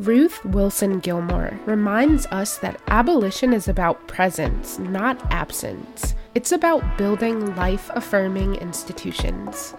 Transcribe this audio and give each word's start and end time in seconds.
Ruth 0.00 0.42
Wilson 0.46 0.98
Gilmore 1.00 1.60
reminds 1.66 2.24
us 2.26 2.56
that 2.56 2.80
abolition 2.86 3.52
is 3.52 3.68
about 3.68 4.08
presence, 4.08 4.78
not 4.78 5.20
absence. 5.30 6.14
It's 6.34 6.52
about 6.52 6.96
building 6.96 7.54
life 7.54 7.90
affirming 7.92 8.54
institutions. 8.54 9.74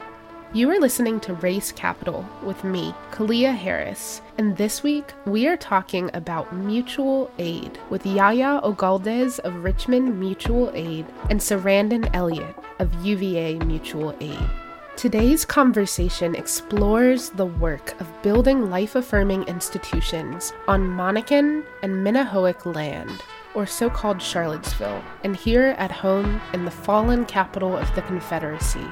You 0.54 0.70
are 0.70 0.80
listening 0.80 1.22
to 1.22 1.34
Race 1.34 1.72
Capital 1.72 2.24
with 2.44 2.64
me, 2.64 2.94
Kalia 3.10 3.56
Harris, 3.56 4.22
and 4.38 4.56
this 4.56 4.84
week 4.84 5.12
we 5.26 5.48
are 5.48 5.58
talking 5.58 6.12
about 6.14 6.54
mutual 6.56 7.32
aid 7.40 7.80
with 7.90 8.06
Yaya 8.06 8.62
Ogaldez 8.64 9.40
of 9.40 9.64
Richmond 9.64 10.20
Mutual 10.20 10.70
Aid 10.76 11.08
and 11.32 11.40
Sarandon 11.40 12.08
Elliott 12.14 12.56
of 12.78 12.94
UVA 13.04 13.56
Mutual 13.66 14.16
Aid. 14.20 14.61
Today's 14.98 15.46
conversation 15.46 16.36
explores 16.36 17.30
the 17.30 17.46
work 17.46 18.00
of 18.00 18.22
building 18.22 18.70
life 18.70 18.94
affirming 18.96 19.44
institutions 19.44 20.54
on 20.68 20.82
Monacan 20.82 21.64
and 21.82 22.06
Manahoac 22.06 22.76
land, 22.76 23.24
or 23.56 23.66
so 23.66 23.90
called 23.90 24.22
Charlottesville, 24.22 25.02
and 25.24 25.36
here 25.36 25.76
at 25.80 25.92
home 25.92 26.40
in 26.54 26.66
the 26.66 26.72
fallen 26.72 27.26
capital 27.26 27.76
of 27.76 27.94
the 27.96 28.04
Confederacy. 28.04 28.86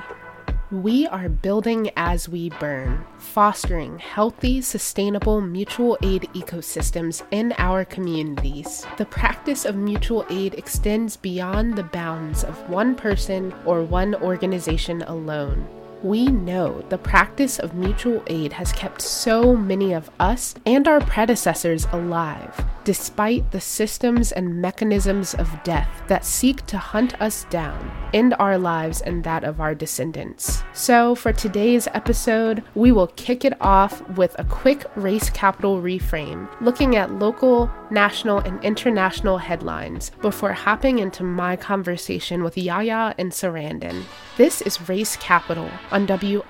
We 0.71 1.05
are 1.07 1.29
building 1.29 1.91
as 1.95 2.29
we 2.29 2.49
burn, 2.49 3.05
fostering 3.17 3.99
healthy, 3.99 4.61
sustainable 4.61 5.41
mutual 5.41 5.97
aid 6.01 6.29
ecosystems 6.33 7.23
in 7.29 7.53
our 7.57 7.85
communities. 7.85 8.85
The 8.97 9.05
practice 9.05 9.65
of 9.65 9.75
mutual 9.75 10.25
aid 10.29 10.55
extends 10.55 11.17
beyond 11.17 11.75
the 11.75 11.83
bounds 11.83 12.43
of 12.43 12.69
one 12.69 12.95
person 12.95 13.53
or 13.65 13.83
one 13.83 14.15
organization 14.15 15.01
alone. 15.03 15.67
We 16.01 16.27
know 16.27 16.81
the 16.87 16.97
practice 16.97 17.59
of 17.59 17.73
mutual 17.73 18.23
aid 18.27 18.53
has 18.53 18.71
kept 18.71 19.01
so 19.01 19.53
many 19.53 19.91
of 19.91 20.09
us 20.17 20.55
and 20.65 20.87
our 20.87 21.01
predecessors 21.01 21.87
alive, 21.91 22.65
despite 22.85 23.51
the 23.51 23.59
systems 23.59 24.31
and 24.31 24.61
mechanisms 24.61 25.33
of 25.33 25.61
death 25.63 25.89
that 26.07 26.23
seek 26.23 26.65
to 26.67 26.77
hunt 26.77 27.21
us 27.21 27.45
down, 27.49 27.91
end 28.13 28.33
our 28.39 28.57
lives 28.57 29.01
and 29.01 29.25
that 29.25 29.43
of 29.43 29.59
our 29.59 29.75
descendants. 29.75 30.63
So, 30.71 31.15
for 31.15 31.33
today's 31.33 31.89
episode, 31.93 32.63
we 32.75 32.93
will 32.93 33.07
kick 33.07 33.43
it 33.43 33.59
off 33.59 34.01
with 34.11 34.39
a 34.39 34.45
quick 34.45 34.85
race 34.95 35.29
capital 35.29 35.81
reframe, 35.81 36.47
looking 36.61 36.95
at 36.95 37.11
local, 37.11 37.69
national, 37.91 38.39
and 38.39 38.63
international 38.63 39.37
headlines 39.37 40.11
before 40.21 40.53
hopping 40.53 40.99
into 40.99 41.23
my 41.23 41.57
conversation 41.57 42.41
with 42.41 42.57
Yaya 42.57 43.13
and 43.17 43.33
Sarandon. 43.33 44.03
This 44.37 44.61
is 44.61 44.87
Race 44.87 45.17
Capital 45.17 45.69
on 45.91 46.05
WRIR-LP 46.07 46.49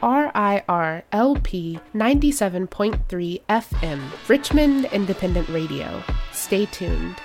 97.3 1.94 3.42
FM, 3.50 4.02
Richmond 4.28 4.86
Independent 4.86 5.50
Radio. 5.50 6.04
Stay 6.32 6.66
tuned. 6.68 7.16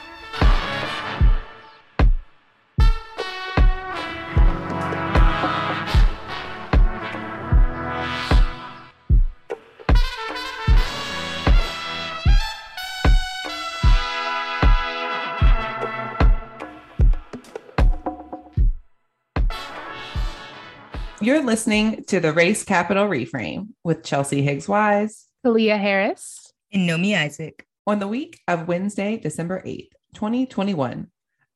You're 21.20 21.44
listening 21.44 22.04
to 22.08 22.18
the 22.18 22.32
Race 22.32 22.64
Capital 22.64 23.06
Reframe 23.06 23.68
with 23.84 24.02
Chelsea 24.02 24.42
Higgs 24.42 24.68
Wise, 24.68 25.26
Kalia 25.46 25.78
Harris, 25.78 26.52
and 26.72 26.88
Nomi 26.88 27.16
Isaac 27.16 27.64
on 27.86 28.00
the 28.00 28.08
week 28.08 28.40
of 28.48 28.66
Wednesday, 28.66 29.16
December 29.16 29.62
8th, 29.64 29.90
2021. 30.14 31.06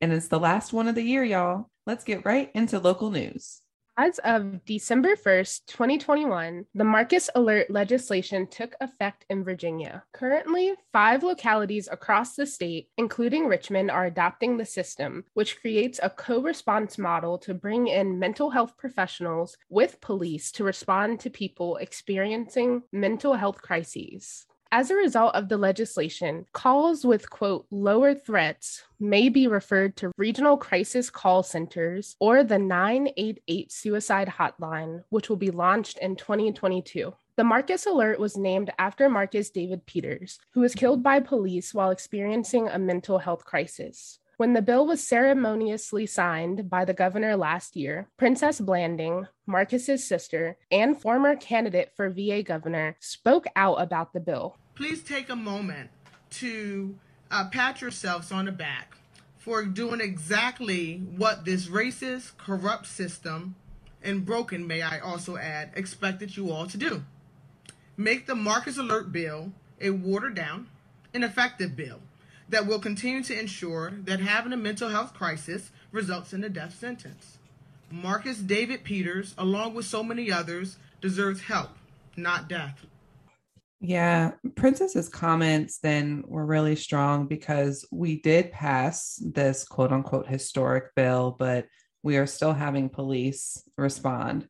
And 0.01 0.13
it's 0.13 0.29
the 0.29 0.39
last 0.39 0.71
one 0.71 0.87
of 0.87 0.95
the 0.95 1.03
year, 1.03 1.25
y'all. 1.25 1.69
Let's 1.85 2.05
get 2.05 2.25
right 2.25 2.49
into 2.55 2.79
local 2.79 3.11
news. 3.11 3.61
As 4.01 4.17
of 4.19 4.63
December 4.63 5.17
1st, 5.17 5.65
2021, 5.65 6.65
the 6.73 6.85
Marcus 6.85 7.29
Alert 7.35 7.69
legislation 7.69 8.47
took 8.47 8.73
effect 8.79 9.25
in 9.29 9.43
Virginia. 9.43 10.05
Currently, 10.13 10.75
five 10.93 11.21
localities 11.21 11.89
across 11.91 12.33
the 12.33 12.45
state, 12.45 12.87
including 12.97 13.47
Richmond, 13.47 13.91
are 13.91 14.05
adopting 14.05 14.55
the 14.55 14.63
system, 14.63 15.25
which 15.33 15.59
creates 15.59 15.99
a 16.01 16.09
co 16.09 16.41
response 16.41 16.97
model 16.97 17.37
to 17.39 17.53
bring 17.53 17.87
in 17.87 18.17
mental 18.17 18.51
health 18.51 18.77
professionals 18.77 19.57
with 19.67 19.99
police 19.99 20.49
to 20.53 20.63
respond 20.63 21.19
to 21.19 21.29
people 21.29 21.75
experiencing 21.75 22.83
mental 22.93 23.33
health 23.33 23.61
crises. 23.61 24.45
As 24.71 24.91
a 24.91 24.95
result 24.95 25.33
of 25.33 25.49
the 25.49 25.57
legislation, 25.57 26.45
calls 26.53 27.03
with, 27.03 27.27
quote, 27.31 27.65
lower 27.71 28.13
threats 28.13 28.83
may 28.99 29.27
be 29.27 29.47
referred 29.47 29.97
to 29.97 30.11
regional 30.15 30.57
crisis 30.57 31.09
call 31.09 31.41
centers 31.41 32.15
or 32.19 32.43
the 32.43 32.59
988 32.59 33.71
suicide 33.71 34.27
hotline, 34.27 35.03
which 35.09 35.27
will 35.27 35.37
be 35.37 35.49
launched 35.49 35.97
in 35.97 36.15
2022. 36.15 37.11
The 37.35 37.43
Marcus 37.43 37.87
Alert 37.87 38.19
was 38.19 38.37
named 38.37 38.69
after 38.77 39.09
Marcus 39.09 39.49
David 39.49 39.87
Peters, 39.87 40.39
who 40.51 40.59
was 40.59 40.75
killed 40.75 41.01
by 41.01 41.19
police 41.19 41.73
while 41.73 41.89
experiencing 41.89 42.67
a 42.67 42.77
mental 42.77 43.17
health 43.17 43.45
crisis. 43.45 44.19
When 44.39 44.53
the 44.53 44.61
bill 44.61 44.87
was 44.87 45.05
ceremoniously 45.05 46.05
signed 46.05 46.69
by 46.69 46.85
the 46.85 46.93
governor 46.93 47.35
last 47.35 47.75
year, 47.75 48.07
Princess 48.15 48.61
Blanding, 48.61 49.27
Marcus's 49.45 50.07
sister, 50.07 50.55
and 50.71 50.97
former 50.97 51.35
candidate 51.35 51.91
for 51.93 52.09
VA 52.09 52.41
governor, 52.41 52.95
spoke 53.01 53.47
out 53.57 53.81
about 53.81 54.13
the 54.13 54.21
bill. 54.21 54.55
Please 54.75 55.03
take 55.03 55.29
a 55.29 55.35
moment 55.35 55.89
to 56.29 56.95
uh, 57.29 57.49
pat 57.49 57.81
yourselves 57.81 58.31
on 58.31 58.45
the 58.45 58.53
back 58.53 58.95
for 59.37 59.65
doing 59.65 59.99
exactly 59.99 60.99
what 61.17 61.43
this 61.43 61.67
racist, 61.67 62.37
corrupt 62.37 62.87
system, 62.87 63.55
and 64.01 64.25
broken, 64.25 64.65
may 64.65 64.81
I 64.81 64.99
also 64.99 65.35
add, 65.35 65.71
expected 65.75 66.37
you 66.37 66.49
all 66.49 66.65
to 66.67 66.77
do. 66.77 67.03
Make 67.97 68.25
the 68.25 68.35
Marcus 68.35 68.77
Alert 68.77 69.11
bill 69.11 69.51
a 69.81 69.89
watered 69.89 70.35
down, 70.35 70.69
ineffective 71.13 71.75
bill 71.75 71.99
that 72.49 72.65
will 72.65 72.79
continue 72.79 73.23
to 73.23 73.39
ensure 73.39 73.91
that 74.03 74.19
having 74.19 74.53
a 74.53 74.57
mental 74.57 74.89
health 74.89 75.13
crisis 75.13 75.71
results 75.91 76.33
in 76.33 76.43
a 76.43 76.49
death 76.49 76.77
sentence. 76.77 77.37
Marcus 77.91 78.39
David 78.39 78.83
Peters, 78.83 79.33
along 79.37 79.73
with 79.73 79.85
so 79.85 80.03
many 80.03 80.31
others, 80.31 80.77
deserves 81.01 81.41
help, 81.41 81.69
not 82.15 82.47
death. 82.47 82.85
Yeah, 83.81 84.31
Princess's 84.55 85.07
comments 85.07 85.79
then 85.79 86.23
were 86.27 86.45
really 86.45 86.75
strong 86.75 87.27
because 87.27 87.87
we 87.91 88.19
did 88.21 88.51
pass 88.51 89.15
this 89.23 89.63
quote 89.63 89.93
unquote 89.93 90.27
historic 90.27 90.93
bill, 90.95 91.35
but 91.39 91.65
we 92.03 92.17
are 92.17 92.27
still 92.27 92.53
having 92.53 92.89
police 92.89 93.63
respond. 93.77 94.47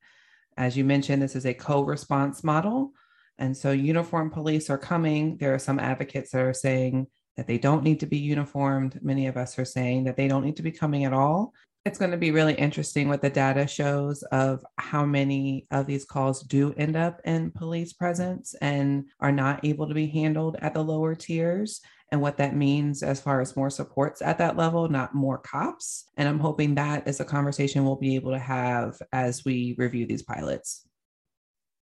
As 0.58 0.76
you 0.76 0.84
mentioned, 0.84 1.22
this 1.22 1.36
is 1.36 1.46
a 1.46 1.54
co 1.54 1.84
response 1.84 2.44
model. 2.44 2.92
And 3.38 3.56
so 3.56 3.72
uniform 3.72 4.31
police 4.31 4.70
are 4.70 4.78
coming. 4.78 5.38
There 5.38 5.54
are 5.54 5.60
some 5.60 5.80
advocates 5.80 6.31
that 6.31 6.42
are 6.42 6.54
saying 6.54 7.08
that 7.40 7.48
they 7.48 7.58
don't 7.58 7.86
need 7.86 8.02
to 8.02 8.06
be 8.06 8.18
uniformed. 8.18 9.00
Many 9.02 9.28
of 9.28 9.38
us 9.38 9.58
are 9.58 9.64
saying 9.64 10.04
that 10.04 10.18
they 10.18 10.28
don't 10.28 10.44
need 10.44 10.58
to 10.58 10.62
be 10.62 10.74
coming 10.74 11.06
at 11.06 11.14
all. 11.14 11.54
It's 11.86 11.98
going 11.98 12.12
to 12.12 12.18
be 12.18 12.32
really 12.32 12.54
interesting 12.54 13.08
what 13.08 13.22
the 13.22 13.30
data 13.30 13.66
shows 13.66 14.24
of 14.24 14.62
how 14.78 15.06
many 15.06 15.66
of 15.72 15.88
these 15.88 16.04
calls 16.04 16.44
do 16.44 16.74
end 16.76 16.98
up 16.98 17.22
in 17.24 17.52
police 17.52 17.94
presence 17.94 18.56
and 18.62 19.06
are 19.22 19.32
not 19.32 19.64
able 19.64 19.88
to 19.88 19.94
be 19.94 20.08
handled 20.08 20.58
at 20.60 20.74
the 20.74 20.84
lower 20.84 21.16
tiers 21.16 21.80
and 22.12 22.20
what 22.20 22.36
that 22.36 22.58
means 22.58 23.04
as 23.04 23.22
far 23.22 23.40
as 23.40 23.56
more 23.56 23.70
supports 23.70 24.22
at 24.22 24.38
that 24.40 24.58
level, 24.58 24.90
not 24.90 25.16
more 25.16 25.38
cops. 25.38 26.10
And 26.18 26.28
I'm 26.28 26.40
hoping 26.40 26.75
that 26.75 27.08
is 27.08 27.22
a 27.22 27.25
conversation 27.25 27.86
we'll 27.86 27.96
be 27.96 28.16
able 28.16 28.34
to 28.34 28.40
have 28.40 29.02
as 29.13 29.46
we 29.46 29.75
review 29.78 30.06
these 30.06 30.24
pilots. 30.24 30.86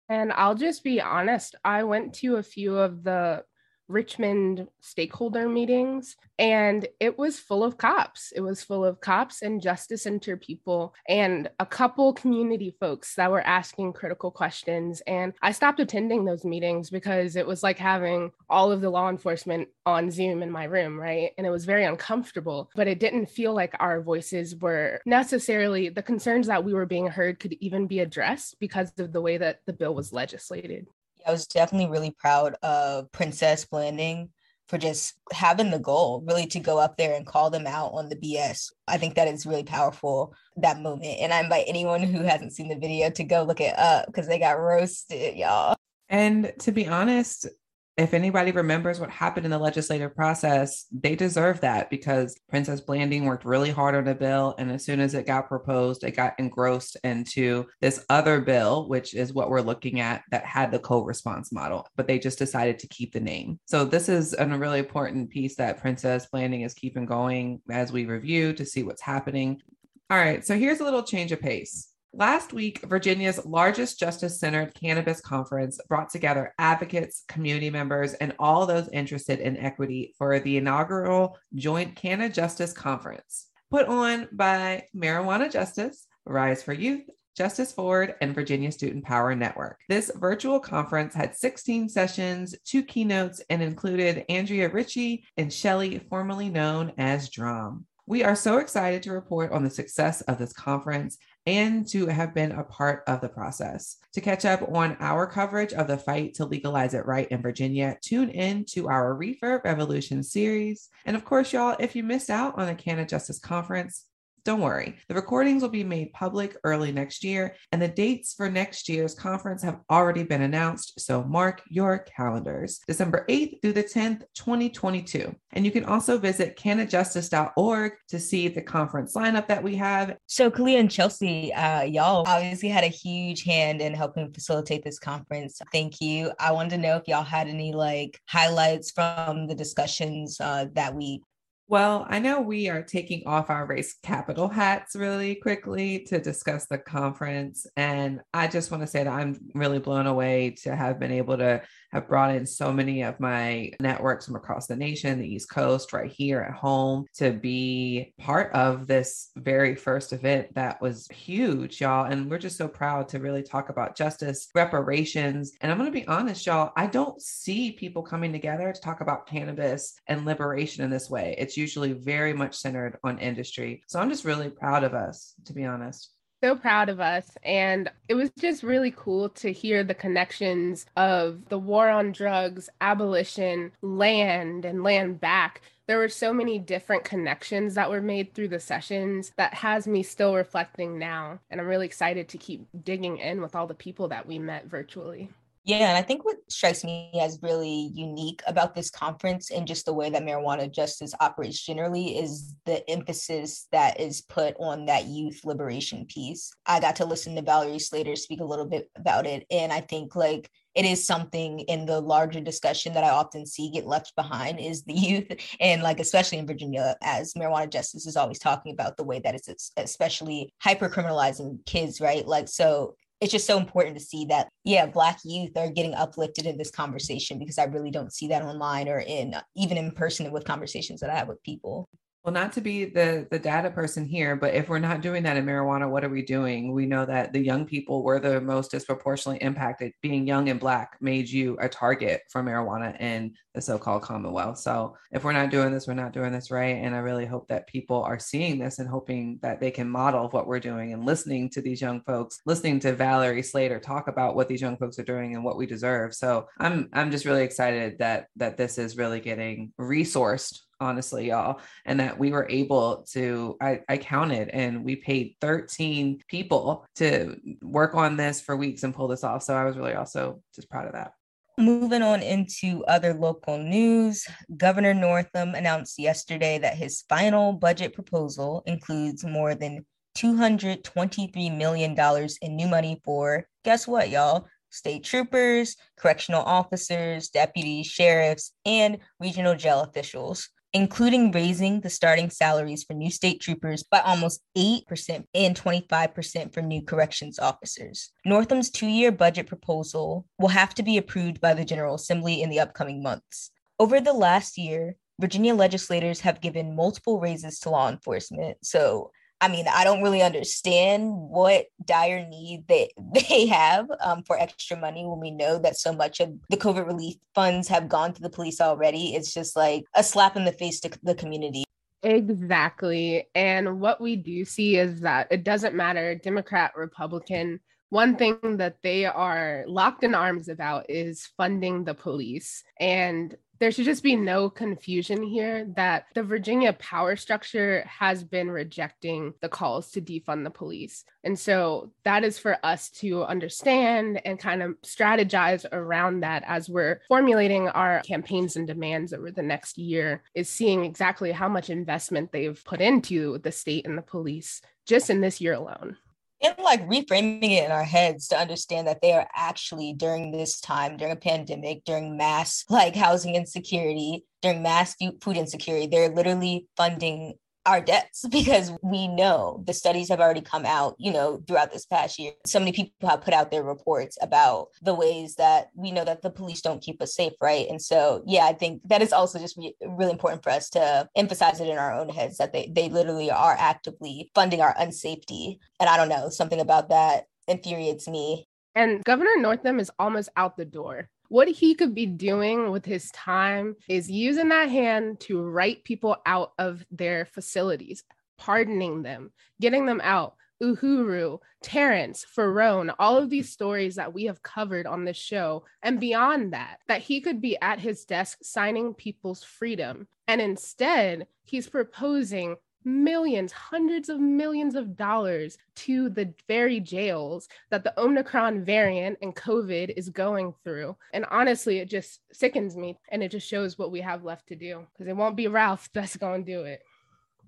And 0.09 0.33
I'll 0.33 0.53
just 0.53 0.83
be 0.83 0.99
honest, 0.99 1.55
I 1.63 1.83
went 1.83 2.13
to 2.15 2.35
a 2.35 2.43
few 2.43 2.77
of 2.77 3.05
the 3.05 3.45
Richmond 3.87 4.67
stakeholder 4.81 5.47
meetings, 5.47 6.15
and 6.37 6.87
it 6.99 7.17
was 7.17 7.39
full 7.39 7.63
of 7.63 7.77
cops. 7.77 8.31
It 8.35 8.41
was 8.41 8.63
full 8.63 8.83
of 8.83 8.99
cops 8.99 9.41
and 9.41 9.61
Justice 9.61 10.03
Center 10.03 10.37
people 10.37 10.93
and 11.07 11.49
a 11.59 11.65
couple 11.65 12.13
community 12.13 12.75
folks 12.79 13.15
that 13.15 13.31
were 13.31 13.41
asking 13.41 13.93
critical 13.93 14.31
questions. 14.31 15.01
And 15.07 15.33
I 15.41 15.51
stopped 15.51 15.79
attending 15.79 16.25
those 16.25 16.45
meetings 16.45 16.89
because 16.89 17.35
it 17.35 17.47
was 17.47 17.63
like 17.63 17.77
having 17.77 18.31
all 18.49 18.71
of 18.71 18.81
the 18.81 18.89
law 18.89 19.09
enforcement 19.09 19.69
on 19.85 20.11
Zoom 20.11 20.41
in 20.41 20.51
my 20.51 20.65
room, 20.65 20.99
right? 20.99 21.31
And 21.37 21.45
it 21.45 21.51
was 21.51 21.65
very 21.65 21.85
uncomfortable, 21.85 22.69
but 22.75 22.87
it 22.87 22.99
didn't 22.99 23.29
feel 23.29 23.53
like 23.53 23.75
our 23.79 24.01
voices 24.01 24.55
were 24.55 24.99
necessarily 25.05 25.89
the 25.89 26.03
concerns 26.03 26.47
that 26.47 26.63
we 26.63 26.73
were 26.73 26.85
being 26.85 27.07
heard 27.07 27.39
could 27.39 27.53
even 27.61 27.87
be 27.87 27.99
addressed 27.99 28.59
because 28.59 28.91
of 28.99 29.13
the 29.13 29.21
way 29.21 29.37
that 29.37 29.61
the 29.65 29.73
bill 29.73 29.93
was 29.93 30.11
legislated. 30.11 30.87
I 31.25 31.31
was 31.31 31.47
definitely 31.47 31.89
really 31.89 32.11
proud 32.11 32.55
of 32.61 33.11
Princess 33.11 33.65
Blanding 33.65 34.29
for 34.67 34.77
just 34.77 35.13
having 35.31 35.69
the 35.69 35.79
goal 35.79 36.23
really 36.27 36.47
to 36.47 36.59
go 36.59 36.79
up 36.79 36.97
there 36.97 37.15
and 37.15 37.25
call 37.25 37.49
them 37.49 37.67
out 37.67 37.91
on 37.93 38.09
the 38.09 38.15
BS. 38.15 38.71
I 38.87 38.97
think 38.97 39.15
that 39.15 39.27
is 39.27 39.45
really 39.45 39.63
powerful, 39.63 40.33
that 40.57 40.79
moment. 40.79 41.17
And 41.19 41.31
I 41.31 41.41
invite 41.41 41.65
anyone 41.67 42.01
who 42.01 42.23
hasn't 42.23 42.53
seen 42.53 42.69
the 42.69 42.75
video 42.75 43.09
to 43.11 43.23
go 43.23 43.43
look 43.43 43.61
it 43.61 43.77
up 43.77 44.07
because 44.07 44.27
they 44.27 44.39
got 44.39 44.59
roasted, 44.59 45.35
y'all. 45.35 45.75
And 46.09 46.51
to 46.59 46.71
be 46.71 46.87
honest, 46.87 47.47
if 47.97 48.13
anybody 48.13 48.51
remembers 48.51 48.99
what 48.99 49.09
happened 49.09 49.45
in 49.45 49.51
the 49.51 49.57
legislative 49.57 50.13
process, 50.15 50.85
they 50.91 51.15
deserve 51.15 51.61
that 51.61 51.89
because 51.89 52.37
Princess 52.49 52.81
Blanding 52.81 53.23
worked 53.23 53.45
really 53.45 53.71
hard 53.71 53.95
on 53.95 54.07
a 54.07 54.15
bill. 54.15 54.53
And 54.57 54.69
as 54.69 54.83
soon 54.83 54.99
as 54.99 55.13
it 55.13 55.25
got 55.25 55.47
proposed, 55.47 56.03
it 56.03 56.11
got 56.11 56.37
engrossed 56.37 56.97
into 57.05 57.65
this 57.79 58.03
other 58.09 58.41
bill, 58.41 58.89
which 58.89 59.13
is 59.13 59.33
what 59.33 59.49
we're 59.49 59.61
looking 59.61 60.01
at 60.01 60.23
that 60.31 60.45
had 60.45 60.71
the 60.71 60.79
co 60.79 61.03
response 61.03 61.53
model, 61.53 61.87
but 61.95 62.05
they 62.05 62.19
just 62.19 62.37
decided 62.37 62.79
to 62.79 62.87
keep 62.87 63.13
the 63.13 63.19
name. 63.19 63.59
So 63.65 63.85
this 63.85 64.09
is 64.09 64.33
a 64.33 64.45
really 64.45 64.79
important 64.79 65.29
piece 65.29 65.55
that 65.55 65.79
Princess 65.79 66.25
Blanding 66.25 66.61
is 66.61 66.73
keeping 66.73 67.05
going 67.05 67.61
as 67.69 67.93
we 67.93 68.05
review 68.05 68.51
to 68.53 68.65
see 68.65 68.83
what's 68.83 69.01
happening. 69.01 69.61
All 70.09 70.17
right, 70.17 70.45
so 70.45 70.57
here's 70.57 70.81
a 70.81 70.83
little 70.83 71.03
change 71.03 71.31
of 71.31 71.39
pace. 71.39 71.94
Last 72.17 72.53
week, 72.53 72.79
Virginia's 72.85 73.45
largest 73.45 73.99
justice 73.99 74.39
centered 74.39 74.73
cannabis 74.73 75.19
conference 75.19 75.81
brought 75.89 76.09
together 76.09 76.53
advocates, 76.57 77.25
community 77.27 77.69
members, 77.69 78.13
and 78.13 78.33
all 78.39 78.65
those 78.65 78.87
interested 78.93 79.39
in 79.39 79.57
equity 79.57 80.15
for 80.17 80.39
the 80.39 80.55
inaugural 80.55 81.37
Joint 81.55 81.97
Canna 81.97 82.29
Justice 82.29 82.71
Conference, 82.71 83.47
put 83.69 83.87
on 83.87 84.29
by 84.31 84.85
Marijuana 84.95 85.51
Justice, 85.51 86.07
Rise 86.25 86.63
for 86.63 86.71
Youth, 86.71 87.03
Justice 87.35 87.73
Forward, 87.73 88.15
and 88.21 88.33
Virginia 88.33 88.71
Student 88.71 89.03
Power 89.03 89.35
Network. 89.35 89.81
This 89.89 90.09
virtual 90.15 90.61
conference 90.61 91.13
had 91.13 91.35
16 91.35 91.89
sessions, 91.89 92.55
two 92.63 92.83
keynotes, 92.83 93.41
and 93.49 93.61
included 93.61 94.23
Andrea 94.29 94.69
Ritchie 94.69 95.25
and 95.35 95.51
Shelley, 95.51 95.99
formerly 96.09 96.47
known 96.47 96.93
as 96.97 97.27
DRAM. 97.29 97.85
We 98.07 98.23
are 98.23 98.35
so 98.35 98.59
excited 98.59 99.01
to 99.03 99.11
report 99.13 99.51
on 99.51 99.63
the 99.63 99.69
success 99.69 100.21
of 100.21 100.37
this 100.37 100.53
conference 100.53 101.17
and 101.45 101.87
to 101.87 102.07
have 102.07 102.33
been 102.33 102.51
a 102.51 102.63
part 102.63 103.03
of 103.07 103.21
the 103.21 103.29
process. 103.29 103.97
To 104.13 104.21
catch 104.21 104.45
up 104.45 104.67
on 104.73 104.97
our 104.99 105.27
coverage 105.27 105.73
of 105.73 105.87
the 105.87 105.97
fight 105.97 106.33
to 106.35 106.45
legalize 106.45 106.93
it 106.93 107.05
right 107.05 107.27
in 107.29 107.41
Virginia, 107.41 107.97
tune 108.01 108.29
in 108.29 108.65
to 108.69 108.87
our 108.87 109.13
Reefer 109.13 109.61
Revolution 109.63 110.23
series. 110.23 110.89
And 111.05 111.15
of 111.15 111.25
course, 111.25 111.53
y'all, 111.53 111.75
if 111.79 111.95
you 111.95 112.03
missed 112.03 112.29
out 112.29 112.57
on 112.57 112.67
the 112.67 112.75
Canna 112.75 113.05
Justice 113.05 113.39
Conference, 113.39 114.05
don't 114.45 114.61
worry, 114.61 114.95
the 115.09 115.15
recordings 115.15 115.63
will 115.63 115.69
be 115.69 115.83
made 115.83 116.13
public 116.13 116.55
early 116.63 116.91
next 116.91 117.23
year, 117.23 117.55
and 117.71 117.81
the 117.81 117.87
dates 117.87 118.35
for 118.35 118.49
next 118.49 118.87
year's 118.87 119.15
conference 119.15 119.63
have 119.63 119.79
already 119.89 120.23
been 120.23 120.43
announced. 120.43 120.99
So 120.99 121.23
mark 121.23 121.63
your 121.67 121.99
calendars 121.99 122.79
December 122.87 123.25
8th 123.27 123.61
through 123.61 123.73
the 123.73 123.83
10th, 123.83 124.21
2022. 124.35 125.35
And 125.53 125.65
you 125.65 125.71
can 125.71 125.83
also 125.85 126.19
visit 126.19 126.57
cannajustice.org 126.57 127.93
to 128.09 128.19
see 128.19 128.47
the 128.47 128.61
conference 128.61 129.15
lineup 129.15 129.47
that 129.47 129.63
we 129.63 129.75
have. 129.77 130.15
So, 130.27 130.51
Kalia 130.51 130.79
and 130.79 130.91
Chelsea, 130.91 131.51
uh, 131.53 131.81
y'all 131.83 132.23
obviously 132.27 132.69
had 132.69 132.83
a 132.83 132.87
huge 132.87 133.43
hand 133.43 133.81
in 133.81 133.93
helping 133.93 134.31
facilitate 134.31 134.83
this 134.83 134.99
conference. 134.99 135.59
Thank 135.71 136.01
you. 136.01 136.31
I 136.39 136.51
wanted 136.51 136.71
to 136.71 136.77
know 136.77 136.97
if 136.97 137.07
y'all 137.07 137.23
had 137.23 137.47
any 137.47 137.73
like 137.73 138.19
highlights 138.27 138.91
from 138.91 139.47
the 139.47 139.55
discussions 139.55 140.39
uh, 140.39 140.65
that 140.73 140.93
we 140.93 141.21
well, 141.67 142.05
I 142.07 142.19
know 142.19 142.41
we 142.41 142.69
are 142.69 142.83
taking 142.83 143.25
off 143.25 143.49
our 143.49 143.65
race 143.65 143.95
capital 144.03 144.47
hats 144.47 144.95
really 144.95 145.33
quickly 145.33 145.99
to 146.07 146.19
discuss 146.19 146.67
the 146.67 146.77
conference. 146.77 147.65
And 147.75 148.21
I 148.33 148.47
just 148.47 148.69
want 148.69 148.83
to 148.83 148.87
say 148.87 149.03
that 149.03 149.11
I'm 149.11 149.39
really 149.55 149.79
blown 149.79 150.05
away 150.05 150.51
to 150.63 150.75
have 150.75 150.99
been 150.99 151.11
able 151.11 151.37
to 151.37 151.63
have 151.95 152.07
brought 152.07 152.35
in 152.35 152.45
so 152.45 152.71
many 152.71 153.03
of 153.03 153.19
my 153.19 153.71
networks 153.79 154.25
from 154.25 154.35
across 154.35 154.67
the 154.67 154.75
nation, 154.75 155.19
the 155.19 155.33
East 155.33 155.49
Coast, 155.49 155.93
right 155.93 156.11
here 156.11 156.41
at 156.41 156.53
home, 156.53 157.05
to 157.15 157.31
be 157.31 158.13
part 158.19 158.51
of 158.53 158.85
this 158.85 159.31
very 159.37 159.75
first 159.75 160.11
event 160.13 160.53
that 160.55 160.81
was 160.81 161.07
huge, 161.07 161.79
y'all. 161.79 162.05
And 162.05 162.29
we're 162.29 162.37
just 162.37 162.57
so 162.57 162.67
proud 162.67 163.07
to 163.09 163.19
really 163.19 163.43
talk 163.43 163.69
about 163.69 163.95
justice, 163.95 164.49
reparations. 164.53 165.53
And 165.61 165.71
I'm 165.71 165.77
going 165.77 165.91
to 165.91 165.99
be 165.99 166.07
honest, 166.07 166.45
y'all, 166.45 166.73
I 166.75 166.87
don't 166.87 167.19
see 167.21 167.71
people 167.71 168.03
coming 168.03 168.33
together 168.33 168.71
to 168.73 168.81
talk 168.81 168.99
about 169.01 169.27
cannabis 169.27 169.95
and 170.07 170.25
liberation 170.25 170.83
in 170.83 170.89
this 170.89 171.09
way. 171.09 171.35
It's 171.37 171.57
usually 171.57 171.93
very 171.93 172.33
much 172.33 172.55
centered 172.55 172.99
on 173.03 173.19
industry. 173.19 173.83
So 173.87 173.99
I'm 173.99 174.09
just 174.09 174.25
really 174.25 174.49
proud 174.49 174.83
of 174.83 174.93
us, 174.93 175.33
to 175.45 175.53
be 175.53 175.63
honest 175.63 176.11
so 176.45 176.55
proud 176.55 176.89
of 176.89 176.99
us. 176.99 177.35
And 177.41 177.89
it 178.07 178.13
was 178.13 178.29
just 178.37 178.61
really 178.61 178.93
cool 178.95 179.29
to 179.29 179.51
hear 179.51 179.83
the 179.83 179.95
connections 179.95 180.85
of 180.95 181.49
the 181.49 181.57
war 181.57 181.89
on 181.89 182.11
drugs, 182.11 182.69
abolition, 182.81 183.71
land, 183.81 184.63
and 184.63 184.83
land 184.83 185.19
back. 185.19 185.63
There 185.87 185.97
were 185.97 186.07
so 186.07 186.33
many 186.33 186.59
different 186.59 187.03
connections 187.03 187.73
that 187.73 187.89
were 187.89 188.01
made 188.01 188.35
through 188.35 188.49
the 188.49 188.59
sessions 188.59 189.31
that 189.37 189.55
has 189.55 189.87
me 189.87 190.03
still 190.03 190.35
reflecting 190.35 190.99
now. 190.99 191.39
And 191.49 191.59
I'm 191.59 191.65
really 191.65 191.87
excited 191.87 192.29
to 192.29 192.37
keep 192.37 192.67
digging 192.83 193.17
in 193.17 193.41
with 193.41 193.55
all 193.55 193.65
the 193.65 193.73
people 193.73 194.07
that 194.09 194.27
we 194.27 194.37
met 194.37 194.67
virtually. 194.67 195.31
Yeah, 195.65 195.89
and 195.89 195.97
I 195.97 196.03
think 196.03 196.23
what 196.23 196.37
strikes 196.47 196.83
me 196.83 197.09
as 197.19 197.39
really 197.41 197.89
unique 197.91 198.43
about 198.45 198.75
this 198.75 198.91
conference 198.91 199.49
and 199.49 199.65
just 199.65 199.85
the 199.85 199.93
way 199.93 200.11
that 200.11 200.21
marijuana 200.21 200.71
justice 200.71 201.11
operates 201.19 201.59
generally 201.59 202.19
is 202.19 202.53
the 202.67 202.87
emphasis 202.87 203.67
that 203.71 203.99
is 203.99 204.21
put 204.21 204.55
on 204.59 204.85
that 204.85 205.05
youth 205.05 205.41
liberation 205.43 206.05
piece. 206.05 206.53
I 206.67 206.79
got 206.79 206.97
to 206.97 207.05
listen 207.05 207.35
to 207.35 207.41
Valerie 207.41 207.79
Slater 207.79 208.15
speak 208.15 208.41
a 208.41 208.45
little 208.45 208.67
bit 208.67 208.91
about 208.95 209.25
it, 209.25 209.47
and 209.49 209.73
I 209.73 209.81
think 209.81 210.15
like 210.15 210.51
it 210.75 210.85
is 210.85 211.07
something 211.07 211.61
in 211.61 211.87
the 211.87 211.99
larger 211.99 212.41
discussion 212.41 212.93
that 212.93 213.03
I 213.03 213.09
often 213.09 213.47
see 213.47 213.71
get 213.71 213.87
left 213.87 214.15
behind 214.15 214.59
is 214.59 214.83
the 214.83 214.93
youth. 214.93 215.31
And 215.59 215.81
like, 215.81 215.99
especially 215.99 216.37
in 216.37 216.45
Virginia, 216.45 216.95
as 217.01 217.33
marijuana 217.33 217.71
justice 217.71 218.05
is 218.05 218.17
always 218.17 218.37
talking 218.37 218.71
about 218.73 218.97
the 218.97 219.03
way 219.03 219.19
that 219.19 219.33
it's 219.33 219.71
especially 219.77 220.53
hyper 220.61 220.89
criminalizing 220.89 221.65
kids, 221.65 221.99
right? 222.01 222.27
Like, 222.27 222.49
so 222.49 222.95
it's 223.25 223.31
just 223.31 223.47
so 223.47 223.57
important 223.57 223.97
to 223.97 224.03
see 224.03 224.25
that 224.25 224.49
yeah 224.65 224.85
black 224.85 225.17
youth 225.25 225.57
are 225.57 225.71
getting 225.71 225.95
uplifted 225.95 226.45
in 226.45 226.59
this 226.59 226.69
conversation 226.69 227.39
because 227.39 227.57
i 227.57 227.63
really 227.63 227.89
don't 227.89 228.13
see 228.13 228.27
that 228.27 228.43
online 228.43 228.87
or 228.87 228.99
in 228.99 229.35
even 229.55 229.77
in 229.77 229.89
person 229.89 230.31
with 230.31 230.45
conversations 230.45 230.99
that 230.99 231.09
i 231.09 231.15
have 231.15 231.27
with 231.27 231.41
people 231.41 231.89
well, 232.25 232.33
not 232.33 232.53
to 232.53 232.61
be 232.61 232.85
the 232.85 233.27
the 233.29 233.37
data 233.37 233.69
person 233.69 234.03
here, 234.03 234.35
but 234.35 234.55
if 234.55 234.67
we're 234.67 234.79
not 234.79 235.01
doing 235.01 235.21
that 235.23 235.37
in 235.37 235.45
marijuana, 235.45 235.87
what 235.87 236.03
are 236.03 236.09
we 236.09 236.23
doing? 236.23 236.71
We 236.71 236.87
know 236.87 237.05
that 237.05 237.33
the 237.33 237.39
young 237.39 237.65
people 237.65 238.01
were 238.01 238.19
the 238.19 238.41
most 238.41 238.71
disproportionately 238.71 239.45
impacted. 239.45 239.91
Being 240.01 240.25
young 240.25 240.49
and 240.49 240.59
black 240.59 240.97
made 240.99 241.29
you 241.29 241.55
a 241.61 241.69
target 241.69 242.21
for 242.31 242.41
marijuana 242.41 242.99
in 242.99 243.35
the 243.53 243.61
so-called 243.61 244.01
Commonwealth. 244.01 244.57
So 244.57 244.97
if 245.11 245.23
we're 245.23 245.33
not 245.33 245.51
doing 245.51 245.71
this, 245.71 245.85
we're 245.87 245.93
not 245.93 246.13
doing 246.13 246.31
this 246.31 246.49
right. 246.49 246.77
And 246.77 246.95
I 246.95 246.97
really 246.97 247.27
hope 247.27 247.47
that 247.49 247.67
people 247.67 248.01
are 248.01 248.17
seeing 248.17 248.57
this 248.57 248.79
and 248.79 248.89
hoping 248.89 249.37
that 249.43 249.59
they 249.59 249.69
can 249.69 249.87
model 249.87 250.27
what 250.29 250.47
we're 250.47 250.59
doing 250.59 250.93
and 250.93 251.05
listening 251.05 251.51
to 251.51 251.61
these 251.61 251.79
young 251.79 252.01
folks, 252.01 252.39
listening 252.47 252.79
to 252.81 252.93
Valerie 252.93 253.43
Slater 253.43 253.79
talk 253.79 254.07
about 254.07 254.35
what 254.35 254.49
these 254.49 254.61
young 254.61 254.77
folks 254.77 254.97
are 254.97 255.03
doing 255.03 255.35
and 255.35 255.43
what 255.43 255.57
we 255.57 255.67
deserve. 255.67 256.15
So 256.15 256.47
I'm 256.59 256.89
I'm 256.91 257.11
just 257.11 257.25
really 257.25 257.43
excited 257.43 257.99
that 257.99 258.29
that 258.37 258.57
this 258.57 258.79
is 258.79 258.97
really 258.97 259.19
getting 259.19 259.73
resourced 259.79 260.61
honestly 260.79 261.29
y'all 261.29 261.59
and 261.85 261.99
that 261.99 262.17
we 262.17 262.31
were 262.31 262.47
able 262.49 263.05
to 263.11 263.55
I, 263.61 263.81
I 263.87 263.97
counted 263.97 264.49
and 264.49 264.83
we 264.83 264.95
paid 264.95 265.35
13 265.41 266.21
people 266.27 266.85
to 266.95 267.39
work 267.61 267.95
on 267.95 268.17
this 268.17 268.41
for 268.41 268.55
weeks 268.55 268.83
and 268.83 268.93
pull 268.93 269.07
this 269.07 269.23
off. 269.23 269.43
So 269.43 269.55
i 269.55 269.63
was 269.63 269.77
really 269.77 269.93
also 269.93 270.41
just 270.53 270.69
proud 270.69 270.87
of 270.87 270.93
that. 270.93 271.13
Moving 271.57 272.01
on 272.01 272.21
into 272.21 272.83
other 272.85 273.13
local 273.13 273.57
news, 273.57 274.27
Governor 274.57 274.93
Northam 274.93 275.55
announced 275.55 275.97
yesterday 275.97 276.57
that 276.59 276.75
his 276.75 277.05
final 277.07 277.53
budget 277.53 277.93
proposal 277.93 278.61
includes 278.65 279.23
more 279.23 279.55
than 279.55 279.85
$223 280.17 281.57
million 281.57 281.95
in 282.41 282.55
new 282.55 282.67
money 282.67 282.99
for, 283.05 283.47
guess 283.63 283.87
what, 283.87 284.09
y'all? 284.09 284.47
State 284.69 285.05
troopers, 285.05 285.77
correctional 285.97 286.41
officers, 286.41 287.29
deputies, 287.29 287.87
sheriffs, 287.87 288.51
and 288.65 288.97
regional 289.21 289.55
jail 289.55 289.81
officials 289.81 290.49
including 290.75 291.31
raising 291.31 291.79
the 291.79 291.89
starting 291.89 292.29
salaries 292.29 292.83
for 292.83 292.93
new 292.93 293.09
state 293.09 293.39
troopers 293.39 293.81
by 293.81 294.01
almost 294.01 294.41
8% 294.57 295.23
and 295.33 295.55
25% 295.55 296.53
for 296.53 296.61
new 296.61 296.81
corrections 296.81 297.39
officers. 297.39 298.11
Northam's 298.25 298.69
two 298.69 298.87
year 298.87 299.13
budget 299.13 299.47
proposal 299.47 300.25
will 300.37 300.49
have 300.49 300.75
to 300.75 300.83
be 300.83 300.97
approved 300.97 301.39
by 301.39 301.53
the 301.53 301.63
General 301.63 301.95
Assembly 301.95 302.41
in 302.41 302.49
the 302.49 302.59
upcoming 302.59 303.01
months. 303.01 303.51
Over 303.79 304.01
the 304.01 304.11
last 304.11 304.57
year, 304.57 304.97
Virginia 305.17 305.55
legislators 305.55 306.19
have 306.19 306.41
given 306.41 306.75
multiple 306.75 307.21
raises 307.21 307.57
to 307.61 307.69
law 307.69 307.87
enforcement. 307.87 308.57
So 308.61 309.11
I 309.45 309.47
mean, 309.47 309.67
I 309.71 309.83
don't 309.83 310.01
really 310.01 310.23
understand 310.23 311.11
what 311.13 311.67
dire 311.85 312.27
need 312.27 312.67
they 312.67 312.89
they 313.13 313.45
have 313.45 313.87
um, 314.01 314.23
for 314.23 314.39
extra 314.39 314.75
money 314.75 315.05
when 315.05 315.19
we 315.19 315.29
know 315.29 315.59
that 315.59 315.77
so 315.77 315.93
much 315.93 316.19
of 316.19 316.33
the 316.49 316.57
COVID 316.57 316.87
relief 316.87 317.17
funds 317.35 317.67
have 317.67 317.87
gone 317.87 318.11
to 318.13 318.21
the 318.23 318.29
police 318.29 318.59
already. 318.59 319.13
It's 319.13 319.35
just 319.35 319.55
like 319.55 319.85
a 319.93 320.03
slap 320.03 320.35
in 320.35 320.45
the 320.45 320.51
face 320.51 320.79
to 320.79 320.89
the 321.03 321.13
community. 321.13 321.63
Exactly. 322.01 323.27
And 323.35 323.79
what 323.79 324.01
we 324.01 324.15
do 324.15 324.45
see 324.45 324.77
is 324.77 325.01
that 325.01 325.27
it 325.29 325.43
doesn't 325.43 325.75
matter 325.75 326.15
Democrat, 326.15 326.71
Republican, 326.75 327.59
one 327.95 328.17
thing 328.17 328.57
that 328.57 328.75
they 328.83 329.05
are 329.05 329.63
locked 329.67 330.03
in 330.03 330.13
arms 330.13 330.49
about 330.49 330.89
is 330.89 331.29
funding 331.37 331.85
the 331.85 331.93
police. 331.93 332.61
And 332.77 333.33
there 333.59 333.71
should 333.71 333.85
just 333.85 334.03
be 334.03 334.17
no 334.17 334.49
confusion 334.49 335.23
here 335.23 335.65
that 335.77 336.07
the 336.13 336.21
Virginia 336.21 336.73
power 336.73 337.15
structure 337.15 337.85
has 337.87 338.21
been 338.21 338.51
rejecting 338.51 339.33
the 339.39 339.47
calls 339.47 339.91
to 339.91 340.01
defund 340.01 340.43
the 340.43 340.49
police. 340.49 341.05
And 341.23 341.39
so 341.39 341.93
that 342.03 342.25
is 342.25 342.37
for 342.37 342.57
us 342.63 342.89
to 342.99 343.23
understand 343.23 344.19
and 344.25 344.37
kind 344.37 344.61
of 344.61 344.75
strategize 344.81 345.65
around 345.71 346.19
that 346.19 346.43
as 346.45 346.67
we're 346.67 346.99
formulating 347.07 347.69
our 347.69 348.01
campaigns 348.01 348.57
and 348.57 348.67
demands 348.67 349.13
over 349.13 349.31
the 349.31 349.41
next 349.41 349.77
year, 349.77 350.21
is 350.33 350.49
seeing 350.49 350.83
exactly 350.83 351.31
how 351.31 351.47
much 351.47 351.69
investment 351.69 352.33
they've 352.33 352.61
put 352.65 352.81
into 352.81 353.37
the 353.37 353.53
state 353.53 353.85
and 353.87 353.97
the 353.97 354.01
police 354.01 354.61
just 354.85 355.09
in 355.09 355.21
this 355.21 355.39
year 355.39 355.53
alone 355.53 355.95
and 356.41 356.55
like 356.59 356.87
reframing 356.87 357.51
it 357.51 357.65
in 357.65 357.71
our 357.71 357.83
heads 357.83 358.27
to 358.27 358.37
understand 358.37 358.87
that 358.87 359.01
they 359.01 359.13
are 359.13 359.27
actually 359.35 359.93
during 359.93 360.31
this 360.31 360.59
time 360.59 360.97
during 360.97 361.13
a 361.13 361.17
pandemic 361.17 361.83
during 361.85 362.17
mass 362.17 362.63
like 362.69 362.95
housing 362.95 363.35
insecurity 363.35 364.23
during 364.41 364.61
mass 364.61 364.95
food 365.21 365.37
insecurity 365.37 365.87
they're 365.87 366.09
literally 366.09 366.67
funding 366.75 367.33
our 367.65 367.81
debts 367.81 368.25
because 368.31 368.71
we 368.81 369.07
know 369.07 369.63
the 369.65 369.73
studies 369.73 370.09
have 370.09 370.19
already 370.19 370.41
come 370.41 370.65
out, 370.65 370.95
you 370.97 371.11
know, 371.11 371.43
throughout 371.47 371.71
this 371.71 371.85
past 371.85 372.19
year. 372.19 372.33
So 372.45 372.59
many 372.59 372.71
people 372.71 373.09
have 373.09 373.21
put 373.21 373.33
out 373.33 373.51
their 373.51 373.63
reports 373.63 374.17
about 374.21 374.67
the 374.81 374.93
ways 374.93 375.35
that 375.35 375.69
we 375.75 375.91
know 375.91 376.05
that 376.05 376.21
the 376.21 376.29
police 376.29 376.61
don't 376.61 376.81
keep 376.81 377.01
us 377.01 377.15
safe, 377.15 377.33
right? 377.41 377.67
And 377.69 377.81
so, 377.81 378.23
yeah, 378.25 378.45
I 378.45 378.53
think 378.53 378.81
that 378.85 379.01
is 379.01 379.13
also 379.13 379.39
just 379.39 379.57
really 379.57 380.11
important 380.11 380.43
for 380.43 380.51
us 380.51 380.69
to 380.71 381.07
emphasize 381.15 381.59
it 381.59 381.67
in 381.67 381.77
our 381.77 381.93
own 381.93 382.09
heads 382.09 382.37
that 382.37 382.53
they, 382.53 382.71
they 382.73 382.89
literally 382.89 383.31
are 383.31 383.55
actively 383.57 384.31
funding 384.35 384.61
our 384.61 384.75
unsafety. 384.75 385.57
And 385.79 385.89
I 385.89 385.97
don't 385.97 386.09
know, 386.09 386.29
something 386.29 386.59
about 386.59 386.89
that 386.89 387.25
infuriates 387.47 388.07
me. 388.07 388.47
And 388.75 389.03
Governor 389.05 389.37
Northam 389.37 389.79
is 389.79 389.89
almost 389.97 390.29
out 390.35 390.57
the 390.57 390.65
door. 390.65 391.09
What 391.29 391.47
he 391.47 391.75
could 391.75 391.95
be 391.95 392.05
doing 392.05 392.71
with 392.71 392.85
his 392.85 393.11
time 393.11 393.75
is 393.87 394.09
using 394.09 394.49
that 394.49 394.69
hand 394.69 395.19
to 395.21 395.41
write 395.41 395.83
people 395.83 396.17
out 396.25 396.53
of 396.59 396.85
their 396.91 397.25
facilities, 397.25 398.03
pardoning 398.37 399.03
them, 399.03 399.31
getting 399.59 399.85
them 399.85 400.01
out. 400.03 400.35
Uhuru, 400.63 401.39
Terrence, 401.61 402.25
Ferrone, 402.25 402.95
all 402.97 403.17
of 403.17 403.29
these 403.29 403.51
stories 403.51 403.95
that 403.95 404.13
we 404.13 404.25
have 404.25 404.41
covered 404.41 404.87
on 404.87 405.03
this 405.03 405.17
show, 405.17 405.65
and 405.83 405.99
beyond 405.99 406.53
that, 406.53 406.79
that 406.87 407.01
he 407.01 407.19
could 407.19 407.41
be 407.41 407.57
at 407.61 407.79
his 407.79 408.05
desk 408.05 408.37
signing 408.41 408.93
people's 408.93 409.43
freedom. 409.43 410.07
And 410.29 410.39
instead, 410.39 411.27
he's 411.43 411.69
proposing 411.69 412.55
millions, 412.85 413.51
hundreds 413.51 414.09
of 414.09 414.19
millions 414.19 414.75
of 414.75 414.95
dollars 414.95 415.57
to 415.75 416.09
the 416.09 416.33
very 416.47 416.79
jails 416.79 417.49
that 417.71 417.83
the 417.83 417.99
Omicron 417.99 418.63
variant 418.63 419.17
and 419.21 419.35
COVID 419.35 419.93
is 419.97 420.09
going 420.09 420.53
through. 420.63 420.95
And 421.13 421.25
honestly, 421.31 421.79
it 421.79 421.89
just 421.89 422.21
sickens 422.31 422.77
me 422.77 422.97
and 423.09 423.23
it 423.23 423.31
just 423.31 423.47
shows 423.47 423.77
what 423.77 423.91
we 423.91 424.01
have 424.01 424.23
left 424.23 424.47
to 424.47 424.55
do 424.55 424.85
because 424.93 425.09
it 425.09 425.15
won't 425.17 425.35
be 425.35 425.47
Ralph 425.47 425.89
that's 425.93 426.15
going 426.15 426.45
to 426.45 426.51
do 426.51 426.63
it. 426.63 426.83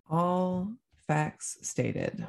All 0.09 0.71
facts 1.07 1.57
stated. 1.61 2.27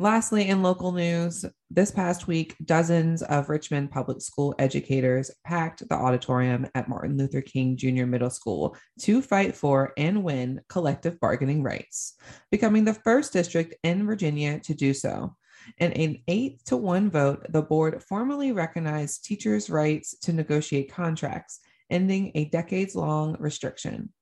Lastly, 0.00 0.48
in 0.48 0.62
local 0.62 0.92
news, 0.92 1.44
this 1.70 1.90
past 1.90 2.26
week, 2.26 2.56
dozens 2.64 3.22
of 3.22 3.50
Richmond 3.50 3.90
public 3.90 4.22
school 4.22 4.54
educators 4.58 5.30
packed 5.44 5.86
the 5.86 5.94
auditorium 5.94 6.66
at 6.74 6.88
Martin 6.88 7.18
Luther 7.18 7.42
King 7.42 7.76
Jr. 7.76 8.06
Middle 8.06 8.30
School 8.30 8.78
to 9.00 9.20
fight 9.20 9.54
for 9.54 9.92
and 9.98 10.24
win 10.24 10.62
collective 10.70 11.20
bargaining 11.20 11.62
rights, 11.62 12.14
becoming 12.50 12.86
the 12.86 12.94
first 12.94 13.34
district 13.34 13.74
in 13.82 14.06
Virginia 14.06 14.58
to 14.60 14.72
do 14.72 14.94
so. 14.94 15.36
In 15.76 15.92
an 15.92 16.22
eight 16.28 16.64
to 16.64 16.78
one 16.78 17.10
vote, 17.10 17.44
the 17.50 17.60
board 17.60 18.02
formally 18.02 18.52
recognized 18.52 19.26
teachers' 19.26 19.68
rights 19.68 20.16
to 20.20 20.32
negotiate 20.32 20.90
contracts, 20.90 21.60
ending 21.90 22.32
a 22.34 22.46
decades 22.46 22.94
long 22.94 23.36
restriction. 23.38 24.14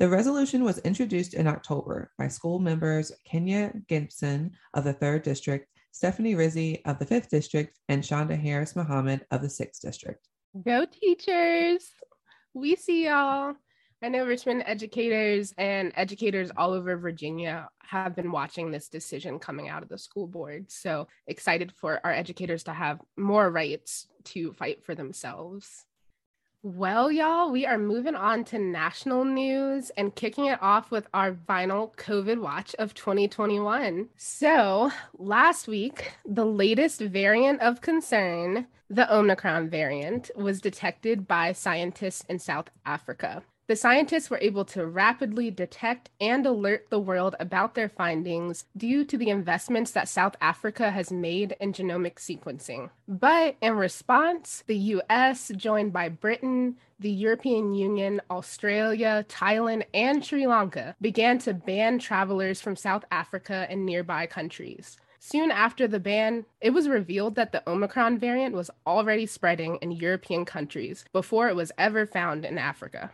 The 0.00 0.08
resolution 0.08 0.64
was 0.64 0.78
introduced 0.78 1.34
in 1.34 1.46
October 1.46 2.10
by 2.16 2.26
school 2.28 2.58
members 2.58 3.12
Kenya 3.26 3.70
Gibson 3.86 4.52
of 4.72 4.84
the 4.84 4.94
3rd 4.94 5.24
District, 5.24 5.68
Stephanie 5.92 6.34
Rizzi 6.34 6.82
of 6.86 6.98
the 6.98 7.04
5th 7.04 7.28
District, 7.28 7.78
and 7.90 8.02
Shonda 8.02 8.40
Harris 8.40 8.74
Muhammad 8.74 9.26
of 9.30 9.42
the 9.42 9.48
6th 9.48 9.78
District. 9.80 10.26
Go 10.64 10.86
teachers! 10.86 11.90
We 12.54 12.76
see 12.76 13.04
y'all. 13.04 13.56
I 14.02 14.08
know 14.08 14.24
Richmond 14.24 14.62
educators 14.64 15.52
and 15.58 15.92
educators 15.94 16.50
all 16.56 16.72
over 16.72 16.96
Virginia 16.96 17.68
have 17.82 18.16
been 18.16 18.32
watching 18.32 18.70
this 18.70 18.88
decision 18.88 19.38
coming 19.38 19.68
out 19.68 19.82
of 19.82 19.90
the 19.90 19.98
school 19.98 20.26
board. 20.26 20.72
So 20.72 21.08
excited 21.26 21.74
for 21.76 22.00
our 22.04 22.12
educators 22.12 22.64
to 22.64 22.72
have 22.72 23.02
more 23.18 23.50
rights 23.50 24.06
to 24.24 24.54
fight 24.54 24.82
for 24.82 24.94
themselves. 24.94 25.84
Well, 26.62 27.10
y'all, 27.10 27.50
we 27.50 27.64
are 27.64 27.78
moving 27.78 28.14
on 28.14 28.44
to 28.44 28.58
national 28.58 29.24
news 29.24 29.88
and 29.96 30.14
kicking 30.14 30.44
it 30.44 30.62
off 30.62 30.90
with 30.90 31.06
our 31.14 31.34
final 31.46 31.94
COVID 31.96 32.38
watch 32.38 32.74
of 32.78 32.92
2021. 32.92 34.10
So, 34.18 34.90
last 35.16 35.68
week, 35.68 36.12
the 36.26 36.44
latest 36.44 37.00
variant 37.00 37.62
of 37.62 37.80
concern, 37.80 38.66
the 38.90 39.10
Omicron 39.10 39.70
variant, 39.70 40.30
was 40.36 40.60
detected 40.60 41.26
by 41.26 41.52
scientists 41.52 42.26
in 42.28 42.38
South 42.38 42.68
Africa. 42.84 43.42
The 43.70 43.76
scientists 43.76 44.28
were 44.28 44.40
able 44.42 44.64
to 44.64 44.84
rapidly 44.84 45.48
detect 45.52 46.10
and 46.20 46.44
alert 46.44 46.88
the 46.90 46.98
world 46.98 47.36
about 47.38 47.76
their 47.76 47.88
findings 47.88 48.64
due 48.76 49.04
to 49.04 49.16
the 49.16 49.28
investments 49.28 49.92
that 49.92 50.08
South 50.08 50.34
Africa 50.40 50.90
has 50.90 51.12
made 51.12 51.54
in 51.60 51.72
genomic 51.72 52.16
sequencing. 52.16 52.90
But 53.06 53.54
in 53.62 53.76
response, 53.76 54.64
the 54.66 54.76
US, 54.76 55.52
joined 55.54 55.92
by 55.92 56.08
Britain, 56.08 56.78
the 56.98 57.12
European 57.12 57.72
Union, 57.72 58.20
Australia, 58.28 59.24
Thailand, 59.28 59.84
and 59.94 60.24
Sri 60.26 60.48
Lanka, 60.48 60.96
began 61.00 61.38
to 61.38 61.54
ban 61.54 62.00
travelers 62.00 62.60
from 62.60 62.74
South 62.74 63.04
Africa 63.12 63.68
and 63.70 63.86
nearby 63.86 64.26
countries. 64.26 64.96
Soon 65.20 65.52
after 65.52 65.86
the 65.86 66.00
ban, 66.00 66.44
it 66.60 66.70
was 66.70 66.88
revealed 66.88 67.36
that 67.36 67.52
the 67.52 67.62
Omicron 67.70 68.18
variant 68.18 68.52
was 68.52 68.70
already 68.84 69.26
spreading 69.26 69.76
in 69.76 69.92
European 69.92 70.44
countries 70.44 71.04
before 71.12 71.48
it 71.48 71.54
was 71.54 71.70
ever 71.78 72.04
found 72.04 72.44
in 72.44 72.58
Africa. 72.58 73.12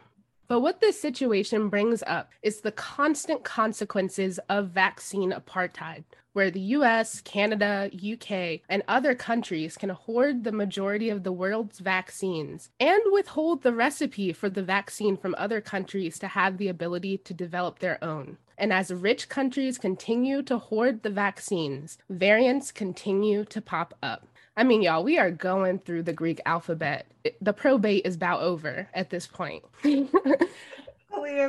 But 0.49 0.61
what 0.61 0.81
this 0.81 1.01
situation 1.01 1.69
brings 1.69 2.03
up 2.07 2.31
is 2.43 2.61
the 2.61 2.73
constant 2.73 3.43
consequences 3.43 4.39
of 4.49 4.71
vaccine 4.71 5.33
apartheid, 5.33 6.05
where 6.35 6.51
the 6.51 6.61
US, 6.61 7.21
Canada, 7.23 7.91
UK, 7.93 8.61
and 8.69 8.83
other 8.87 9.15
countries 9.15 9.77
can 9.77 9.89
hoard 9.89 10.45
the 10.45 10.53
majority 10.53 11.11
of 11.11 11.25
the 11.25 11.33
world's 11.33 11.81
vaccines 11.81 12.71
and 12.79 13.01
withhold 13.11 13.63
the 13.63 13.73
recipe 13.73 14.33
for 14.33 14.49
the 14.49 14.63
vaccine 14.63 15.17
from 15.17 15.35
other 15.37 15.61
countries 15.61 16.19
to 16.21 16.29
have 16.29 16.59
the 16.59 16.69
ability 16.69 17.19
to 17.19 17.35
develop 17.35 17.81
their 17.81 18.03
own. 18.05 18.39
And 18.59 18.73
as 18.73 18.93
rich 18.93 19.29
countries 19.29 19.79
continue 19.79 20.43
to 20.43 20.59
hoard 20.59 21.03
the 21.03 21.11
vaccines, 21.11 21.99
variants 22.09 22.71
continue 22.71 23.45
to 23.47 23.61
pop 23.61 23.95
up. 24.03 24.29
I 24.57 24.65
mean, 24.65 24.83
y'all, 24.83 25.05
we 25.05 25.19
are 25.19 25.31
going 25.31 25.81
through 25.81 26.05
the 26.05 26.15
Greek 26.15 26.41
alphabet. 26.47 27.07
The 27.43 27.53
probate 27.53 28.07
is 28.07 28.17
about 28.17 28.41
over 28.41 28.89
at 28.95 29.11
this 29.11 29.27
point. 29.27 29.63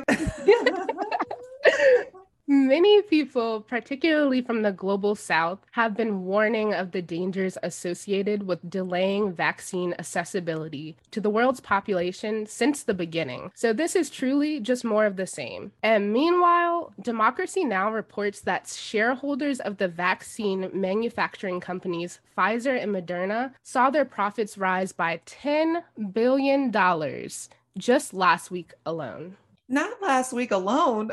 Many 2.50 3.02
people, 3.02 3.60
particularly 3.60 4.40
from 4.40 4.62
the 4.62 4.72
global 4.72 5.14
south, 5.14 5.58
have 5.72 5.94
been 5.94 6.24
warning 6.24 6.72
of 6.72 6.92
the 6.92 7.02
dangers 7.02 7.58
associated 7.62 8.46
with 8.46 8.70
delaying 8.70 9.34
vaccine 9.34 9.94
accessibility 9.98 10.96
to 11.10 11.20
the 11.20 11.28
world's 11.28 11.60
population 11.60 12.46
since 12.46 12.82
the 12.82 12.94
beginning. 12.94 13.52
So, 13.54 13.74
this 13.74 13.94
is 13.94 14.08
truly 14.08 14.60
just 14.60 14.82
more 14.82 15.04
of 15.04 15.16
the 15.16 15.26
same. 15.26 15.72
And 15.82 16.10
meanwhile, 16.10 16.94
Democracy 17.02 17.64
Now! 17.64 17.92
reports 17.92 18.40
that 18.40 18.66
shareholders 18.66 19.60
of 19.60 19.76
the 19.76 19.88
vaccine 19.88 20.70
manufacturing 20.72 21.60
companies 21.60 22.18
Pfizer 22.34 22.82
and 22.82 22.94
Moderna 22.94 23.52
saw 23.62 23.90
their 23.90 24.06
profits 24.06 24.56
rise 24.56 24.92
by 24.92 25.20
$10 25.26 25.82
billion 26.14 26.72
just 27.76 28.14
last 28.14 28.50
week 28.50 28.72
alone. 28.86 29.36
Not 29.68 30.00
last 30.00 30.32
week 30.32 30.50
alone. 30.50 31.10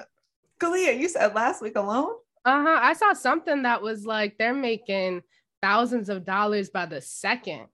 Kalia, 0.59 0.97
you 0.97 1.09
said 1.09 1.35
last 1.35 1.61
week 1.61 1.75
alone? 1.75 2.13
Uh 2.45 2.63
huh. 2.63 2.79
I 2.81 2.93
saw 2.93 3.13
something 3.13 3.63
that 3.63 3.81
was 3.81 4.05
like 4.05 4.37
they're 4.37 4.53
making 4.53 5.23
thousands 5.61 6.09
of 6.09 6.25
dollars 6.25 6.69
by 6.69 6.85
the 6.85 7.01
second. 7.01 7.67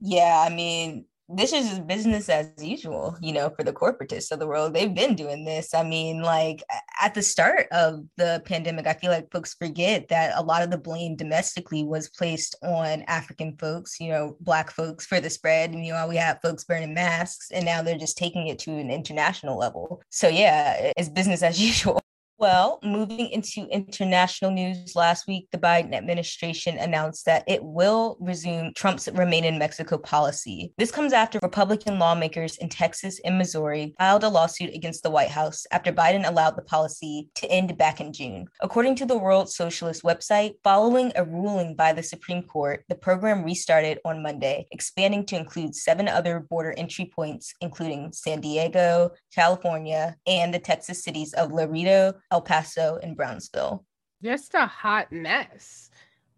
Yeah, 0.00 0.44
I 0.46 0.54
mean, 0.54 1.06
this 1.28 1.52
is 1.52 1.68
just 1.68 1.86
business 1.86 2.28
as 2.28 2.50
usual, 2.58 3.16
you 3.20 3.32
know, 3.32 3.50
for 3.56 3.64
the 3.64 3.72
corporatists 3.72 4.30
of 4.30 4.38
the 4.38 4.46
world. 4.46 4.74
They've 4.74 4.94
been 4.94 5.14
doing 5.14 5.44
this. 5.44 5.72
I 5.72 5.82
mean, 5.82 6.22
like 6.22 6.62
at 7.00 7.14
the 7.14 7.22
start 7.22 7.66
of 7.72 8.04
the 8.16 8.42
pandemic, 8.44 8.86
I 8.86 8.92
feel 8.92 9.10
like 9.10 9.32
folks 9.32 9.54
forget 9.54 10.08
that 10.08 10.36
a 10.36 10.42
lot 10.42 10.62
of 10.62 10.70
the 10.70 10.78
blame 10.78 11.16
domestically 11.16 11.82
was 11.82 12.10
placed 12.10 12.56
on 12.62 13.02
African 13.02 13.56
folks, 13.56 13.98
you 13.98 14.10
know, 14.10 14.36
Black 14.40 14.70
folks 14.70 15.06
for 15.06 15.18
the 15.18 15.30
spread. 15.30 15.70
And, 15.70 15.84
you 15.84 15.94
know, 15.94 16.06
we 16.06 16.16
have 16.16 16.40
folks 16.42 16.64
burning 16.64 16.92
masks, 16.92 17.50
and 17.50 17.64
now 17.64 17.82
they're 17.82 17.96
just 17.96 18.18
taking 18.18 18.48
it 18.48 18.58
to 18.60 18.72
an 18.72 18.90
international 18.90 19.58
level. 19.58 20.02
So, 20.10 20.28
yeah, 20.28 20.92
it's 20.96 21.08
business 21.08 21.42
as 21.42 21.60
usual. 21.64 22.03
Well, 22.36 22.80
moving 22.82 23.30
into 23.30 23.68
international 23.70 24.50
news, 24.50 24.96
last 24.96 25.28
week 25.28 25.46
the 25.52 25.58
Biden 25.58 25.94
administration 25.94 26.76
announced 26.78 27.26
that 27.26 27.44
it 27.46 27.62
will 27.62 28.16
resume 28.20 28.72
Trump's 28.74 29.08
Remain 29.08 29.44
in 29.44 29.56
Mexico 29.56 29.96
policy. 29.98 30.72
This 30.76 30.90
comes 30.90 31.12
after 31.12 31.38
Republican 31.40 32.00
lawmakers 32.00 32.56
in 32.56 32.68
Texas 32.68 33.20
and 33.24 33.38
Missouri 33.38 33.94
filed 33.98 34.24
a 34.24 34.28
lawsuit 34.28 34.74
against 34.74 35.04
the 35.04 35.10
White 35.10 35.28
House 35.28 35.64
after 35.70 35.92
Biden 35.92 36.26
allowed 36.26 36.56
the 36.56 36.62
policy 36.62 37.30
to 37.36 37.46
end 37.46 37.78
back 37.78 38.00
in 38.00 38.12
June. 38.12 38.46
According 38.60 38.96
to 38.96 39.06
the 39.06 39.16
World 39.16 39.48
Socialist 39.48 40.02
website, 40.02 40.54
following 40.64 41.12
a 41.14 41.24
ruling 41.24 41.76
by 41.76 41.92
the 41.92 42.02
Supreme 42.02 42.42
Court, 42.42 42.84
the 42.88 42.96
program 42.96 43.44
restarted 43.44 44.00
on 44.04 44.24
Monday, 44.24 44.66
expanding 44.72 45.24
to 45.26 45.36
include 45.36 45.76
seven 45.76 46.08
other 46.08 46.40
border 46.40 46.74
entry 46.76 47.12
points, 47.14 47.54
including 47.60 48.12
San 48.12 48.40
Diego, 48.40 49.12
California, 49.32 50.16
and 50.26 50.52
the 50.52 50.58
Texas 50.58 51.04
cities 51.04 51.32
of 51.34 51.52
Laredo, 51.52 52.14
El 52.34 52.42
Paso, 52.42 52.98
and 53.00 53.16
Brownsville. 53.16 53.84
Just 54.20 54.54
a 54.54 54.66
hot 54.66 55.12
mess. 55.12 55.88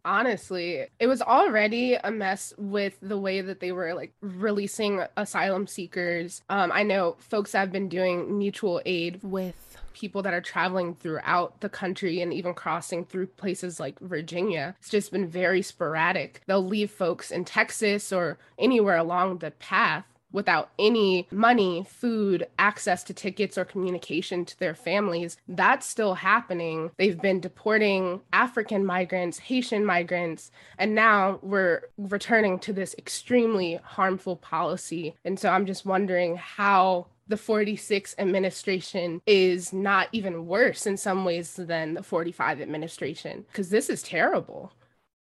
Honestly, 0.04 0.84
it 1.00 1.06
was 1.06 1.22
already 1.22 1.94
a 1.94 2.10
mess 2.10 2.52
with 2.58 2.98
the 3.00 3.16
way 3.16 3.40
that 3.40 3.60
they 3.60 3.72
were 3.72 3.94
like 3.94 4.12
releasing 4.20 5.02
asylum 5.16 5.66
seekers. 5.66 6.42
Um, 6.50 6.70
I 6.70 6.82
know 6.82 7.16
folks 7.18 7.54
have 7.54 7.72
been 7.72 7.88
doing 7.88 8.36
mutual 8.36 8.82
aid 8.84 9.20
with 9.22 9.78
people 9.94 10.20
that 10.20 10.34
are 10.34 10.42
traveling 10.42 10.94
throughout 10.94 11.62
the 11.62 11.70
country 11.70 12.20
and 12.20 12.30
even 12.30 12.52
crossing 12.52 13.06
through 13.06 13.28
places 13.28 13.80
like 13.80 13.98
Virginia. 14.00 14.76
It's 14.78 14.90
just 14.90 15.12
been 15.12 15.26
very 15.26 15.62
sporadic. 15.62 16.42
They'll 16.46 16.62
leave 16.62 16.90
folks 16.90 17.30
in 17.30 17.46
Texas 17.46 18.12
or 18.12 18.38
anywhere 18.58 18.98
along 18.98 19.38
the 19.38 19.52
path 19.52 20.04
without 20.32 20.70
any 20.78 21.26
money, 21.30 21.86
food, 21.88 22.46
access 22.58 23.02
to 23.04 23.14
tickets, 23.14 23.56
or 23.56 23.64
communication 23.64 24.44
to 24.44 24.58
their 24.58 24.74
families. 24.74 25.36
That's 25.48 25.86
still 25.86 26.14
happening. 26.14 26.90
They've 26.98 27.20
been 27.20 27.40
deporting 27.40 28.20
African 28.32 28.84
migrants, 28.84 29.38
Haitian 29.38 29.84
migrants, 29.84 30.50
and 30.78 30.94
now 30.94 31.38
we're 31.42 31.82
returning 31.96 32.58
to 32.60 32.72
this 32.72 32.94
extremely 32.98 33.80
harmful 33.82 34.36
policy. 34.36 35.14
And 35.24 35.38
so 35.38 35.50
I'm 35.50 35.66
just 35.66 35.86
wondering 35.86 36.36
how 36.36 37.06
the 37.28 37.36
46 37.36 38.14
administration 38.18 39.20
is 39.26 39.72
not 39.72 40.08
even 40.12 40.46
worse 40.46 40.86
in 40.86 40.96
some 40.96 41.24
ways 41.24 41.54
than 41.56 41.94
the 41.94 42.02
45 42.02 42.60
administration 42.60 43.44
because 43.48 43.70
this 43.70 43.90
is 43.90 44.02
terrible. 44.02 44.72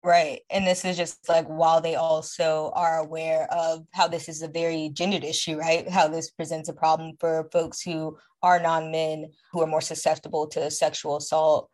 Right. 0.04 0.42
And 0.50 0.68
this 0.68 0.84
is 0.84 0.98
just 0.98 1.30
like 1.30 1.48
while 1.48 1.80
they 1.80 1.96
also 1.96 2.74
are 2.76 3.00
aware 3.00 3.48
of 3.50 3.86
how 3.94 4.10
this 4.10 4.28
is 4.28 4.42
a 4.42 4.50
very 4.50 4.90
gendered 4.90 5.24
issue, 5.24 5.58
right? 5.58 5.90
How 5.90 6.10
this 6.10 6.30
presents 6.30 6.68
a 6.68 6.74
problem 6.74 7.14
for 7.22 7.48
folks 7.54 7.82
who 7.82 8.18
are 8.42 8.60
non 8.60 8.92
men, 8.92 9.32
who 9.54 9.62
are 9.62 9.68
more 9.68 9.80
susceptible 9.80 10.48
to 10.48 10.70
sexual 10.70 11.16
assault, 11.16 11.70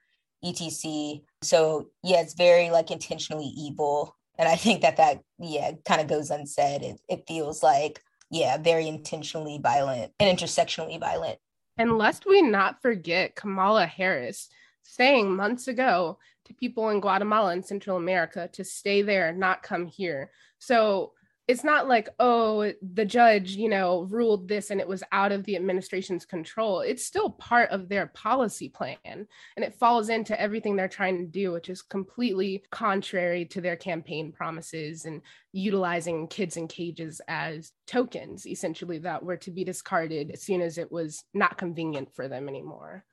etc. 0.46 1.22
So, 1.42 1.90
yeah, 2.04 2.22
it's 2.22 2.36
very 2.36 2.70
like 2.70 2.92
intentionally 2.92 3.52
evil. 3.58 4.16
And 4.38 4.48
I 4.48 4.56
think 4.56 4.82
that 4.82 4.98
that, 4.98 5.22
yeah, 5.40 5.72
kind 5.86 6.00
of 6.00 6.08
goes 6.08 6.30
unsaid. 6.30 6.84
It, 6.84 7.02
it 7.10 7.24
feels 7.28 7.64
like, 7.64 8.00
yeah, 8.30 8.58
very 8.58 8.88
intentionally 8.88 9.60
violent 9.62 10.14
and 10.20 10.38
intersectionally 10.38 11.00
violent. 11.00 11.40
And 11.80 11.98
lest 11.98 12.28
we 12.28 12.44
not 12.44 12.82
forget 12.84 13.36
Kamala 13.36 13.88
Harris 13.88 14.50
saying 14.84 15.36
months 15.36 15.68
ago 15.68 16.20
to 16.50 16.53
people 16.56 16.89
in 16.89 17.00
Guatemala 17.00 17.51
and 17.51 17.65
Central 17.65 17.96
America 17.96 18.50
to 18.53 18.63
stay 18.63 19.01
there, 19.01 19.32
not 19.32 19.63
come 19.63 19.86
here. 19.86 20.32
So 20.58 21.13
it's 21.48 21.63
not 21.63 21.88
like, 21.88 22.10
oh, 22.20 22.72
the 22.94 23.06
judge, 23.06 23.51
you 23.51 23.70
know, 23.70 24.03
ruled 24.03 24.48
this 24.48 24.70
and 24.70 24.79
it 24.79 24.88
was 24.88 25.03
out 25.12 25.32
of 25.32 25.44
the 25.46 25.56
administration's 25.56 26.25
control. 26.25 26.82
It's 26.82 27.06
still 27.06 27.32
part 27.32 27.70
of 27.72 27.88
their 27.88 28.08
policy 28.08 28.70
plan. 28.70 28.98
And 29.06 29.65
it 29.65 29.74
falls 29.74 30.10
into 30.10 30.39
everything 30.39 30.75
they're 30.75 30.88
trying 30.88 31.18
to 31.20 31.25
do, 31.25 31.51
which 31.51 31.70
is 31.70 31.82
completely 31.82 32.63
contrary 32.70 33.46
to 33.46 33.62
their 33.62 33.75
campaign 33.75 34.32
promises 34.32 35.06
and 35.06 35.22
utilizing 35.51 36.27
kids 36.27 36.56
in 36.58 36.68
cages 36.68 37.20
as 37.27 37.72
tokens, 37.88 38.46
essentially, 38.46 39.00
that 39.00 39.24
were 39.24 39.38
to 39.38 39.50
be 39.50 39.63
discarded 39.63 40.29
as 40.32 40.44
soon 40.44 40.62
as 40.62 40.77
it 40.77 40.91
was 40.91 41.24
not 41.34 41.58
convenient 41.58 42.13
for 42.13 42.27
them 42.27 42.48
anymore. 42.48 43.06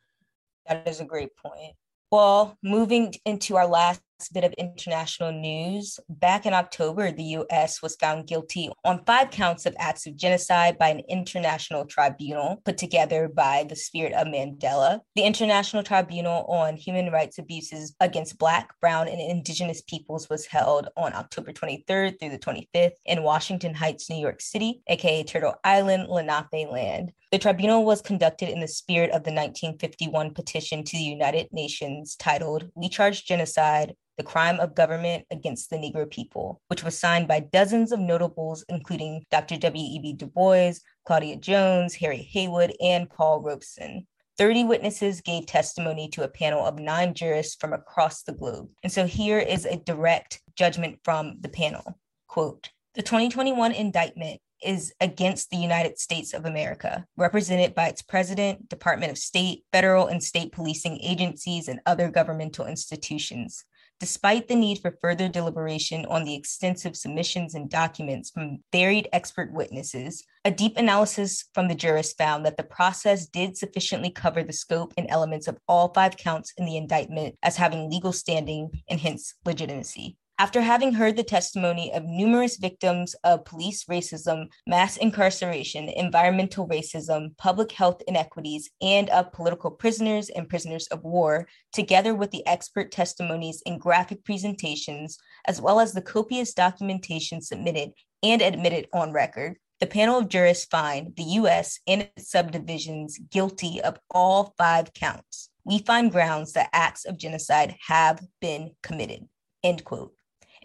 That 0.68 0.86
is 0.86 1.00
a 1.00 1.04
great 1.04 1.36
point. 1.36 1.74
Well, 2.16 2.56
moving 2.62 3.12
into 3.26 3.56
our 3.56 3.66
last 3.66 4.00
bit 4.32 4.44
of 4.44 4.54
international 4.54 5.32
news. 5.32 6.00
Back 6.08 6.46
in 6.46 6.54
October, 6.54 7.12
the 7.12 7.36
US 7.40 7.82
was 7.82 7.96
found 7.96 8.26
guilty 8.26 8.70
on 8.86 9.04
five 9.04 9.30
counts 9.30 9.66
of 9.66 9.76
acts 9.78 10.06
of 10.06 10.16
genocide 10.16 10.78
by 10.78 10.88
an 10.88 11.02
international 11.10 11.84
tribunal 11.84 12.62
put 12.64 12.78
together 12.78 13.28
by 13.28 13.66
the 13.68 13.76
Spirit 13.76 14.14
of 14.14 14.28
Mandela. 14.28 15.00
The 15.14 15.24
International 15.24 15.82
Tribunal 15.82 16.46
on 16.46 16.76
Human 16.76 17.12
Rights 17.12 17.36
Abuses 17.36 17.94
against 18.00 18.38
Black, 18.38 18.70
Brown, 18.80 19.08
and 19.08 19.20
Indigenous 19.20 19.82
peoples 19.82 20.30
was 20.30 20.46
held 20.46 20.88
on 20.96 21.12
October 21.12 21.52
23rd 21.52 22.18
through 22.18 22.30
the 22.30 22.38
25th 22.38 22.96
in 23.04 23.22
Washington 23.22 23.74
Heights, 23.74 24.08
New 24.08 24.16
York 24.16 24.40
City, 24.40 24.80
aka 24.86 25.22
Turtle 25.22 25.56
Island, 25.64 26.08
Lenape 26.08 26.70
land. 26.70 27.12
The 27.32 27.38
tribunal 27.38 27.84
was 27.84 28.02
conducted 28.02 28.50
in 28.50 28.60
the 28.60 28.68
spirit 28.68 29.10
of 29.10 29.24
the 29.24 29.32
1951 29.32 30.32
petition 30.32 30.84
to 30.84 30.96
the 30.96 31.02
United 31.02 31.48
Nations 31.52 32.14
titled 32.14 32.70
We 32.76 32.88
Charge 32.88 33.24
Genocide 33.24 33.96
the 34.16 34.22
Crime 34.22 34.60
of 34.60 34.74
Government 34.74 35.26
Against 35.30 35.68
the 35.68 35.76
Negro 35.76 36.10
People, 36.10 36.60
which 36.68 36.82
was 36.82 36.98
signed 36.98 37.28
by 37.28 37.40
dozens 37.40 37.92
of 37.92 38.00
notables, 38.00 38.64
including 38.68 39.24
Dr. 39.30 39.56
W.E.B. 39.58 40.14
Du 40.14 40.26
Bois, 40.26 40.72
Claudia 41.04 41.36
Jones, 41.36 41.94
Harry 41.96 42.28
Haywood, 42.32 42.74
and 42.80 43.10
Paul 43.10 43.42
Robeson. 43.42 44.06
30 44.38 44.64
witnesses 44.64 45.20
gave 45.20 45.46
testimony 45.46 46.08
to 46.10 46.24
a 46.24 46.28
panel 46.28 46.64
of 46.64 46.78
nine 46.78 47.14
jurists 47.14 47.56
from 47.58 47.72
across 47.72 48.22
the 48.22 48.32
globe. 48.32 48.68
And 48.82 48.92
so 48.92 49.06
here 49.06 49.38
is 49.38 49.64
a 49.64 49.76
direct 49.76 50.42
judgment 50.56 50.98
from 51.04 51.38
the 51.40 51.48
panel. 51.48 51.98
Quote, 52.28 52.70
the 52.94 53.02
2021 53.02 53.72
indictment 53.72 54.40
is 54.62 54.92
against 55.00 55.50
the 55.50 55.56
United 55.56 55.98
States 55.98 56.34
of 56.34 56.44
America, 56.44 57.04
represented 57.16 57.74
by 57.74 57.88
its 57.88 58.02
president, 58.02 58.68
Department 58.68 59.12
of 59.12 59.18
State, 59.18 59.64
federal 59.72 60.06
and 60.06 60.22
state 60.22 60.52
policing 60.52 60.98
agencies, 61.02 61.68
and 61.68 61.80
other 61.86 62.10
governmental 62.10 62.66
institutions. 62.66 63.64
Despite 63.98 64.46
the 64.46 64.54
need 64.54 64.80
for 64.80 64.98
further 65.00 65.26
deliberation 65.26 66.04
on 66.06 66.24
the 66.24 66.34
extensive 66.34 66.94
submissions 66.94 67.54
and 67.54 67.70
documents 67.70 68.30
from 68.30 68.58
varied 68.70 69.08
expert 69.10 69.54
witnesses, 69.54 70.22
a 70.44 70.50
deep 70.50 70.76
analysis 70.76 71.44
from 71.54 71.68
the 71.68 71.74
jurists 71.74 72.12
found 72.12 72.44
that 72.44 72.58
the 72.58 72.62
process 72.62 73.26
did 73.26 73.56
sufficiently 73.56 74.10
cover 74.10 74.42
the 74.42 74.52
scope 74.52 74.92
and 74.98 75.06
elements 75.08 75.48
of 75.48 75.56
all 75.66 75.94
five 75.94 76.18
counts 76.18 76.52
in 76.58 76.66
the 76.66 76.76
indictment 76.76 77.36
as 77.42 77.56
having 77.56 77.90
legal 77.90 78.12
standing 78.12 78.70
and 78.90 79.00
hence 79.00 79.34
legitimacy. 79.46 80.18
After 80.38 80.60
having 80.60 80.92
heard 80.92 81.16
the 81.16 81.22
testimony 81.22 81.90
of 81.94 82.04
numerous 82.04 82.58
victims 82.58 83.14
of 83.24 83.46
police 83.46 83.84
racism, 83.84 84.48
mass 84.66 84.98
incarceration, 84.98 85.88
environmental 85.88 86.68
racism, 86.68 87.34
public 87.38 87.72
health 87.72 88.02
inequities, 88.06 88.68
and 88.82 89.08
of 89.08 89.32
political 89.32 89.70
prisoners 89.70 90.28
and 90.28 90.46
prisoners 90.46 90.88
of 90.88 91.02
war, 91.02 91.48
together 91.72 92.14
with 92.14 92.32
the 92.32 92.46
expert 92.46 92.92
testimonies 92.92 93.62
and 93.64 93.80
graphic 93.80 94.24
presentations, 94.24 95.16
as 95.46 95.58
well 95.58 95.80
as 95.80 95.94
the 95.94 96.02
copious 96.02 96.52
documentation 96.52 97.40
submitted 97.40 97.92
and 98.22 98.42
admitted 98.42 98.88
on 98.92 99.14
record, 99.14 99.56
the 99.80 99.86
panel 99.86 100.18
of 100.18 100.28
jurists 100.28 100.66
find 100.66 101.16
the 101.16 101.22
U.S. 101.40 101.80
and 101.86 102.02
its 102.02 102.30
subdivisions 102.30 103.18
guilty 103.30 103.80
of 103.80 103.98
all 104.10 104.54
five 104.58 104.92
counts. 104.92 105.48
We 105.64 105.78
find 105.78 106.12
grounds 106.12 106.52
that 106.52 106.68
acts 106.74 107.06
of 107.06 107.16
genocide 107.16 107.76
have 107.86 108.20
been 108.42 108.72
committed. 108.82 109.28
End 109.62 109.82
quote. 109.82 110.15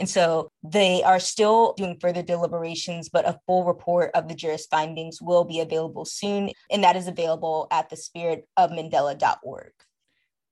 And 0.01 0.09
so 0.09 0.49
they 0.63 1.03
are 1.03 1.19
still 1.19 1.73
doing 1.73 1.99
further 2.01 2.23
deliberations, 2.23 3.07
but 3.07 3.27
a 3.27 3.37
full 3.45 3.65
report 3.65 4.09
of 4.15 4.27
the 4.27 4.33
jurist 4.33 4.71
findings 4.71 5.21
will 5.21 5.43
be 5.43 5.59
available 5.59 6.05
soon. 6.05 6.49
And 6.71 6.83
that 6.83 6.95
is 6.95 7.07
available 7.07 7.67
at 7.69 7.91
the 7.91 7.95
spiritofmandela.org. 7.95 9.73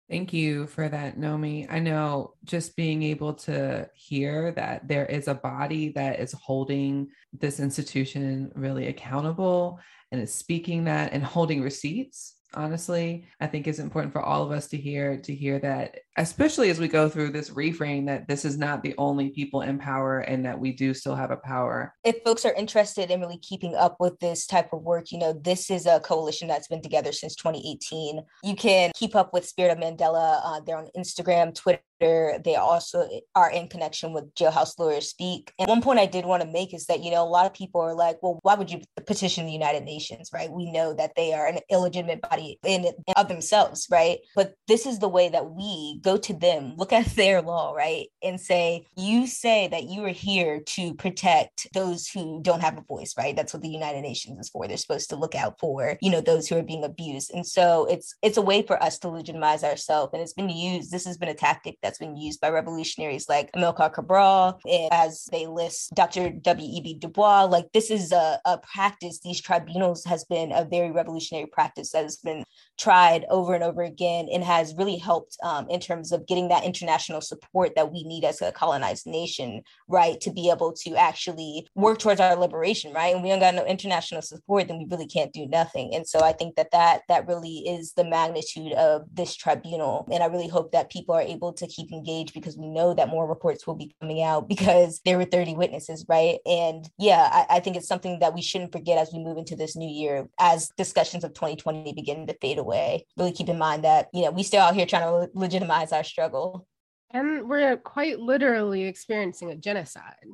Thank 0.08 0.34
you 0.34 0.68
for 0.68 0.88
that, 0.88 1.18
Nomi. 1.18 1.66
I 1.68 1.80
know 1.80 2.36
just 2.44 2.76
being 2.76 3.02
able 3.02 3.34
to 3.34 3.90
hear 3.96 4.52
that 4.52 4.88
there 4.88 5.08
is 5.08 5.28
a 5.28 5.34
body 5.34 5.94
that 5.94 6.20
is 6.20 6.32
holding 6.34 7.08
this 7.34 7.60
institution 7.60 8.52
really 8.54 8.86
accountable 8.86 9.80
and 10.12 10.22
is 10.22 10.32
speaking 10.32 10.84
that 10.84 11.12
and 11.12 11.24
holding 11.24 11.64
receipts 11.64 12.36
honestly 12.54 13.26
i 13.40 13.48
think 13.48 13.68
it's 13.68 13.80
important 13.80 14.12
for 14.12 14.22
all 14.22 14.44
of 14.44 14.52
us 14.52 14.68
to 14.68 14.78
hear 14.78 15.18
to 15.18 15.34
hear 15.34 15.60
that 15.60 16.00
especially 16.18 16.70
as 16.70 16.80
we 16.80 16.88
go 16.88 17.08
through 17.08 17.32
this 17.32 17.52
reframe 17.52 18.06
that 18.06 18.28
this 18.28 18.44
is 18.44 18.58
not 18.58 18.84
the 18.84 18.94
only 18.98 19.30
people 19.30 19.62
in 19.62 19.78
power 19.78 20.20
and 20.20 20.46
that 20.46 20.60
we 20.60 20.74
do 20.74 20.94
still 20.94 21.16
have 21.16 21.32
a 21.32 21.38
power. 21.38 21.94
If 22.04 22.24
folks 22.26 22.44
are 22.44 22.54
interested 22.54 23.10
in 23.10 23.22
really 23.22 23.38
keeping 23.38 23.74
up 23.76 23.96
with 24.00 24.20
this 24.20 24.46
type 24.46 24.74
of 24.74 24.82
work 24.82 25.12
you 25.12 25.18
know 25.18 25.34
this 25.34 25.70
is 25.70 25.86
a 25.86 26.00
coalition 26.02 26.48
that's 26.48 26.68
been 26.68 26.82
together 26.82 27.12
since 27.12 27.36
2018 27.36 28.22
you 28.44 28.56
can 28.56 28.92
keep 28.96 29.16
up 29.16 29.34
with 29.34 29.48
spirit 29.48 29.72
of 29.72 29.78
mandela 29.78 30.42
uh, 30.44 30.60
they're 30.62 30.78
on 30.78 30.88
instagram 30.98 31.54
twitter 31.56 31.80
They 32.00 32.56
also 32.56 33.08
are 33.36 33.52
in 33.52 33.68
connection 33.68 34.14
with 34.14 34.34
Jailhouse 34.36 34.78
Lawyers 34.78 35.10
Speak. 35.10 35.54
And 35.60 35.68
one 35.68 35.82
point 35.82 36.00
I 36.00 36.06
did 36.06 36.26
want 36.26 36.44
to 36.44 36.50
make 36.50 36.74
is 36.74 36.86
that, 36.86 37.04
you 37.04 37.12
know, 37.12 37.24
a 37.24 37.30
lot 37.30 37.46
of 37.46 37.54
people 37.54 37.82
are 37.82 37.96
like, 37.96 38.18
well, 38.22 38.40
why 38.44 38.56
would 38.56 38.72
you 38.72 38.82
petition 39.06 39.46
the 39.46 39.52
United 39.52 39.84
Nations, 39.84 40.30
right? 40.34 40.52
We 40.52 40.72
know 40.72 40.94
that 40.94 41.14
they 41.16 41.34
are 41.34 41.48
an 41.48 41.60
illegitimate 41.70 42.22
body 42.22 42.60
in 42.64 42.86
of 43.16 43.28
themselves, 43.28 43.88
right? 43.90 44.20
But 44.36 44.54
this 44.68 44.86
is 44.86 45.00
the 45.00 45.10
way 45.10 45.30
that 45.30 45.52
we 45.52 46.00
go 46.02 46.18
to 46.18 46.34
them, 46.34 46.76
look 46.78 46.94
at 46.94 47.06
their 47.16 47.42
law, 47.42 47.74
right? 47.74 48.08
And 48.24 48.40
say, 48.40 48.86
you 48.96 49.28
say 49.28 49.68
that 49.68 49.86
you 49.86 50.06
are 50.06 50.10
here 50.10 50.62
to 50.62 50.94
protect 50.94 51.68
those 51.74 52.08
who 52.08 52.42
don't 52.42 52.62
have 52.62 52.78
a 52.78 52.82
voice, 52.82 53.14
right? 53.18 53.36
That's 53.36 53.54
what 53.54 53.62
the 53.62 53.70
United 53.70 54.02
Nations 54.02 54.40
is 54.40 54.50
for. 54.50 54.68
They're 54.68 54.78
supposed 54.78 55.10
to 55.10 55.16
look 55.16 55.36
out 55.36 55.60
for, 55.60 55.98
you 56.02 56.12
know, 56.12 56.22
those 56.22 56.48
who 56.48 56.58
are 56.58 56.64
being 56.64 56.84
abused. 56.84 57.32
And 57.34 57.46
so 57.46 57.86
it's 57.86 58.16
it's 58.22 58.38
a 58.38 58.42
way 58.42 58.62
for 58.62 58.82
us 58.82 59.00
to 59.00 59.10
legitimize 59.10 59.64
ourselves. 59.64 60.12
And 60.14 60.22
it's 60.22 60.34
been 60.34 60.50
used, 60.50 60.92
this 60.92 61.06
has 61.06 61.18
been 61.18 61.30
a 61.30 61.34
tactic 61.34 61.78
that's 61.90 61.98
been 61.98 62.16
used 62.16 62.40
by 62.40 62.52
revolutionaries 62.52 63.28
like 63.28 63.52
Amilcar 63.54 63.92
Cabral, 63.92 64.60
as 64.92 65.28
they 65.32 65.48
list 65.48 65.92
Dr. 65.96 66.30
W.E.B. 66.30 67.00
Du 67.00 67.08
Bois. 67.08 67.46
Like 67.46 67.66
this 67.74 67.90
is 67.90 68.12
a, 68.12 68.40
a 68.46 68.60
practice, 68.60 69.20
these 69.24 69.42
tribunals 69.42 70.06
has 70.06 70.24
been 70.26 70.52
a 70.52 70.66
very 70.66 70.92
revolutionary 70.92 71.48
practice 71.48 71.92
that 71.94 72.04
has 72.04 72.18
been 72.18 72.44
tried 72.78 73.26
over 73.32 73.56
and 73.56 73.64
over 73.64 73.82
again 73.82 74.28
and 74.32 74.44
has 74.44 74.76
really 74.78 74.98
helped 74.98 75.36
um, 75.42 75.68
in 75.68 75.80
terms 75.80 76.12
of 76.12 76.28
getting 76.28 76.50
that 76.50 76.64
international 76.64 77.22
support 77.22 77.74
that 77.76 77.92
we 77.92 78.04
need 78.04 78.24
as 78.24 78.40
a 78.40 78.52
colonized 78.52 79.08
nation, 79.08 79.64
right? 79.88 80.22
To 80.22 80.32
be 80.32 80.52
able 80.52 80.72
to 80.84 80.96
actually 80.96 81.68
work 81.74 81.98
towards 81.98 82.22
our 82.22 82.36
liberation, 82.36 82.94
right? 82.94 83.16
And 83.16 83.24
we 83.24 83.30
don't 83.30 83.40
got 83.40 83.56
no 83.56 83.66
international 83.66 84.22
support, 84.22 84.68
then 84.68 84.78
we 84.78 84.86
really 84.86 85.08
can't 85.08 85.34
do 85.34 85.48
nothing. 85.48 85.96
And 85.96 86.08
so 86.08 86.20
I 86.20 86.34
think 86.34 86.56
that 86.56 86.70
that, 86.72 87.02
that 87.08 87.28
really 87.28 87.68
is 87.68 87.94
the 87.94 88.06
magnitude 88.06 88.74
of 88.74 89.04
this 89.12 89.36
tribunal. 89.36 90.08
And 90.12 90.22
I 90.22 90.28
really 90.28 90.48
hope 90.48 90.72
that 90.74 90.92
people 90.92 91.16
are 91.16 91.22
able 91.22 91.52
to 91.54 91.66
keep 91.68 91.79
engaged 91.92 92.34
because 92.34 92.58
we 92.58 92.68
know 92.68 92.94
that 92.94 93.10
more 93.10 93.28
reports 93.28 93.66
will 93.66 93.76
be 93.76 93.94
coming 94.00 94.22
out 94.22 94.48
because 94.54 95.02
there 95.06 95.18
were 95.18 95.26
30 95.26 95.56
witnesses, 95.56 96.06
right? 96.08 96.40
And 96.46 96.90
yeah, 96.98 97.30
I, 97.32 97.58
I 97.58 97.60
think 97.60 97.76
it's 97.76 97.88
something 97.88 98.20
that 98.20 98.34
we 98.34 98.42
shouldn't 98.42 98.72
forget 98.72 98.98
as 98.98 99.12
we 99.14 99.24
move 99.24 99.38
into 99.38 99.56
this 99.56 99.76
new 99.76 99.90
year, 99.90 100.28
as 100.40 100.70
discussions 100.78 101.24
of 101.24 101.34
2020 101.34 101.94
begin 101.94 102.28
to 102.28 102.38
fade 102.42 102.58
away. 102.58 103.06
Really 103.18 103.32
keep 103.32 103.50
in 103.50 103.58
mind 103.58 103.84
that, 103.84 104.08
you 104.14 104.24
know, 104.24 104.32
we 104.32 104.44
still 104.44 104.62
out 104.62 104.76
here 104.76 104.86
trying 104.86 105.04
to 105.04 105.30
legitimize 105.34 105.92
our 105.92 106.04
struggle. 106.04 106.68
And 107.12 107.50
we're 107.50 107.78
quite 107.78 108.20
literally 108.20 108.84
experiencing 108.84 109.50
a 109.50 109.56
genocide. 109.56 110.28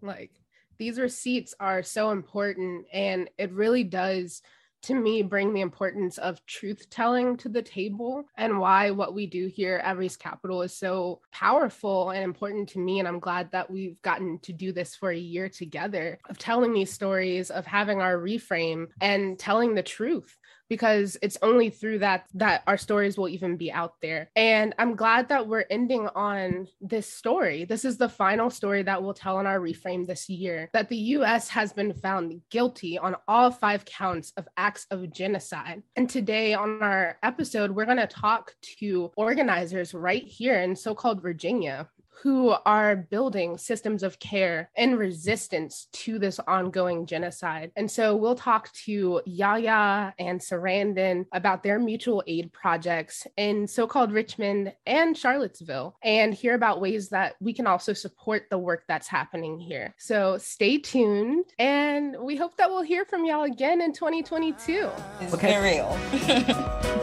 Like 0.00 0.30
these 0.78 0.98
receipts 0.98 1.54
are 1.60 1.82
so 1.82 2.10
important 2.10 2.86
and 2.92 3.30
it 3.38 3.52
really 3.52 3.84
does 3.84 4.42
to 4.82 4.94
me 4.94 5.22
bring 5.22 5.54
the 5.54 5.60
importance 5.60 6.18
of 6.18 6.44
truth 6.46 6.88
telling 6.90 7.36
to 7.38 7.48
the 7.48 7.62
table 7.62 8.24
and 8.36 8.58
why 8.58 8.90
what 8.90 9.14
we 9.14 9.26
do 9.26 9.46
here 9.46 9.80
at 9.84 9.96
Race 9.96 10.16
Capital 10.16 10.62
is 10.62 10.74
so 10.74 11.20
powerful 11.30 12.10
and 12.10 12.24
important 12.24 12.68
to 12.70 12.78
me. 12.78 12.98
And 12.98 13.08
I'm 13.08 13.20
glad 13.20 13.50
that 13.52 13.70
we've 13.70 14.00
gotten 14.02 14.38
to 14.40 14.52
do 14.52 14.72
this 14.72 14.94
for 14.94 15.10
a 15.10 15.16
year 15.16 15.48
together 15.48 16.18
of 16.28 16.38
telling 16.38 16.72
these 16.72 16.92
stories, 16.92 17.50
of 17.50 17.66
having 17.66 18.00
our 18.00 18.16
reframe 18.16 18.88
and 19.00 19.38
telling 19.38 19.74
the 19.74 19.82
truth 19.82 20.36
because 20.68 21.16
it's 21.22 21.38
only 21.42 21.70
through 21.70 21.98
that 21.98 22.26
that 22.34 22.62
our 22.66 22.76
stories 22.76 23.16
will 23.18 23.28
even 23.28 23.56
be 23.56 23.70
out 23.70 23.94
there. 24.00 24.30
And 24.36 24.74
I'm 24.78 24.96
glad 24.96 25.28
that 25.28 25.46
we're 25.46 25.64
ending 25.70 26.08
on 26.14 26.68
this 26.80 27.12
story. 27.12 27.64
This 27.64 27.84
is 27.84 27.98
the 27.98 28.08
final 28.08 28.50
story 28.50 28.82
that 28.82 29.02
we'll 29.02 29.14
tell 29.14 29.40
in 29.40 29.46
our 29.46 29.60
reframe 29.60 30.06
this 30.06 30.28
year 30.28 30.70
that 30.72 30.88
the 30.88 30.96
US 30.96 31.48
has 31.48 31.72
been 31.72 31.92
found 31.92 32.40
guilty 32.50 32.98
on 32.98 33.16
all 33.28 33.50
five 33.50 33.84
counts 33.84 34.32
of 34.36 34.48
acts 34.56 34.86
of 34.90 35.12
genocide. 35.12 35.82
And 35.96 36.08
today 36.08 36.54
on 36.54 36.82
our 36.82 37.18
episode, 37.22 37.70
we're 37.70 37.84
going 37.86 37.96
to 37.98 38.06
talk 38.06 38.52
to 38.78 39.10
organizers 39.16 39.94
right 39.94 40.24
here 40.24 40.60
in 40.60 40.76
so 40.76 40.94
called 40.94 41.22
Virginia 41.22 41.88
who 42.22 42.54
are 42.66 42.96
building 42.96 43.58
systems 43.58 44.02
of 44.02 44.18
care 44.18 44.70
in 44.76 44.96
resistance 44.96 45.88
to 45.92 46.18
this 46.18 46.38
ongoing 46.46 47.06
genocide. 47.06 47.72
And 47.76 47.90
so 47.90 48.14
we'll 48.14 48.34
talk 48.34 48.72
to 48.84 49.20
Yaya 49.26 50.14
and 50.18 50.40
Sarandon 50.40 51.26
about 51.32 51.62
their 51.62 51.78
mutual 51.78 52.22
aid 52.26 52.52
projects 52.52 53.26
in 53.36 53.66
so 53.66 53.86
called 53.86 54.12
Richmond 54.12 54.72
and 54.86 55.16
Charlottesville 55.16 55.96
and 56.02 56.32
hear 56.32 56.54
about 56.54 56.80
ways 56.80 57.08
that 57.08 57.34
we 57.40 57.52
can 57.52 57.66
also 57.66 57.92
support 57.92 58.46
the 58.50 58.58
work 58.58 58.84
that's 58.86 59.08
happening 59.08 59.58
here. 59.58 59.94
So 59.98 60.38
stay 60.38 60.78
tuned 60.78 61.46
and 61.58 62.16
we 62.20 62.36
hope 62.36 62.56
that 62.56 62.70
we'll 62.70 62.82
hear 62.82 63.04
from 63.04 63.24
y'all 63.24 63.44
again 63.44 63.80
in 63.80 63.92
2022. 63.92 64.88
It's 65.20 65.34
okay. 65.34 65.60
real. 65.62 65.98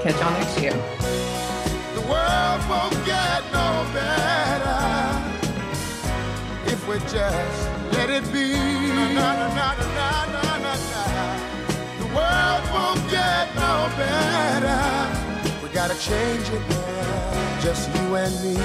Catch 0.02 0.20
y'all 0.20 0.32
next 0.32 0.62
year. 0.62 0.74
Just 7.12 7.70
let 7.94 8.10
it 8.12 8.24
be. 8.32 8.54
Na, 9.16 9.34
na, 9.34 9.48
na, 9.58 9.74
the 12.00 12.06
world 12.16 12.64
won't 12.72 13.02
get 13.10 13.48
no 13.56 13.90
better. 13.98 14.82
We 15.64 15.70
gotta 15.70 15.98
change 16.00 16.48
it 16.50 16.62
now, 16.70 17.60
just 17.62 17.90
you 17.96 18.16
and 18.16 18.34
me. 18.44 18.56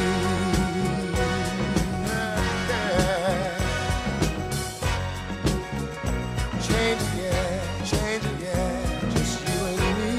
Change 6.69 7.01
it, 7.01 7.13
yeah, 7.17 7.85
change 7.93 8.25
it, 8.25 8.37
yeah, 8.43 9.11
just 9.15 9.41
you 9.49 9.59
and 9.71 9.81
me. 9.99 10.15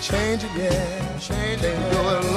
Change 0.00 0.44
it, 0.44 0.50
yeah, 0.56 1.18
change 1.18 1.62
it. 1.64 1.76
Can't 1.92 2.29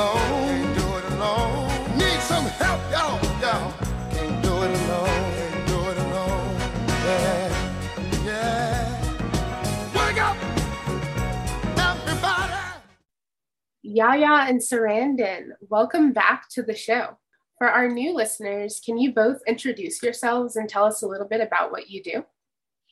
Yaya 13.94 14.48
and 14.50 14.60
Sarandon, 14.60 15.50
welcome 15.70 16.14
back 16.14 16.50
to 16.50 16.64
the 16.64 16.74
show. 16.74 17.16
For 17.60 17.70
our 17.70 17.88
new 17.88 18.16
listeners, 18.16 18.82
can 18.84 18.98
you 18.98 19.14
both 19.14 19.40
introduce 19.46 20.02
yourselves 20.02 20.56
and 20.56 20.68
tell 20.68 20.86
us 20.86 21.04
a 21.04 21.08
little 21.08 21.28
bit 21.28 21.42
about 21.42 21.70
what 21.70 21.92
you 21.92 22.02
do? 22.02 22.26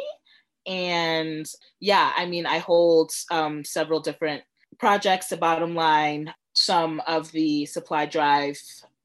And 0.66 1.46
yeah, 1.78 2.12
I 2.16 2.26
mean, 2.26 2.46
I 2.46 2.58
hold 2.58 3.12
um, 3.30 3.64
several 3.64 4.00
different 4.00 4.42
projects. 4.80 5.28
The 5.28 5.36
bottom 5.36 5.76
line, 5.76 6.34
some 6.52 7.00
of 7.06 7.30
the 7.30 7.64
supply 7.66 8.06
drive 8.06 8.58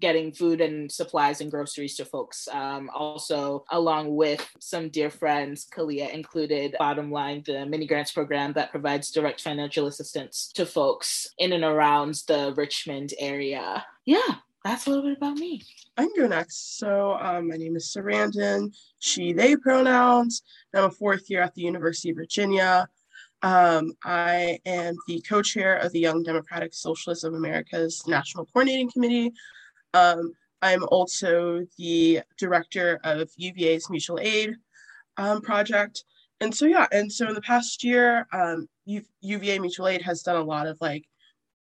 getting 0.03 0.33
food 0.33 0.59
and 0.59 0.91
supplies 0.91 1.39
and 1.39 1.49
groceries 1.49 1.95
to 1.95 2.03
folks. 2.03 2.49
Um, 2.51 2.89
also, 2.93 3.63
along 3.71 4.13
with 4.13 4.45
some 4.59 4.89
dear 4.89 5.09
friends, 5.09 5.65
Kalia 5.73 6.13
included, 6.13 6.75
bottom 6.77 7.09
line, 7.09 7.41
the 7.45 7.65
mini 7.65 7.87
grants 7.87 8.11
program 8.11 8.51
that 8.51 8.69
provides 8.69 9.11
direct 9.11 9.39
financial 9.39 9.87
assistance 9.87 10.51
to 10.55 10.65
folks 10.65 11.29
in 11.37 11.53
and 11.53 11.63
around 11.63 12.15
the 12.27 12.53
Richmond 12.57 13.13
area. 13.17 13.85
Yeah, 14.03 14.31
that's 14.65 14.87
a 14.87 14.89
little 14.89 15.05
bit 15.05 15.19
about 15.19 15.37
me. 15.37 15.61
I 15.95 16.01
can 16.01 16.11
go 16.17 16.27
next. 16.27 16.77
So, 16.77 17.13
um, 17.13 17.47
my 17.47 17.55
name 17.55 17.77
is 17.77 17.95
Sarandon, 17.95 18.75
she, 18.99 19.31
they 19.31 19.55
pronouns. 19.55 20.41
I'm 20.73 20.83
a 20.83 20.91
fourth 20.91 21.29
year 21.29 21.41
at 21.41 21.55
the 21.55 21.61
University 21.61 22.09
of 22.09 22.17
Virginia. 22.17 22.89
Um, 23.41 23.93
I 24.03 24.59
am 24.65 24.95
the 25.07 25.21
co 25.21 25.41
chair 25.41 25.77
of 25.77 25.93
the 25.93 26.01
Young 26.01 26.23
Democratic 26.23 26.73
Socialists 26.73 27.23
of 27.23 27.35
America's 27.35 28.05
National 28.05 28.45
Coordinating 28.47 28.91
Committee, 28.91 29.31
um, 29.93 30.33
I'm 30.61 30.83
also 30.85 31.65
the 31.77 32.21
director 32.37 32.99
of 33.03 33.29
UVA's 33.35 33.89
mutual 33.89 34.19
aid 34.21 34.55
um, 35.17 35.41
project. 35.41 36.05
And 36.39 36.55
so, 36.55 36.65
yeah, 36.65 36.87
and 36.91 37.11
so 37.11 37.27
in 37.27 37.35
the 37.35 37.41
past 37.41 37.83
year, 37.83 38.27
um, 38.31 38.67
UVA 38.85 39.59
mutual 39.59 39.87
aid 39.87 40.01
has 40.01 40.23
done 40.23 40.37
a 40.37 40.43
lot 40.43 40.67
of 40.67 40.77
like 40.81 41.05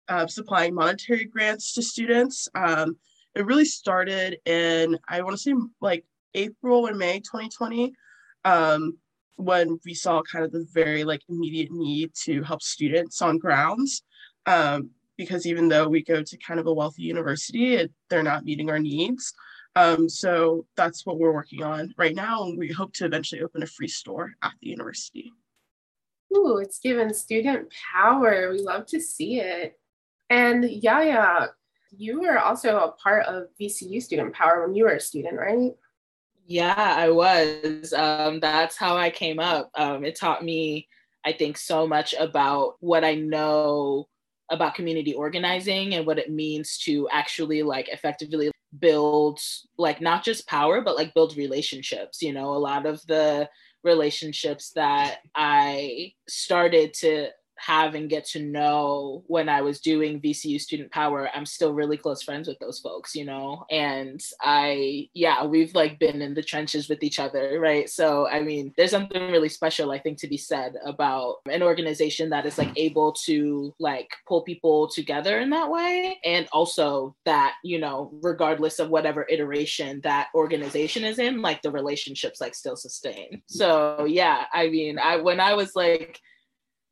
uh, 0.09 0.27
supplying 0.27 0.73
monetary 0.73 1.25
grants 1.25 1.73
to 1.73 1.81
students. 1.81 2.47
Um, 2.55 2.97
it 3.35 3.45
really 3.45 3.65
started 3.65 4.37
in, 4.45 4.97
I 5.07 5.21
want 5.21 5.35
to 5.35 5.41
say 5.41 5.53
like 5.81 6.03
April 6.33 6.87
or 6.87 6.93
May 6.93 7.19
2020, 7.19 7.93
um, 8.45 8.97
when 9.35 9.79
we 9.85 9.93
saw 9.93 10.21
kind 10.21 10.43
of 10.43 10.51
the 10.51 10.67
very 10.73 11.03
like 11.03 11.21
immediate 11.29 11.71
need 11.71 12.11
to 12.23 12.43
help 12.43 12.61
students 12.61 13.21
on 13.21 13.37
grounds. 13.37 14.03
Um, 14.45 14.89
because 15.19 15.45
even 15.45 15.67
though 15.67 15.85
we 15.85 16.01
go 16.01 16.23
to 16.23 16.37
kind 16.37 16.61
of 16.61 16.67
a 16.67 16.73
wealthy 16.73 17.01
university, 17.01 17.75
it, 17.75 17.91
they're 18.09 18.23
not 18.23 18.45
meeting 18.45 18.69
our 18.69 18.79
needs. 18.79 19.33
Um, 19.75 20.07
so 20.07 20.65
that's 20.77 21.05
what 21.05 21.19
we're 21.19 21.33
working 21.33 21.61
on 21.61 21.93
right 21.97 22.15
now. 22.15 22.45
And 22.45 22.57
we 22.57 22.69
hope 22.69 22.93
to 22.93 23.05
eventually 23.05 23.41
open 23.41 23.61
a 23.61 23.67
free 23.67 23.89
store 23.89 24.31
at 24.41 24.53
the 24.61 24.69
university. 24.69 25.33
Ooh, 26.33 26.59
it's 26.59 26.79
given 26.79 27.13
student 27.13 27.67
power. 27.93 28.49
We 28.49 28.61
love 28.61 28.85
to 28.87 29.01
see 29.01 29.41
it. 29.41 29.77
And 30.29 30.63
Yaya, 30.63 31.49
you 31.91 32.21
were 32.21 32.39
also 32.39 32.77
a 32.77 32.91
part 32.93 33.25
of 33.25 33.47
VCU 33.59 34.01
Student 34.01 34.33
Power 34.33 34.65
when 34.65 34.73
you 34.73 34.85
were 34.85 34.93
a 34.93 35.01
student, 35.01 35.37
right? 35.37 35.73
Yeah, 36.47 36.75
I 36.77 37.09
was. 37.09 37.91
Um, 37.91 38.39
that's 38.39 38.77
how 38.77 38.95
I 38.95 39.09
came 39.09 39.39
up. 39.39 39.69
Um, 39.75 40.05
it 40.05 40.15
taught 40.15 40.45
me, 40.45 40.87
I 41.25 41.33
think, 41.33 41.57
so 41.57 41.85
much 41.85 42.15
about 42.17 42.75
what 42.79 43.03
I 43.03 43.15
know 43.15 44.07
about 44.51 44.75
community 44.75 45.13
organizing 45.13 45.95
and 45.95 46.05
what 46.05 46.19
it 46.19 46.31
means 46.31 46.77
to 46.77 47.07
actually 47.11 47.63
like 47.63 47.89
effectively 47.89 48.51
build 48.79 49.39
like 49.77 49.99
not 49.99 50.23
just 50.23 50.47
power 50.47 50.81
but 50.81 50.95
like 50.95 51.13
build 51.13 51.35
relationships 51.35 52.21
you 52.21 52.33
know? 52.33 52.53
A 52.53 52.57
lot 52.57 52.85
of 52.85 53.05
the 53.07 53.49
relationships 53.83 54.71
that 54.75 55.19
i 55.35 56.11
started 56.27 56.93
to 56.93 57.29
have 57.59 57.95
and 57.95 58.09
get 58.09 58.25
to 58.25 58.39
know 58.41 59.23
when 59.27 59.49
I 59.49 59.61
was 59.61 59.79
doing 59.79 60.21
VCU 60.21 60.59
Student 60.59 60.91
Power, 60.91 61.29
I'm 61.33 61.45
still 61.45 61.73
really 61.73 61.97
close 61.97 62.23
friends 62.23 62.47
with 62.47 62.59
those 62.59 62.79
folks, 62.79 63.15
you 63.15 63.25
know? 63.25 63.65
And 63.69 64.21
I, 64.41 65.09
yeah, 65.13 65.45
we've 65.45 65.73
like 65.75 65.99
been 65.99 66.21
in 66.21 66.33
the 66.33 66.43
trenches 66.43 66.89
with 66.89 67.03
each 67.03 67.19
other, 67.19 67.59
right? 67.59 67.89
So, 67.89 68.27
I 68.27 68.41
mean, 68.41 68.73
there's 68.77 68.91
something 68.91 69.31
really 69.31 69.49
special, 69.49 69.91
I 69.91 69.99
think, 69.99 70.17
to 70.19 70.27
be 70.27 70.37
said 70.37 70.75
about 70.85 71.37
an 71.49 71.63
organization 71.63 72.29
that 72.29 72.45
is 72.45 72.57
like 72.57 72.71
able 72.77 73.13
to 73.25 73.73
like 73.79 74.09
pull 74.27 74.41
people 74.41 74.87
together 74.87 75.39
in 75.39 75.49
that 75.51 75.69
way. 75.69 76.19
And 76.25 76.47
also 76.51 77.15
that, 77.25 77.55
you 77.63 77.79
know, 77.79 78.11
regardless 78.21 78.79
of 78.79 78.89
whatever 78.89 79.25
iteration 79.29 80.01
that 80.03 80.29
organization 80.33 81.03
is 81.03 81.19
in, 81.19 81.41
like 81.41 81.61
the 81.61 81.71
relationships 81.71 82.41
like 82.41 82.55
still 82.55 82.75
sustain. 82.75 83.41
So, 83.47 84.05
yeah, 84.05 84.45
I 84.53 84.69
mean, 84.69 84.99
I, 84.99 85.17
when 85.17 85.39
I 85.39 85.53
was 85.53 85.75
like, 85.75 86.19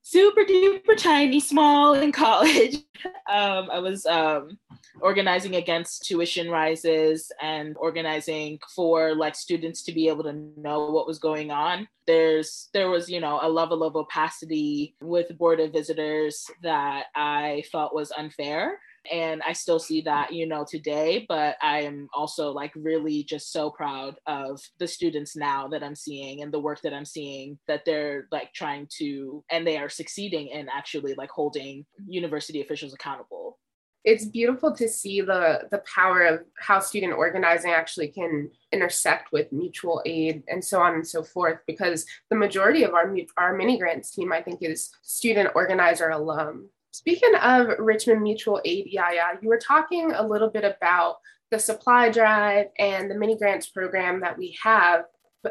super 0.09 0.45
duper 0.45 0.95
tiny, 0.95 1.39
small 1.39 1.93
in 1.93 2.13
college. 2.13 2.77
um, 3.29 3.69
I 3.69 3.79
was 3.79 4.05
um, 4.05 4.57
organizing 5.01 5.55
against 5.55 6.05
tuition 6.05 6.49
rises 6.49 7.29
and 7.41 7.75
organizing 7.77 8.59
for 8.73 9.13
like 9.15 9.35
students 9.35 9.83
to 9.83 9.91
be 9.91 10.07
able 10.07 10.23
to 10.23 10.33
know 10.55 10.91
what 10.91 11.07
was 11.07 11.19
going 11.19 11.51
on. 11.51 11.89
There's 12.05 12.69
there 12.73 12.89
was 12.89 13.09
you 13.09 13.19
know 13.19 13.39
a 13.41 13.49
level 13.49 13.83
of 13.83 13.97
opacity 13.97 14.95
with 15.01 15.37
board 15.37 15.59
of 15.59 15.73
visitors 15.73 16.45
that 16.63 17.07
I 17.13 17.63
felt 17.69 17.93
was 17.93 18.11
unfair 18.11 18.79
and 19.11 19.41
i 19.47 19.53
still 19.53 19.79
see 19.79 20.01
that 20.01 20.33
you 20.33 20.47
know 20.47 20.65
today 20.67 21.25
but 21.27 21.55
i 21.61 21.81
am 21.81 22.07
also 22.13 22.51
like 22.51 22.71
really 22.75 23.23
just 23.23 23.51
so 23.51 23.69
proud 23.69 24.15
of 24.25 24.59
the 24.79 24.87
students 24.87 25.35
now 25.35 25.67
that 25.67 25.83
i'm 25.83 25.95
seeing 25.95 26.41
and 26.41 26.53
the 26.53 26.59
work 26.59 26.81
that 26.81 26.93
i'm 26.93 27.05
seeing 27.05 27.57
that 27.67 27.83
they're 27.85 28.27
like 28.31 28.53
trying 28.53 28.87
to 28.89 29.43
and 29.49 29.65
they 29.65 29.77
are 29.77 29.89
succeeding 29.89 30.47
in 30.47 30.67
actually 30.69 31.13
like 31.15 31.29
holding 31.29 31.85
university 32.07 32.61
officials 32.61 32.93
accountable. 32.93 33.59
It's 34.03 34.25
beautiful 34.25 34.73
to 34.75 34.87
see 34.87 35.19
the 35.21 35.67
the 35.69 35.83
power 35.93 36.21
of 36.21 36.41
how 36.57 36.79
student 36.79 37.13
organizing 37.13 37.71
actually 37.71 38.07
can 38.07 38.49
intersect 38.71 39.33
with 39.33 39.51
mutual 39.51 40.01
aid 40.05 40.43
and 40.47 40.63
so 40.63 40.79
on 40.81 40.93
and 40.93 41.05
so 41.05 41.23
forth 41.23 41.59
because 41.67 42.05
the 42.29 42.35
majority 42.35 42.83
of 42.83 42.93
our 42.93 43.13
our 43.37 43.55
mini 43.55 43.77
grants 43.77 44.11
team 44.11 44.31
i 44.31 44.41
think 44.41 44.61
is 44.61 44.91
student 45.03 45.49
organizer 45.55 46.09
alum 46.09 46.69
Speaking 46.97 47.35
of 47.35 47.77
Richmond 47.77 48.23
Mutual 48.23 48.59
Aid, 48.65 48.87
Yaya, 48.87 49.37
you 49.39 49.49
were 49.49 49.59
talking 49.59 50.13
a 50.13 50.27
little 50.27 50.49
bit 50.49 50.63
about 50.63 51.17
the 51.51 51.59
supply 51.59 52.09
drive 52.09 52.69
and 52.79 53.09
the 53.09 53.13
mini 53.13 53.37
grants 53.37 53.67
program 53.67 54.19
that 54.21 54.35
we 54.35 54.57
have 54.63 55.05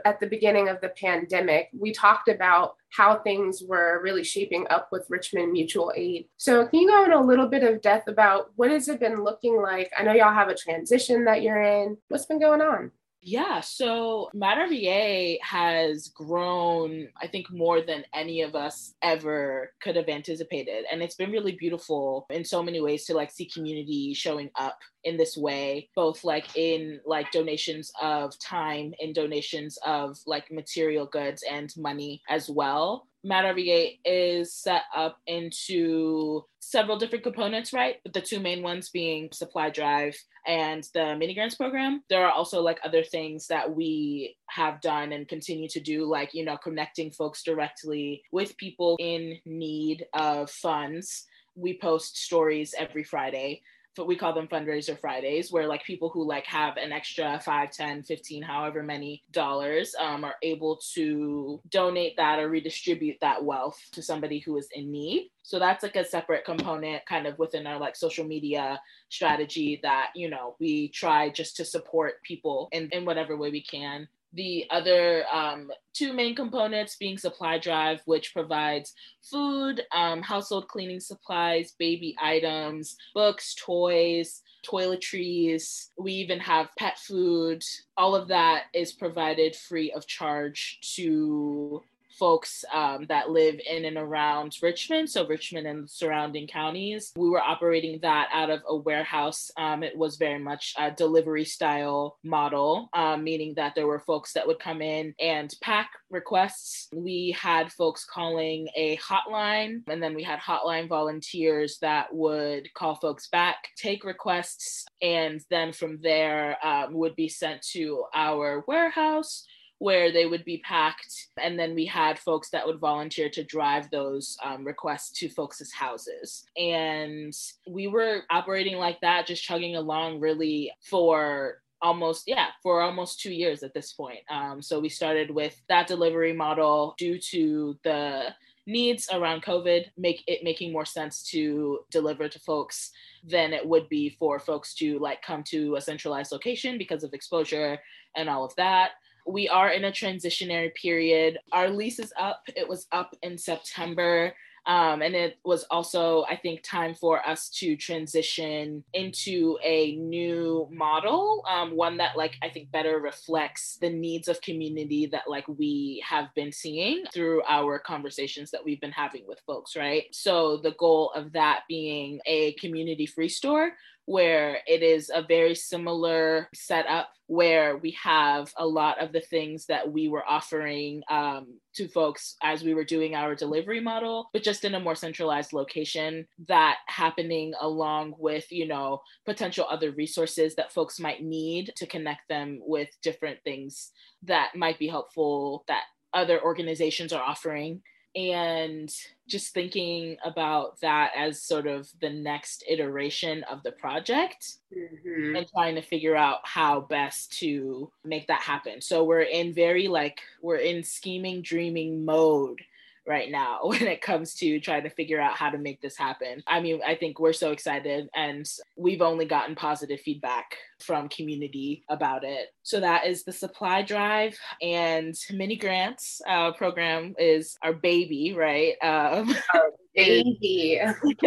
at 0.04 0.18
the 0.18 0.26
beginning 0.26 0.68
of 0.68 0.80
the 0.80 0.88
pandemic. 0.88 1.68
We 1.72 1.92
talked 1.92 2.28
about 2.28 2.74
how 2.90 3.20
things 3.20 3.62
were 3.62 4.02
really 4.02 4.24
shaping 4.24 4.66
up 4.70 4.88
with 4.90 5.06
Richmond 5.08 5.52
Mutual 5.52 5.92
Aid. 5.94 6.26
So, 6.36 6.66
can 6.66 6.80
you 6.80 6.88
go 6.88 7.04
into 7.04 7.16
a 7.16 7.20
little 7.20 7.46
bit 7.46 7.62
of 7.62 7.80
depth 7.80 8.08
about 8.08 8.50
what 8.56 8.72
has 8.72 8.88
it 8.88 8.98
been 8.98 9.22
looking 9.22 9.62
like? 9.62 9.92
I 9.96 10.02
know 10.02 10.14
y'all 10.14 10.34
have 10.34 10.48
a 10.48 10.54
transition 10.56 11.26
that 11.26 11.42
you're 11.42 11.62
in. 11.62 11.96
What's 12.08 12.26
been 12.26 12.40
going 12.40 12.60
on? 12.60 12.90
Yeah, 13.28 13.58
so 13.58 14.30
MAD 14.34 14.70
RVA 14.70 15.38
has 15.42 16.06
grown, 16.14 17.08
I 17.20 17.26
think, 17.26 17.50
more 17.50 17.80
than 17.80 18.04
any 18.14 18.42
of 18.42 18.54
us 18.54 18.94
ever 19.02 19.72
could 19.82 19.96
have 19.96 20.08
anticipated. 20.08 20.84
And 20.92 21.02
it's 21.02 21.16
been 21.16 21.32
really 21.32 21.56
beautiful 21.56 22.26
in 22.30 22.44
so 22.44 22.62
many 22.62 22.80
ways 22.80 23.04
to 23.06 23.14
like 23.14 23.32
see 23.32 23.46
community 23.46 24.14
showing 24.14 24.48
up 24.54 24.78
in 25.02 25.16
this 25.16 25.36
way, 25.36 25.88
both 25.96 26.22
like 26.22 26.56
in 26.56 27.00
like 27.04 27.32
donations 27.32 27.90
of 28.00 28.38
time 28.38 28.94
and 29.00 29.12
donations 29.12 29.76
of 29.84 30.20
like 30.24 30.52
material 30.52 31.06
goods 31.06 31.42
and 31.50 31.74
money 31.76 32.22
as 32.28 32.48
well. 32.48 33.08
MAD 33.26 33.56
RVA 33.56 33.98
is 34.04 34.54
set 34.54 34.82
up 34.94 35.18
into 35.26 36.44
several 36.60 36.96
different 36.96 37.24
components, 37.24 37.72
right? 37.72 37.96
But 38.04 38.12
the 38.14 38.20
two 38.20 38.38
main 38.38 38.62
ones 38.62 38.88
being 38.90 39.30
supply 39.32 39.68
drive 39.70 40.16
and 40.46 40.88
the 40.94 41.16
mini 41.16 41.34
grants 41.34 41.56
program. 41.56 42.04
There 42.08 42.24
are 42.24 42.30
also 42.30 42.62
like 42.62 42.78
other 42.84 43.02
things 43.02 43.48
that 43.48 43.74
we 43.74 44.36
have 44.48 44.80
done 44.80 45.12
and 45.12 45.26
continue 45.26 45.68
to 45.70 45.80
do, 45.80 46.04
like, 46.04 46.34
you 46.34 46.44
know, 46.44 46.56
connecting 46.56 47.10
folks 47.10 47.42
directly 47.42 48.22
with 48.30 48.56
people 48.58 48.96
in 49.00 49.38
need 49.44 50.06
of 50.14 50.48
funds. 50.48 51.26
We 51.56 51.78
post 51.78 52.18
stories 52.18 52.74
every 52.78 53.02
Friday 53.02 53.62
we 54.04 54.16
call 54.16 54.32
them 54.32 54.48
fundraiser 54.48 54.98
fridays 55.00 55.50
where 55.50 55.66
like 55.66 55.84
people 55.84 56.08
who 56.08 56.26
like 56.26 56.46
have 56.46 56.76
an 56.76 56.92
extra 56.92 57.40
5 57.44 57.70
10 57.70 58.02
15 58.02 58.42
however 58.42 58.82
many 58.82 59.22
dollars 59.32 59.94
um, 59.98 60.24
are 60.24 60.36
able 60.42 60.76
to 60.94 61.60
donate 61.70 62.16
that 62.16 62.38
or 62.38 62.48
redistribute 62.48 63.16
that 63.20 63.42
wealth 63.42 63.78
to 63.92 64.02
somebody 64.02 64.38
who 64.40 64.56
is 64.56 64.68
in 64.74 64.90
need. 64.90 65.30
So 65.42 65.58
that's 65.58 65.82
like 65.82 65.96
a 65.96 66.04
separate 66.04 66.44
component 66.44 67.06
kind 67.06 67.26
of 67.26 67.38
within 67.38 67.66
our 67.66 67.78
like 67.78 67.96
social 67.96 68.24
media 68.24 68.80
strategy 69.08 69.78
that 69.82 70.10
you 70.14 70.28
know 70.28 70.56
we 70.58 70.88
try 70.88 71.30
just 71.30 71.56
to 71.56 71.64
support 71.64 72.22
people 72.22 72.68
in, 72.72 72.88
in 72.90 73.04
whatever 73.04 73.36
way 73.36 73.50
we 73.50 73.62
can 73.62 74.08
the 74.36 74.66
other 74.70 75.24
um, 75.32 75.70
two 75.92 76.12
main 76.12 76.34
components 76.34 76.96
being 76.96 77.18
supply 77.18 77.58
drive 77.58 78.00
which 78.04 78.32
provides 78.32 78.94
food 79.22 79.82
um, 79.94 80.22
household 80.22 80.68
cleaning 80.68 81.00
supplies 81.00 81.74
baby 81.78 82.14
items 82.20 82.96
books 83.14 83.54
toys 83.58 84.42
toiletries. 84.66 85.90
We 85.98 86.12
even 86.12 86.40
have 86.40 86.70
pet 86.78 86.98
food. 86.98 87.62
All 87.96 88.14
of 88.14 88.28
that 88.28 88.64
is 88.74 88.92
provided 88.92 89.54
free 89.54 89.92
of 89.92 90.06
charge 90.06 90.78
to 90.96 91.82
folks 92.18 92.64
um, 92.72 93.06
that 93.08 93.30
live 93.30 93.60
in 93.68 93.84
and 93.84 93.96
around 93.96 94.56
Richmond, 94.62 95.10
so 95.10 95.26
Richmond 95.26 95.66
and 95.66 95.88
surrounding 95.88 96.46
counties. 96.46 97.12
We 97.16 97.28
were 97.28 97.40
operating 97.40 98.00
that 98.00 98.28
out 98.32 98.50
of 98.50 98.62
a 98.68 98.76
warehouse. 98.76 99.50
Um, 99.56 99.82
it 99.82 99.96
was 99.96 100.16
very 100.16 100.38
much 100.38 100.74
a 100.78 100.90
delivery 100.90 101.44
style 101.44 102.18
model, 102.24 102.88
um, 102.94 103.24
meaning 103.24 103.54
that 103.56 103.74
there 103.74 103.86
were 103.86 104.00
folks 104.00 104.32
that 104.32 104.46
would 104.46 104.58
come 104.58 104.82
in 104.82 105.14
and 105.20 105.52
pack 105.60 105.90
requests. 106.10 106.88
We 106.94 107.36
had 107.38 107.72
folks 107.72 108.04
calling 108.04 108.68
a 108.76 108.96
hotline, 108.98 109.82
and 109.88 110.02
then 110.02 110.14
we 110.14 110.22
had 110.22 110.38
hotline 110.38 110.88
volunteers 110.88 111.78
that 111.80 112.14
would 112.14 112.72
call 112.74 112.94
folks 112.94 113.28
back, 113.28 113.68
take 113.76 114.04
requests, 114.04 114.84
and 115.02 115.40
then 115.50 115.72
from 115.72 115.98
there 116.02 116.56
um, 116.64 116.94
would 116.94 117.16
be 117.16 117.28
sent 117.28 117.62
to 117.72 118.04
our 118.14 118.64
warehouse 118.66 119.44
where 119.78 120.10
they 120.10 120.26
would 120.26 120.44
be 120.44 120.58
packed. 120.58 121.28
And 121.40 121.58
then 121.58 121.74
we 121.74 121.84
had 121.84 122.18
folks 122.18 122.50
that 122.50 122.66
would 122.66 122.78
volunteer 122.78 123.28
to 123.30 123.44
drive 123.44 123.90
those 123.90 124.36
um, 124.44 124.64
requests 124.64 125.10
to 125.18 125.28
folks' 125.28 125.72
houses. 125.72 126.44
And 126.56 127.34
we 127.68 127.86
were 127.86 128.22
operating 128.30 128.76
like 128.76 129.00
that, 129.02 129.26
just 129.26 129.42
chugging 129.42 129.76
along 129.76 130.20
really 130.20 130.72
for 130.80 131.58
almost 131.82 132.24
yeah 132.26 132.46
for 132.62 132.80
almost 132.80 133.20
two 133.20 133.32
years 133.32 133.62
at 133.62 133.74
this 133.74 133.92
point 133.92 134.20
um, 134.30 134.62
so 134.62 134.80
we 134.80 134.88
started 134.88 135.30
with 135.30 135.60
that 135.68 135.86
delivery 135.86 136.32
model 136.32 136.94
due 136.96 137.18
to 137.18 137.76
the 137.84 138.22
needs 138.66 139.08
around 139.12 139.42
covid 139.42 139.84
make 139.98 140.24
it 140.26 140.42
making 140.42 140.72
more 140.72 140.86
sense 140.86 141.22
to 141.22 141.80
deliver 141.90 142.30
to 142.30 142.38
folks 142.40 142.90
than 143.22 143.52
it 143.52 143.64
would 143.64 143.88
be 143.90 144.08
for 144.08 144.38
folks 144.38 144.74
to 144.74 144.98
like 145.00 145.20
come 145.20 145.42
to 145.42 145.76
a 145.76 145.80
centralized 145.80 146.32
location 146.32 146.78
because 146.78 147.04
of 147.04 147.12
exposure 147.12 147.78
and 148.16 148.28
all 148.28 148.42
of 148.42 148.56
that 148.56 148.92
we 149.26 149.48
are 149.48 149.70
in 149.70 149.84
a 149.84 149.92
transitionary 149.92 150.74
period. 150.74 151.38
Our 151.52 151.68
lease 151.68 151.98
is 151.98 152.12
up. 152.18 152.42
It 152.54 152.68
was 152.68 152.86
up 152.92 153.14
in 153.22 153.38
September. 153.38 154.32
Um, 154.66 155.00
and 155.00 155.14
it 155.14 155.38
was 155.44 155.64
also, 155.70 156.24
I 156.24 156.34
think, 156.34 156.62
time 156.64 156.92
for 156.94 157.26
us 157.26 157.48
to 157.50 157.76
transition 157.76 158.82
into 158.94 159.56
a 159.62 159.94
new 159.94 160.68
model, 160.72 161.44
um, 161.48 161.76
one 161.76 161.98
that, 161.98 162.16
like, 162.16 162.34
I 162.42 162.48
think 162.48 162.72
better 162.72 162.98
reflects 162.98 163.78
the 163.80 163.90
needs 163.90 164.26
of 164.26 164.40
community 164.40 165.06
that, 165.06 165.28
like, 165.28 165.46
we 165.46 166.02
have 166.04 166.34
been 166.34 166.50
seeing 166.50 167.04
through 167.14 167.44
our 167.48 167.78
conversations 167.78 168.50
that 168.50 168.64
we've 168.64 168.80
been 168.80 168.90
having 168.90 169.22
with 169.28 169.38
folks, 169.46 169.76
right? 169.76 170.06
So, 170.10 170.56
the 170.56 170.72
goal 170.72 171.12
of 171.14 171.32
that 171.34 171.60
being 171.68 172.18
a 172.26 172.54
community 172.54 173.06
free 173.06 173.28
store 173.28 173.70
where 174.06 174.60
it 174.66 174.82
is 174.82 175.10
a 175.12 175.22
very 175.22 175.54
similar 175.54 176.48
setup 176.54 177.10
where 177.26 177.76
we 177.78 177.90
have 178.02 178.52
a 178.56 178.66
lot 178.66 179.02
of 179.02 179.12
the 179.12 179.20
things 179.20 179.66
that 179.66 179.90
we 179.90 180.08
were 180.08 180.24
offering 180.26 181.02
um, 181.10 181.58
to 181.74 181.88
folks 181.88 182.36
as 182.42 182.62
we 182.62 182.72
were 182.72 182.84
doing 182.84 183.16
our 183.16 183.34
delivery 183.34 183.80
model, 183.80 184.30
but 184.32 184.44
just 184.44 184.64
in 184.64 184.76
a 184.76 184.80
more 184.80 184.94
centralized 184.94 185.52
location. 185.52 186.26
That 186.46 186.76
happening 186.86 187.52
along 187.60 188.14
with, 188.18 188.50
you 188.52 188.68
know, 188.68 189.00
potential 189.24 189.66
other 189.68 189.90
resources 189.90 190.54
that 190.54 190.72
folks 190.72 191.00
might 191.00 191.22
need 191.22 191.72
to 191.76 191.86
connect 191.86 192.28
them 192.28 192.60
with 192.62 192.88
different 193.02 193.40
things 193.42 193.90
that 194.22 194.52
might 194.54 194.78
be 194.78 194.86
helpful 194.86 195.64
that 195.66 195.82
other 196.14 196.40
organizations 196.42 197.12
are 197.12 197.22
offering 197.22 197.82
and 198.16 198.92
just 199.28 199.52
thinking 199.52 200.16
about 200.24 200.80
that 200.80 201.12
as 201.16 201.42
sort 201.42 201.66
of 201.66 201.88
the 202.00 202.08
next 202.08 202.64
iteration 202.68 203.44
of 203.44 203.62
the 203.62 203.72
project 203.72 204.54
mm-hmm. 204.74 205.36
and 205.36 205.46
trying 205.48 205.74
to 205.74 205.82
figure 205.82 206.16
out 206.16 206.38
how 206.44 206.80
best 206.80 207.38
to 207.38 207.90
make 208.04 208.26
that 208.28 208.40
happen. 208.40 208.80
So 208.80 209.04
we're 209.04 209.22
in 209.22 209.52
very 209.52 209.88
like 209.88 210.20
we're 210.40 210.56
in 210.56 210.82
scheming 210.82 211.42
dreaming 211.42 212.04
mode 212.04 212.62
right 213.06 213.30
now 213.30 213.60
when 213.64 213.82
it 213.82 214.00
comes 214.00 214.34
to 214.36 214.60
trying 214.60 214.82
to 214.84 214.90
figure 214.90 215.20
out 215.20 215.36
how 215.36 215.50
to 215.50 215.58
make 215.58 215.80
this 215.80 215.96
happen. 215.96 216.42
I 216.46 216.60
mean, 216.60 216.80
I 216.86 216.94
think 216.94 217.20
we're 217.20 217.32
so 217.32 217.52
excited 217.52 218.08
and 218.14 218.48
we've 218.76 219.02
only 219.02 219.26
gotten 219.26 219.54
positive 219.54 220.00
feedback 220.00 220.56
from 220.80 221.08
community 221.08 221.84
about 221.88 222.24
it. 222.24 222.48
So 222.62 222.80
that 222.80 223.06
is 223.06 223.24
the 223.24 223.32
supply 223.32 223.82
drive 223.82 224.38
and 224.60 225.14
mini 225.30 225.56
grants 225.56 226.20
uh, 226.28 226.52
program 226.52 227.14
is 227.18 227.56
our 227.62 227.72
baby, 227.72 228.34
right? 228.36 228.74
Um, 228.82 229.34
our 229.54 229.70
baby. 229.94 230.80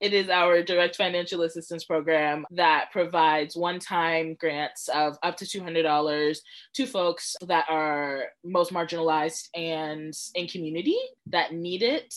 it 0.00 0.12
is 0.12 0.28
our 0.28 0.62
direct 0.62 0.96
financial 0.96 1.42
assistance 1.42 1.84
program 1.84 2.44
that 2.50 2.90
provides 2.92 3.56
one-time 3.56 4.36
grants 4.38 4.88
of 4.88 5.16
up 5.22 5.36
to 5.36 5.44
$200 5.44 6.38
to 6.74 6.86
folks 6.86 7.36
that 7.46 7.66
are 7.68 8.24
most 8.44 8.72
marginalized 8.72 9.48
and 9.54 10.14
in 10.34 10.46
community 10.48 10.98
that 11.26 11.52
need 11.52 11.82
it 11.82 12.12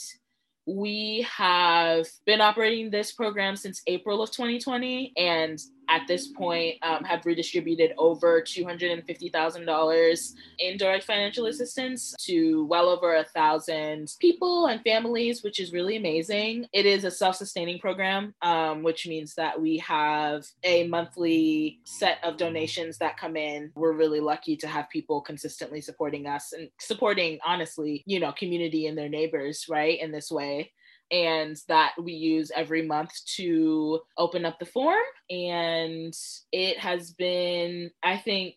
we 0.65 1.27
have 1.31 2.07
been 2.25 2.41
operating 2.41 2.89
this 2.89 3.11
program 3.11 3.55
since 3.55 3.81
April 3.87 4.21
of 4.21 4.31
2020, 4.31 5.13
and 5.15 5.59
at 5.89 6.07
this 6.07 6.27
point 6.27 6.75
um, 6.81 7.03
have 7.03 7.25
redistributed 7.25 7.93
over 7.97 8.41
$250,000 8.41 10.33
in 10.59 10.77
direct 10.77 11.03
financial 11.03 11.45
assistance 11.47 12.15
to 12.21 12.65
well 12.65 12.89
over 12.89 13.15
a 13.15 13.23
thousand 13.23 14.13
people 14.19 14.67
and 14.67 14.81
families, 14.81 15.43
which 15.43 15.59
is 15.59 15.73
really 15.73 15.97
amazing. 15.97 16.65
It 16.73 16.85
is 16.85 17.03
a 17.03 17.11
self 17.11 17.35
sustaining 17.35 17.79
program, 17.79 18.33
um, 18.41 18.83
which 18.83 19.07
means 19.07 19.35
that 19.35 19.59
we 19.59 19.77
have 19.79 20.45
a 20.63 20.87
monthly 20.87 21.79
set 21.85 22.17
of 22.23 22.37
donations 22.37 22.97
that 22.99 23.17
come 23.17 23.35
in. 23.35 23.71
We're 23.75 23.93
really 23.93 24.19
lucky 24.19 24.55
to 24.57 24.67
have 24.67 24.89
people 24.89 25.21
consistently 25.21 25.81
supporting 25.81 26.27
us 26.27 26.53
and 26.53 26.69
supporting, 26.79 27.39
honestly, 27.45 28.03
you 28.05 28.19
know, 28.19 28.31
community 28.31 28.87
and 28.87 28.97
their 28.97 29.09
neighbors, 29.09 29.65
right, 29.69 29.99
in 29.99 30.11
this 30.11 30.31
way 30.31 30.71
and 31.11 31.57
that 31.67 31.93
we 32.01 32.13
use 32.13 32.51
every 32.55 32.81
month 32.81 33.13
to 33.35 33.99
open 34.17 34.45
up 34.45 34.59
the 34.59 34.65
form. 34.65 35.03
And 35.29 36.15
it 36.51 36.79
has 36.79 37.11
been, 37.11 37.91
I 38.03 38.17
think, 38.17 38.55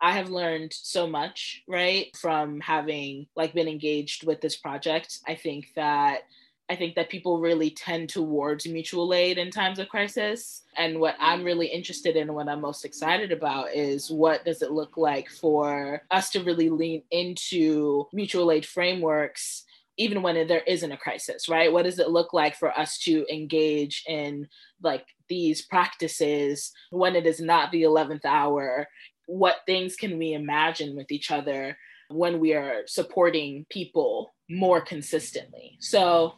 I 0.00 0.12
have 0.12 0.30
learned 0.30 0.72
so 0.72 1.08
much, 1.08 1.62
right, 1.66 2.14
from 2.16 2.60
having 2.60 3.26
like 3.34 3.52
been 3.52 3.68
engaged 3.68 4.26
with 4.26 4.40
this 4.40 4.56
project. 4.56 5.18
I 5.26 5.34
think 5.34 5.68
that 5.74 6.22
I 6.70 6.76
think 6.76 6.96
that 6.96 7.08
people 7.08 7.40
really 7.40 7.70
tend 7.70 8.10
towards 8.10 8.66
mutual 8.66 9.14
aid 9.14 9.38
in 9.38 9.50
times 9.50 9.78
of 9.78 9.88
crisis. 9.88 10.64
And 10.76 11.00
what 11.00 11.16
I'm 11.18 11.42
really 11.42 11.66
interested 11.66 12.14
in, 12.14 12.34
what 12.34 12.48
I'm 12.48 12.60
most 12.60 12.84
excited 12.84 13.32
about, 13.32 13.74
is 13.74 14.10
what 14.10 14.44
does 14.44 14.60
it 14.60 14.70
look 14.70 14.98
like 14.98 15.30
for 15.30 16.02
us 16.10 16.28
to 16.30 16.42
really 16.44 16.68
lean 16.68 17.02
into 17.10 18.06
mutual 18.12 18.52
aid 18.52 18.66
frameworks 18.66 19.64
even 19.98 20.22
when 20.22 20.46
there 20.46 20.62
isn't 20.66 20.92
a 20.92 20.96
crisis, 20.96 21.48
right? 21.48 21.72
What 21.72 21.84
does 21.84 21.98
it 21.98 22.10
look 22.10 22.32
like 22.32 22.56
for 22.56 22.76
us 22.78 22.98
to 23.00 23.26
engage 23.30 24.04
in 24.06 24.48
like 24.80 25.04
these 25.28 25.62
practices 25.62 26.72
when 26.90 27.16
it 27.16 27.26
is 27.26 27.40
not 27.40 27.72
the 27.72 27.82
11th 27.82 28.24
hour? 28.24 28.88
What 29.26 29.56
things 29.66 29.96
can 29.96 30.16
we 30.16 30.32
imagine 30.32 30.96
with 30.96 31.10
each 31.10 31.30
other 31.30 31.76
when 32.08 32.38
we 32.38 32.54
are 32.54 32.82
supporting 32.86 33.66
people 33.68 34.34
more 34.48 34.80
consistently? 34.80 35.76
So 35.80 36.34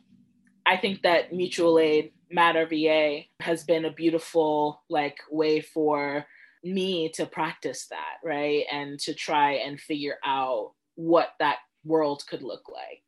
I 0.66 0.78
think 0.78 1.02
that 1.02 1.32
mutual 1.32 1.78
aid, 1.78 2.12
MAD 2.30 2.56
RVA, 2.56 3.28
has 3.40 3.62
been 3.64 3.84
a 3.84 3.92
beautiful 3.92 4.82
like 4.88 5.18
way 5.30 5.60
for 5.60 6.24
me 6.64 7.10
to 7.10 7.26
practice 7.26 7.86
that, 7.88 8.16
right? 8.24 8.64
And 8.72 8.98
to 9.00 9.14
try 9.14 9.52
and 9.52 9.78
figure 9.78 10.16
out 10.24 10.72
what 10.94 11.30
that 11.38 11.58
world 11.84 12.22
could 12.28 12.42
look 12.42 12.68
like. 12.72 13.02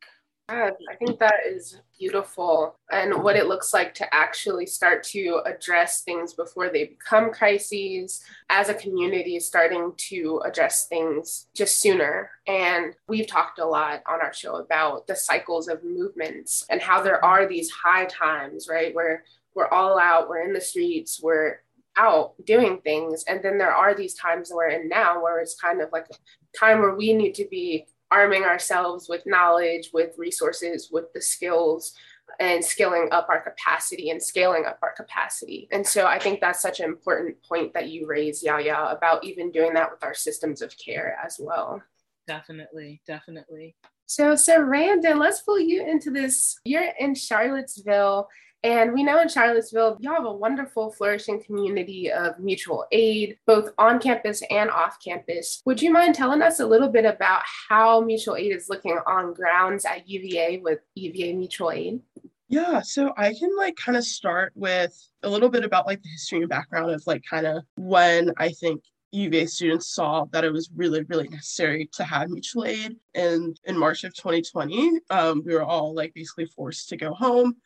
I 0.53 0.97
think 0.97 1.19
that 1.19 1.47
is 1.47 1.81
beautiful 1.99 2.77
and 2.91 3.23
what 3.23 3.37
it 3.37 3.47
looks 3.47 3.73
like 3.73 3.95
to 3.95 4.15
actually 4.15 4.67
start 4.67 5.03
to 5.05 5.41
address 5.47 6.03
things 6.03 6.35
before 6.35 6.69
they 6.69 6.85
become 6.85 7.33
crises 7.33 8.23
as 8.51 8.69
a 8.69 8.75
community 8.75 9.41
starting 9.41 9.93
to 9.97 10.43
address 10.45 10.87
things 10.87 11.47
just 11.55 11.81
sooner. 11.81 12.31
And 12.47 12.95
we've 13.09 13.27
talked 13.27 13.59
a 13.59 13.67
lot 13.67 14.03
on 14.07 14.21
our 14.21 14.33
show 14.35 14.57
about 14.57 15.07
the 15.07 15.17
cycles 15.17 15.69
of 15.69 15.85
movements 15.85 16.67
and 16.69 16.83
how 16.83 17.03
there 17.03 17.25
are 17.25 17.47
these 17.47 17.71
high 17.71 18.05
times 18.07 18.69
right 18.71 18.95
where 18.95 19.25
we're 19.55 19.69
all 19.69 19.99
out 19.99 20.29
we're 20.29 20.43
in 20.43 20.53
the 20.53 20.61
streets 20.61 21.21
we're 21.23 21.61
out 21.97 22.35
doing 22.45 22.81
things. 22.83 23.25
And 23.25 23.43
then 23.43 23.59
there 23.59 23.75
are 23.75 23.95
these 23.95 24.15
times 24.15 24.51
we're 24.53 24.69
in 24.69 24.89
now 24.89 25.23
where 25.23 25.41
it's 25.41 25.61
kind 25.61 25.81
of 25.81 25.91
like 25.93 26.07
a 26.11 26.59
time 26.59 26.81
where 26.81 26.95
we 26.95 27.13
need 27.13 27.35
to 27.35 27.47
be 27.51 27.87
arming 28.13 28.45
ourselves 28.45 29.09
with 29.09 29.23
knowledge, 29.27 29.91
with 29.93 30.19
resources, 30.19 30.91
with 30.93 31.13
the 31.15 31.21
skills, 31.21 31.95
and 32.41 32.65
scaling 32.65 33.09
up 33.11 33.29
our 33.29 33.41
capacity 33.41 34.11
and 34.11 34.23
scaling 34.23 34.65
up 34.65 34.79
our 34.83 34.93
capacity. 34.93 35.69
And 35.73 35.87
so 35.87 36.07
I 36.07 36.19
think 36.19 36.41
that's 36.41 36.61
such 36.61 36.81
an 36.81 36.87
important 36.87 37.43
point 37.43 37.75
that 37.75 37.89
you 37.89 38.07
raise, 38.07 38.43
Yaya, 38.43 38.87
about 38.91 39.25
even 39.25 39.51
doing 39.51 39.75
that 39.75 39.91
with 39.91 40.03
our 40.05 40.15
systems 40.15 40.63
of 40.63 40.75
care 40.77 41.19
as 41.25 41.39
well. 41.41 41.83
Definitely, 42.27 43.03
definitely. 43.07 43.75
So, 44.07 44.35
Sarandon, 44.35 45.19
let's 45.19 45.41
pull 45.41 45.59
you 45.59 45.87
into 45.87 46.11
this. 46.11 46.59
You're 46.65 46.93
in 46.99 47.15
Charlottesville 47.15 48.29
and 48.65 48.93
we 48.93 49.03
know 49.03 49.21
in 49.21 49.29
Charlottesville, 49.29 49.97
y'all 50.01 50.15
have 50.15 50.25
a 50.25 50.33
wonderful, 50.33 50.91
flourishing 50.93 51.43
community 51.43 52.13
of 52.13 52.39
mutual 52.39 52.87
aid, 52.93 53.37
both 53.45 53.71
on 53.77 53.99
campus 53.99 54.43
and 54.51 54.71
off 54.71 54.99
campus. 55.05 55.63
Would 55.67 55.83
you 55.83 55.93
mind 55.93 56.15
telling 56.15 56.43
us 56.43 56.61
a 56.61 56.67
little 56.67 56.89
bit 56.89 57.05
about 57.05 57.43
how 57.69 58.01
mutual 58.01 58.37
aid 58.37 58.55
is 58.55 58.69
looking 58.69 58.99
on 59.07 59.35
grounds 59.35 59.85
at 59.85 60.09
UVA 60.09 60.59
with 60.59 60.79
UVA 60.95 61.33
Mutual 61.33 61.73
Aid? 61.73 62.01
Yeah, 62.49 62.83
so 62.83 63.13
I 63.17 63.35
can 63.35 63.57
like 63.57 63.77
kind 63.77 63.97
of 63.97 64.05
start 64.05 64.53
with 64.55 64.97
a 65.23 65.29
little 65.29 65.49
bit 65.49 65.65
about 65.65 65.87
like 65.87 66.03
the 66.03 66.11
history 66.11 66.41
and 66.41 66.49
background 66.49 66.91
of 66.91 67.03
like 67.07 67.23
kind 67.29 67.47
of 67.47 67.65
when 67.77 68.31
I 68.37 68.51
think 68.51 68.85
UVA 69.11 69.47
students 69.47 69.93
saw 69.95 70.27
that 70.33 70.45
it 70.45 70.53
was 70.53 70.71
really, 70.77 71.03
really 71.05 71.29
necessary 71.29 71.89
to 71.95 72.05
have 72.05 72.31
mutual 72.31 72.67
aid. 72.67 72.97
And 73.15 73.59
in 73.65 73.77
March 73.77 74.05
of 74.05 74.15
2020, 74.15 75.01
um, 75.11 75.43
we 75.45 75.55
were 75.55 75.65
all 75.65 75.95
like 75.95 76.15
basically 76.15 76.47
forced 76.47 76.89
to 76.91 76.97
go 76.97 77.13
home 77.13 77.57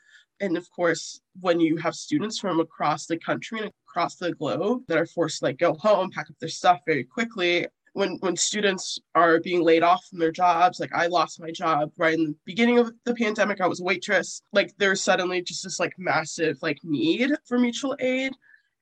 and 0.41 0.57
of 0.57 0.71
course 0.71 1.21
when 1.41 1.61
you 1.61 1.77
have 1.77 1.95
students 1.95 2.39
from 2.39 2.61
across 2.61 3.07
the 3.07 3.19
country 3.19 3.61
and 3.61 3.71
across 3.89 4.17
the 4.17 4.33
globe 4.33 4.83
that 4.89 4.99
are 4.99 5.07
forced 5.07 5.39
to 5.39 5.47
like 5.47 5.59
go 5.59 5.75
home 5.75 6.11
pack 6.11 6.27
up 6.29 6.37
their 6.41 6.49
stuff 6.49 6.81
very 6.87 7.05
quickly 7.05 7.67
when 7.95 8.17
when 8.21 8.37
students 8.37 8.99
are 9.15 9.41
being 9.41 9.63
laid 9.63 9.83
off 9.83 10.05
from 10.05 10.19
their 10.19 10.33
jobs 10.33 10.79
like 10.79 10.93
i 10.95 11.07
lost 11.07 11.41
my 11.41 11.51
job 11.51 11.91
right 11.97 12.15
in 12.15 12.25
the 12.25 12.35
beginning 12.45 12.79
of 12.79 12.93
the 13.05 13.15
pandemic 13.15 13.61
i 13.61 13.67
was 13.67 13.81
a 13.81 13.85
waitress 13.85 14.43
like 14.53 14.71
there's 14.79 15.03
suddenly 15.03 15.41
just 15.41 15.65
this 15.65 15.81
like 15.81 15.95
massive 15.99 16.59
like 16.63 16.79
need 16.83 17.31
for 17.47 17.59
mutual 17.59 17.97
aid 18.01 18.33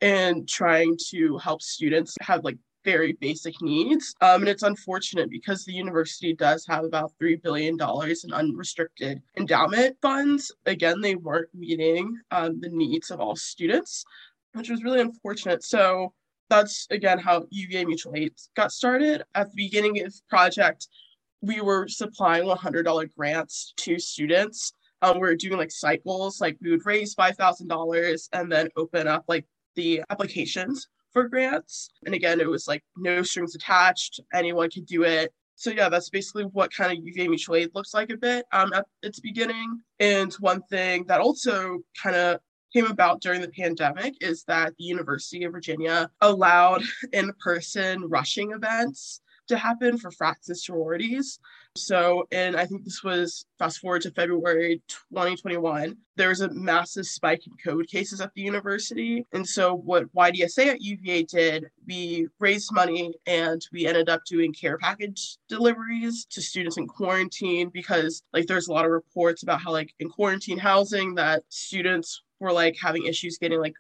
and 0.01 0.49
trying 0.49 0.97
to 1.11 1.39
help 1.39 1.63
students 1.63 2.17
have 2.21 2.45
like 2.45 2.59
very 2.85 3.13
basic 3.15 3.61
needs. 3.63 4.15
Um, 4.21 4.43
and 4.43 4.49
it's 4.49 4.63
unfortunate 4.63 5.31
because 5.31 5.65
the 5.65 5.73
university 5.73 6.35
does 6.35 6.67
have 6.67 6.85
about 6.85 7.13
$3 7.21 7.43
billion 7.43 7.77
in 7.81 8.33
unrestricted 8.33 9.23
endowment 9.37 9.97
funds. 10.03 10.53
Again, 10.67 11.01
they 11.01 11.15
weren't 11.15 11.49
meeting 11.55 12.17
um, 12.31 12.61
the 12.61 12.69
needs 12.69 13.11
of 13.11 13.21
all 13.21 13.37
students, 13.37 14.05
which 14.53 14.71
was 14.71 14.85
really 14.85 15.01
unfortunate. 15.01 15.65
So 15.65 16.13
that's 16.51 16.87
again 16.91 17.19
how 17.19 17.47
UVA 17.51 17.85
Mutual 17.87 18.13
Aid 18.15 18.33
got 18.55 18.71
started. 18.71 19.23
At 19.35 19.51
the 19.51 19.57
beginning 19.57 20.05
of 20.05 20.13
the 20.13 20.21
project, 20.29 20.89
we 21.41 21.61
were 21.61 21.89
supplying 21.89 22.45
$100 22.45 23.15
grants 23.17 23.73
to 23.79 23.99
students. 23.99 24.73
Um, 25.03 25.17
we 25.17 25.21
were 25.21 25.37
doing 25.37 25.59
like 25.59 25.71
cycles, 25.71 26.41
like 26.41 26.57
we 26.63 26.71
would 26.71 26.87
raise 26.87 27.15
$5,000 27.15 28.29
and 28.33 28.51
then 28.51 28.69
open 28.77 29.07
up 29.09 29.25
like 29.29 29.47
the 29.75 30.03
applications 30.09 30.89
for 31.15 31.29
grants. 31.29 31.89
And 32.05 32.15
again, 32.15 32.41
it 32.41 32.49
was 32.49 32.69
like 32.69 32.85
no 32.99 33.23
strings 33.23 33.55
attached, 33.55 34.21
anyone 34.35 34.69
could 34.69 34.85
do 34.85 35.05
it. 35.05 35.33
So 35.57 35.71
yeah, 35.71 35.89
that's 35.89 36.11
basically 36.11 36.45
what 36.45 36.75
kind 36.75 36.93
of 36.93 37.03
UVA 37.03 37.29
mutual 37.29 37.57
aid 37.57 37.71
looks 37.75 37.95
like 37.95 38.11
a 38.11 38.17
bit 38.17 38.45
um, 38.53 38.75
at 38.75 38.85
its 39.03 39.21
beginning. 39.21 39.81
And 40.01 40.33
one 40.35 40.61
thing 40.63 41.05
that 41.07 41.21
also 41.21 41.79
kind 42.03 42.17
of 42.17 42.41
came 42.75 42.87
about 42.87 43.23
during 43.23 43.41
the 43.41 43.49
pandemic 43.49 44.15
is 44.21 44.43
that 44.45 44.75
the 44.77 44.85
University 44.85 45.45
of 45.45 45.53
Virginia 45.53 46.11
allowed 46.21 46.83
in 47.13 47.33
person 47.43 48.03
rushing 48.09 48.51
events 48.51 49.21
to 49.49 49.57
happen 49.57 49.97
for 49.97 50.11
frats 50.11 50.49
and 50.49 50.59
sororities. 50.59 51.39
So, 51.77 52.29
and 52.31 52.55
I 52.55 52.67
think 52.67 52.85
this 52.85 53.03
was 53.03 53.47
fast 53.59 53.81
forward 53.81 54.03
to 54.03 54.13
February 54.13 54.81
2021, 54.87 55.97
there 56.17 56.29
was 56.29 56.41
a 56.41 56.49
massive 56.51 57.05
spike 57.05 57.43
in 57.49 57.53
COVID 57.67 57.89
cases 57.89 58.21
at 58.21 58.33
the 58.35 58.43
university. 58.43 59.27
And 59.33 59.45
so, 59.45 59.75
what 59.75 60.13
YDSA 60.15 60.67
at 60.67 60.81
UVA 60.81 61.25
did, 61.25 61.67
we 61.85 62.29
raised 62.39 62.73
money 62.73 63.13
and 63.27 63.61
we 63.73 63.87
ended 63.87 64.09
up 64.09 64.25
doing 64.25 64.53
care 64.53 64.79
package 64.79 65.37
deliveries 65.49 66.27
to 66.27 66.41
students 66.41 66.77
in 66.77 66.87
quarantine 66.87 67.71
because, 67.71 68.23
like, 68.33 68.47
there's 68.47 68.69
a 68.69 68.73
lot 68.73 68.85
of 68.85 68.93
reports 68.93 69.43
about 69.43 69.61
how, 69.61 69.73
like, 69.73 69.93
in 69.99 70.09
quarantine 70.09 70.59
housing, 70.59 71.17
that 71.17 71.43
students 71.49 72.23
were 72.39 72.53
like 72.53 72.77
having 72.81 73.07
issues 73.07 73.39
getting 73.39 73.61
like 73.61 73.75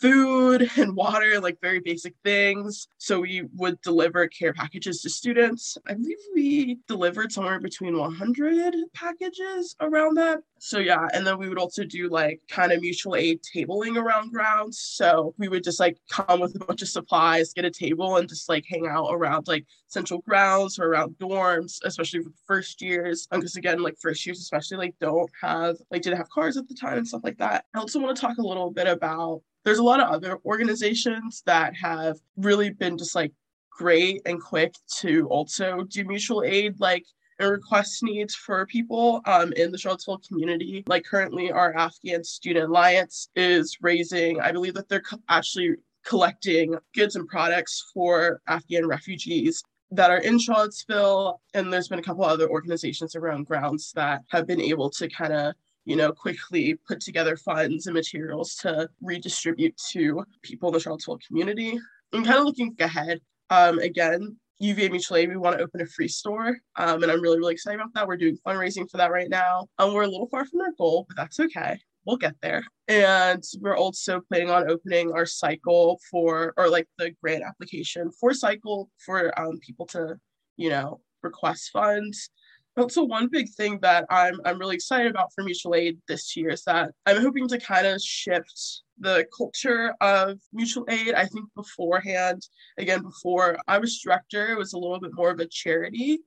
food 0.00 0.70
and 0.76 0.94
water, 0.94 1.40
like 1.40 1.58
very 1.60 1.80
basic 1.80 2.14
things. 2.24 2.88
So 2.98 3.20
we 3.20 3.44
would 3.54 3.80
deliver 3.82 4.26
care 4.28 4.52
packages 4.52 5.02
to 5.02 5.10
students. 5.10 5.76
I 5.86 5.94
believe 5.94 6.16
we 6.34 6.78
delivered 6.88 7.32
somewhere 7.32 7.60
between 7.60 7.98
100 7.98 8.74
packages 8.94 9.76
around 9.80 10.16
that. 10.16 10.40
So 10.58 10.78
yeah, 10.78 11.06
and 11.12 11.26
then 11.26 11.38
we 11.38 11.48
would 11.48 11.58
also 11.58 11.84
do 11.84 12.08
like 12.08 12.40
kind 12.48 12.72
of 12.72 12.80
mutual 12.80 13.16
aid 13.16 13.40
tabling 13.42 13.96
around 13.96 14.32
grounds. 14.32 14.80
So 14.80 15.34
we 15.38 15.48
would 15.48 15.64
just 15.64 15.80
like 15.80 15.98
come 16.10 16.40
with 16.40 16.56
a 16.56 16.64
bunch 16.64 16.82
of 16.82 16.88
supplies, 16.88 17.52
get 17.52 17.64
a 17.64 17.70
table, 17.70 18.16
and 18.16 18.28
just 18.28 18.48
like 18.48 18.64
hang 18.68 18.86
out 18.86 19.08
around 19.10 19.48
like 19.48 19.66
central 19.88 20.20
grounds 20.20 20.78
or 20.78 20.86
around 20.86 21.16
dorms, 21.18 21.78
especially 21.84 22.20
for 22.22 22.30
first 22.46 22.80
years. 22.80 23.28
Um, 23.30 23.40
because 23.40 23.56
again, 23.56 23.80
like 23.80 23.96
first 24.00 24.24
years 24.24 24.40
especially 24.40 24.78
like 24.78 24.94
don't 25.00 25.30
have 25.40 25.76
like 25.90 26.02
didn't 26.02 26.18
have 26.18 26.30
cars 26.30 26.56
at 26.56 26.68
the 26.68 26.74
time 26.74 26.98
and 26.98 27.08
stuff 27.08 27.24
like 27.24 27.38
that. 27.38 27.64
I 27.74 27.78
also 27.78 28.00
want 28.00 28.16
to 28.16 28.20
talk 28.20 28.38
a 28.38 28.42
little 28.42 28.70
bit 28.70 28.86
about 28.86 29.42
there's 29.66 29.78
a 29.78 29.82
lot 29.82 29.98
of 29.98 30.08
other 30.08 30.38
organizations 30.44 31.42
that 31.44 31.74
have 31.74 32.18
really 32.36 32.70
been 32.70 32.96
just 32.96 33.16
like 33.16 33.32
great 33.68 34.22
and 34.24 34.40
quick 34.40 34.72
to 34.98 35.26
also 35.26 35.82
do 35.90 36.04
mutual 36.04 36.44
aid 36.44 36.78
like 36.78 37.04
request 37.40 38.00
needs 38.04 38.32
for 38.32 38.64
people 38.66 39.20
um, 39.26 39.52
in 39.54 39.72
the 39.72 39.76
Charlottesville 39.76 40.20
community. 40.26 40.84
Like 40.86 41.04
currently, 41.04 41.50
our 41.50 41.76
Afghan 41.76 42.22
Student 42.22 42.66
Alliance 42.66 43.28
is 43.34 43.76
raising, 43.82 44.40
I 44.40 44.52
believe 44.52 44.74
that 44.74 44.88
they're 44.88 45.00
co- 45.00 45.20
actually 45.28 45.74
collecting 46.04 46.76
goods 46.94 47.16
and 47.16 47.26
products 47.26 47.90
for 47.92 48.40
Afghan 48.46 48.86
refugees 48.86 49.64
that 49.90 50.12
are 50.12 50.18
in 50.18 50.38
Charlottesville. 50.38 51.40
And 51.54 51.72
there's 51.72 51.88
been 51.88 51.98
a 51.98 52.02
couple 52.02 52.24
other 52.24 52.48
organizations 52.48 53.16
around 53.16 53.46
grounds 53.46 53.90
that 53.96 54.22
have 54.30 54.46
been 54.46 54.60
able 54.60 54.90
to 54.90 55.08
kind 55.08 55.32
of 55.32 55.54
you 55.86 55.94
know, 55.96 56.12
quickly 56.12 56.76
put 56.86 57.00
together 57.00 57.36
funds 57.36 57.86
and 57.86 57.94
materials 57.94 58.56
to 58.56 58.88
redistribute 59.00 59.74
to 59.92 60.22
people 60.42 60.68
in 60.68 60.74
the 60.74 60.80
Charlottesville 60.80 61.20
community. 61.26 61.78
And 62.12 62.26
kind 62.26 62.38
of 62.38 62.44
looking 62.44 62.74
ahead, 62.80 63.20
um, 63.50 63.78
again, 63.78 64.36
UVA 64.58 64.88
Mutual 64.88 65.18
Aid, 65.18 65.28
we 65.28 65.36
want 65.36 65.56
to 65.56 65.62
open 65.62 65.80
a 65.80 65.86
free 65.86 66.08
store. 66.08 66.58
Um, 66.76 67.02
and 67.02 67.12
I'm 67.12 67.20
really, 67.20 67.38
really 67.38 67.54
excited 67.54 67.80
about 67.80 67.94
that. 67.94 68.08
We're 68.08 68.16
doing 68.16 68.36
fundraising 68.44 68.90
for 68.90 68.96
that 68.96 69.12
right 69.12 69.30
now. 69.30 69.68
Um, 69.78 69.94
we're 69.94 70.02
a 70.02 70.08
little 70.08 70.28
far 70.28 70.44
from 70.44 70.60
our 70.60 70.72
goal, 70.76 71.06
but 71.08 71.16
that's 71.16 71.38
okay. 71.38 71.78
We'll 72.04 72.16
get 72.16 72.34
there. 72.42 72.64
And 72.88 73.44
we're 73.60 73.76
also 73.76 74.20
planning 74.28 74.50
on 74.50 74.68
opening 74.68 75.12
our 75.12 75.26
cycle 75.26 76.00
for, 76.10 76.52
or 76.56 76.68
like 76.68 76.88
the 76.98 77.12
grant 77.22 77.44
application 77.44 78.10
for 78.10 78.34
cycle 78.34 78.90
for 79.04 79.38
um, 79.38 79.58
people 79.60 79.86
to, 79.86 80.16
you 80.56 80.70
know, 80.70 81.00
request 81.22 81.70
funds. 81.72 82.30
Also, 82.76 83.02
one 83.02 83.28
big 83.28 83.48
thing 83.48 83.78
that 83.80 84.04
I'm 84.10 84.38
I'm 84.44 84.58
really 84.58 84.74
excited 84.74 85.10
about 85.10 85.32
for 85.34 85.42
mutual 85.42 85.74
aid 85.74 85.98
this 86.08 86.36
year 86.36 86.50
is 86.50 86.62
that 86.64 86.90
I'm 87.06 87.22
hoping 87.22 87.48
to 87.48 87.58
kind 87.58 87.86
of 87.86 88.02
shift 88.02 88.82
the 88.98 89.26
culture 89.36 89.94
of 90.02 90.38
mutual 90.52 90.84
aid. 90.88 91.14
I 91.14 91.24
think 91.24 91.46
beforehand, 91.54 92.42
again, 92.76 93.02
before 93.02 93.56
I 93.66 93.78
was 93.78 93.98
director, 94.00 94.48
it 94.48 94.58
was 94.58 94.74
a 94.74 94.78
little 94.78 95.00
bit 95.00 95.14
more 95.14 95.30
of 95.30 95.40
a 95.40 95.46
charity 95.46 96.20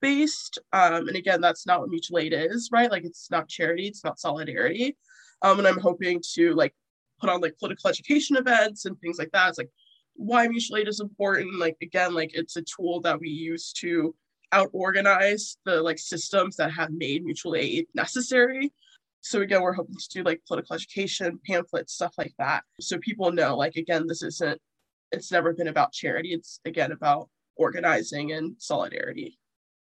based. 0.00 0.58
Um, 0.72 1.06
and 1.06 1.16
again, 1.16 1.40
that's 1.40 1.66
not 1.66 1.80
what 1.80 1.90
mutual 1.90 2.18
aid 2.18 2.32
is, 2.32 2.70
right? 2.72 2.90
Like 2.90 3.04
it's 3.04 3.30
not 3.30 3.48
charity, 3.48 3.86
it's 3.86 4.04
not 4.04 4.18
solidarity. 4.18 4.96
Um, 5.42 5.58
and 5.58 5.68
I'm 5.68 5.78
hoping 5.78 6.20
to 6.34 6.52
like 6.54 6.74
put 7.20 7.30
on 7.30 7.40
like 7.40 7.58
political 7.58 7.88
education 7.88 8.36
events 8.36 8.84
and 8.86 8.98
things 9.00 9.18
like 9.18 9.30
that. 9.32 9.50
It's 9.50 9.58
like 9.58 9.70
why 10.14 10.48
mutual 10.48 10.78
aid 10.78 10.88
is 10.88 11.00
important. 11.00 11.60
Like 11.60 11.76
again, 11.80 12.12
like 12.12 12.32
it's 12.34 12.56
a 12.56 12.62
tool 12.62 13.00
that 13.02 13.20
we 13.20 13.28
use 13.28 13.72
to 13.74 14.14
out 14.52 14.70
organize 14.72 15.56
the 15.64 15.82
like 15.82 15.98
systems 15.98 16.56
that 16.56 16.72
have 16.72 16.90
made 16.90 17.24
mutual 17.24 17.56
aid 17.56 17.86
necessary. 17.94 18.72
So 19.20 19.40
again, 19.40 19.62
we're 19.62 19.72
hoping 19.72 19.96
to 19.96 20.08
do 20.10 20.22
like 20.22 20.42
political 20.46 20.74
education, 20.74 21.38
pamphlets, 21.46 21.94
stuff 21.94 22.14
like 22.18 22.34
that. 22.38 22.64
So 22.80 22.98
people 22.98 23.32
know, 23.32 23.56
like 23.56 23.76
again, 23.76 24.06
this 24.06 24.22
isn't 24.22 24.60
it's 25.12 25.30
never 25.30 25.52
been 25.52 25.68
about 25.68 25.92
charity. 25.92 26.32
It's 26.32 26.60
again 26.64 26.92
about 26.92 27.28
organizing 27.56 28.32
and 28.32 28.56
solidarity. 28.58 29.38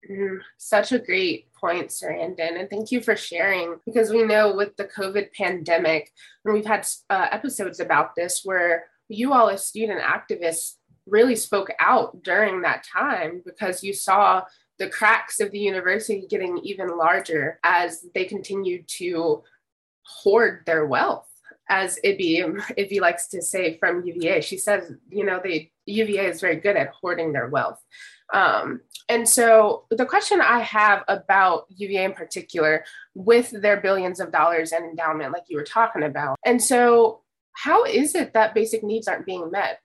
Mm, 0.08 0.40
such 0.56 0.92
a 0.92 0.98
great 0.98 1.52
point, 1.52 1.88
Sarandon. 1.88 2.58
And 2.58 2.70
thank 2.70 2.90
you 2.90 3.00
for 3.00 3.16
sharing 3.16 3.76
because 3.84 4.10
we 4.10 4.22
know 4.22 4.54
with 4.54 4.76
the 4.76 4.84
COVID 4.84 5.32
pandemic, 5.32 6.10
and 6.44 6.54
we've 6.54 6.66
had 6.66 6.86
uh, 7.10 7.28
episodes 7.30 7.80
about 7.80 8.14
this 8.16 8.40
where 8.44 8.86
you 9.08 9.32
all 9.32 9.50
as 9.50 9.66
student 9.66 10.00
activists 10.00 10.76
really 11.06 11.36
spoke 11.36 11.70
out 11.80 12.22
during 12.22 12.62
that 12.62 12.84
time 12.84 13.42
because 13.44 13.82
you 13.82 13.92
saw 13.92 14.42
the 14.80 14.88
cracks 14.88 15.38
of 15.38 15.52
the 15.52 15.58
university 15.58 16.26
getting 16.28 16.58
even 16.64 16.96
larger 16.96 17.60
as 17.62 18.04
they 18.14 18.24
continued 18.24 18.88
to 18.88 19.44
hoard 20.02 20.62
their 20.66 20.86
wealth. 20.86 21.28
As 21.68 22.00
Ibby, 22.04 22.60
Ibby 22.78 23.00
likes 23.00 23.28
to 23.28 23.40
say 23.40 23.78
from 23.78 24.04
UVA, 24.04 24.40
she 24.40 24.58
says, 24.58 24.92
you 25.08 25.24
know, 25.24 25.40
the 25.42 25.70
UVA 25.86 26.26
is 26.26 26.40
very 26.40 26.56
good 26.56 26.76
at 26.76 26.88
hoarding 26.88 27.32
their 27.32 27.48
wealth. 27.48 27.80
Um, 28.34 28.80
and 29.08 29.28
so 29.28 29.84
the 29.90 30.06
question 30.06 30.40
I 30.40 30.60
have 30.60 31.04
about 31.06 31.66
UVA 31.68 32.04
in 32.04 32.12
particular, 32.12 32.84
with 33.14 33.50
their 33.50 33.80
billions 33.80 34.18
of 34.18 34.32
dollars 34.32 34.72
and 34.72 34.84
endowment, 34.84 35.32
like 35.32 35.44
you 35.48 35.56
were 35.56 35.64
talking 35.64 36.02
about, 36.02 36.38
and 36.44 36.60
so 36.60 37.22
how 37.52 37.84
is 37.84 38.14
it 38.14 38.32
that 38.32 38.54
basic 38.54 38.82
needs 38.82 39.06
aren't 39.06 39.26
being 39.26 39.50
met? 39.50 39.80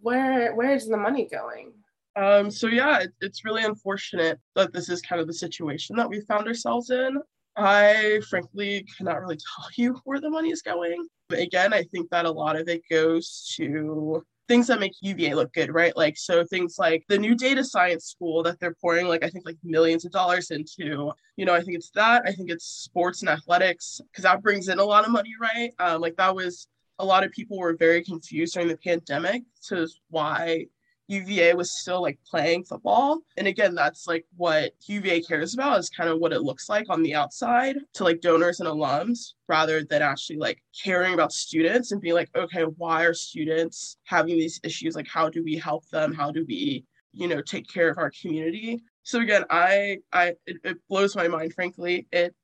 where 0.00 0.54
where 0.54 0.74
is 0.74 0.86
the 0.86 0.96
money 0.96 1.28
going? 1.30 1.72
Um, 2.16 2.50
so 2.50 2.66
yeah, 2.66 3.00
it, 3.00 3.12
it's 3.20 3.44
really 3.44 3.64
unfortunate 3.64 4.38
that 4.56 4.72
this 4.72 4.88
is 4.88 5.00
kind 5.00 5.20
of 5.20 5.26
the 5.26 5.34
situation 5.34 5.96
that 5.96 6.08
we 6.08 6.20
found 6.22 6.46
ourselves 6.46 6.90
in. 6.90 7.18
I 7.56 8.20
frankly 8.28 8.86
cannot 8.96 9.20
really 9.20 9.36
tell 9.56 9.68
you 9.76 10.00
where 10.04 10.20
the 10.20 10.30
money 10.30 10.50
is 10.50 10.62
going. 10.62 11.06
But 11.28 11.40
again, 11.40 11.72
I 11.72 11.84
think 11.84 12.10
that 12.10 12.26
a 12.26 12.30
lot 12.30 12.56
of 12.56 12.68
it 12.68 12.82
goes 12.90 13.52
to 13.56 14.24
things 14.48 14.66
that 14.66 14.80
make 14.80 14.94
UVA 15.00 15.34
look 15.34 15.52
good, 15.52 15.72
right? 15.72 15.96
Like 15.96 16.18
so 16.18 16.44
things 16.44 16.76
like 16.76 17.04
the 17.08 17.18
new 17.18 17.36
data 17.36 17.62
science 17.62 18.06
school 18.06 18.42
that 18.42 18.58
they're 18.58 18.74
pouring 18.80 19.06
like 19.06 19.24
I 19.24 19.28
think 19.28 19.46
like 19.46 19.58
millions 19.62 20.04
of 20.04 20.10
dollars 20.10 20.50
into. 20.50 21.12
You 21.36 21.44
know, 21.44 21.54
I 21.54 21.60
think 21.62 21.76
it's 21.76 21.90
that. 21.90 22.22
I 22.26 22.32
think 22.32 22.50
it's 22.50 22.64
sports 22.64 23.20
and 23.20 23.28
athletics 23.28 24.00
because 24.10 24.24
that 24.24 24.42
brings 24.42 24.68
in 24.68 24.80
a 24.80 24.84
lot 24.84 25.04
of 25.04 25.12
money, 25.12 25.34
right? 25.40 25.72
Um, 25.78 26.00
like 26.00 26.16
that 26.16 26.34
was 26.34 26.66
a 26.98 27.04
lot 27.04 27.24
of 27.24 27.30
people 27.30 27.58
were 27.58 27.76
very 27.76 28.04
confused 28.04 28.54
during 28.54 28.68
the 28.68 28.76
pandemic 28.76 29.42
to 29.68 29.88
why 30.08 30.66
UVA 31.10 31.54
was 31.54 31.72
still 31.72 32.00
like 32.00 32.18
playing 32.24 32.62
football. 32.62 33.18
And 33.36 33.48
again, 33.48 33.74
that's 33.74 34.06
like 34.06 34.24
what 34.36 34.72
UVA 34.86 35.22
cares 35.22 35.54
about 35.54 35.80
is 35.80 35.90
kind 35.90 36.08
of 36.08 36.20
what 36.20 36.32
it 36.32 36.42
looks 36.42 36.68
like 36.68 36.86
on 36.88 37.02
the 37.02 37.16
outside 37.16 37.76
to 37.94 38.04
like 38.04 38.20
donors 38.20 38.60
and 38.60 38.68
alums 38.68 39.32
rather 39.48 39.82
than 39.82 40.02
actually 40.02 40.36
like 40.38 40.62
caring 40.84 41.12
about 41.14 41.32
students 41.32 41.90
and 41.90 42.00
being 42.00 42.14
like, 42.14 42.30
okay, 42.36 42.62
why 42.62 43.02
are 43.02 43.14
students 43.14 43.96
having 44.04 44.36
these 44.36 44.60
issues? 44.62 44.94
Like, 44.94 45.08
how 45.08 45.28
do 45.28 45.42
we 45.42 45.56
help 45.56 45.88
them? 45.88 46.14
How 46.14 46.30
do 46.30 46.44
we, 46.46 46.84
you 47.12 47.26
know, 47.26 47.42
take 47.42 47.68
care 47.68 47.90
of 47.90 47.98
our 47.98 48.12
community? 48.22 48.80
So 49.02 49.20
again, 49.20 49.44
I, 49.50 49.98
I, 50.12 50.34
it, 50.46 50.58
it 50.62 50.76
blows 50.88 51.16
my 51.16 51.26
mind, 51.26 51.54
frankly. 51.54 52.06
It 52.12 52.34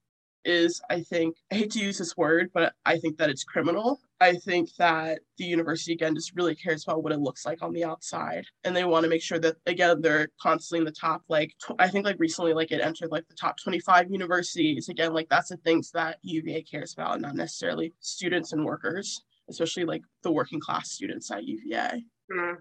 is, 0.46 0.80
I 0.88 1.02
think, 1.02 1.36
I 1.52 1.56
hate 1.56 1.70
to 1.72 1.80
use 1.80 1.98
this 1.98 2.16
word, 2.16 2.50
but 2.54 2.72
I 2.84 2.98
think 2.98 3.18
that 3.18 3.28
it's 3.28 3.44
criminal. 3.44 4.00
I 4.20 4.34
think 4.34 4.74
that 4.78 5.20
the 5.36 5.44
university, 5.44 5.92
again, 5.92 6.14
just 6.14 6.34
really 6.34 6.54
cares 6.54 6.84
about 6.84 7.02
what 7.02 7.12
it 7.12 7.20
looks 7.20 7.44
like 7.44 7.62
on 7.62 7.72
the 7.72 7.84
outside. 7.84 8.46
And 8.64 8.74
they 8.74 8.84
want 8.84 9.04
to 9.04 9.10
make 9.10 9.22
sure 9.22 9.38
that, 9.40 9.56
again, 9.66 10.00
they're 10.00 10.28
constantly 10.40 10.78
in 10.78 10.84
the 10.84 10.92
top, 10.92 11.22
like, 11.28 11.52
tw- 11.60 11.78
I 11.78 11.88
think, 11.88 12.06
like, 12.06 12.16
recently, 12.18 12.54
like, 12.54 12.70
it 12.70 12.80
entered, 12.80 13.10
like, 13.10 13.28
the 13.28 13.34
top 13.34 13.58
25 13.58 14.10
universities. 14.10 14.88
Again, 14.88 15.12
like, 15.12 15.28
that's 15.28 15.50
the 15.50 15.58
things 15.58 15.90
that 15.90 16.18
UVA 16.22 16.62
cares 16.62 16.94
about, 16.94 17.20
not 17.20 17.34
necessarily 17.34 17.92
students 18.00 18.52
and 18.52 18.64
workers, 18.64 19.22
especially, 19.50 19.84
like, 19.84 20.02
the 20.22 20.32
working 20.32 20.60
class 20.60 20.90
students 20.90 21.30
at 21.30 21.44
UVA. 21.44 22.02
Mm, 22.32 22.56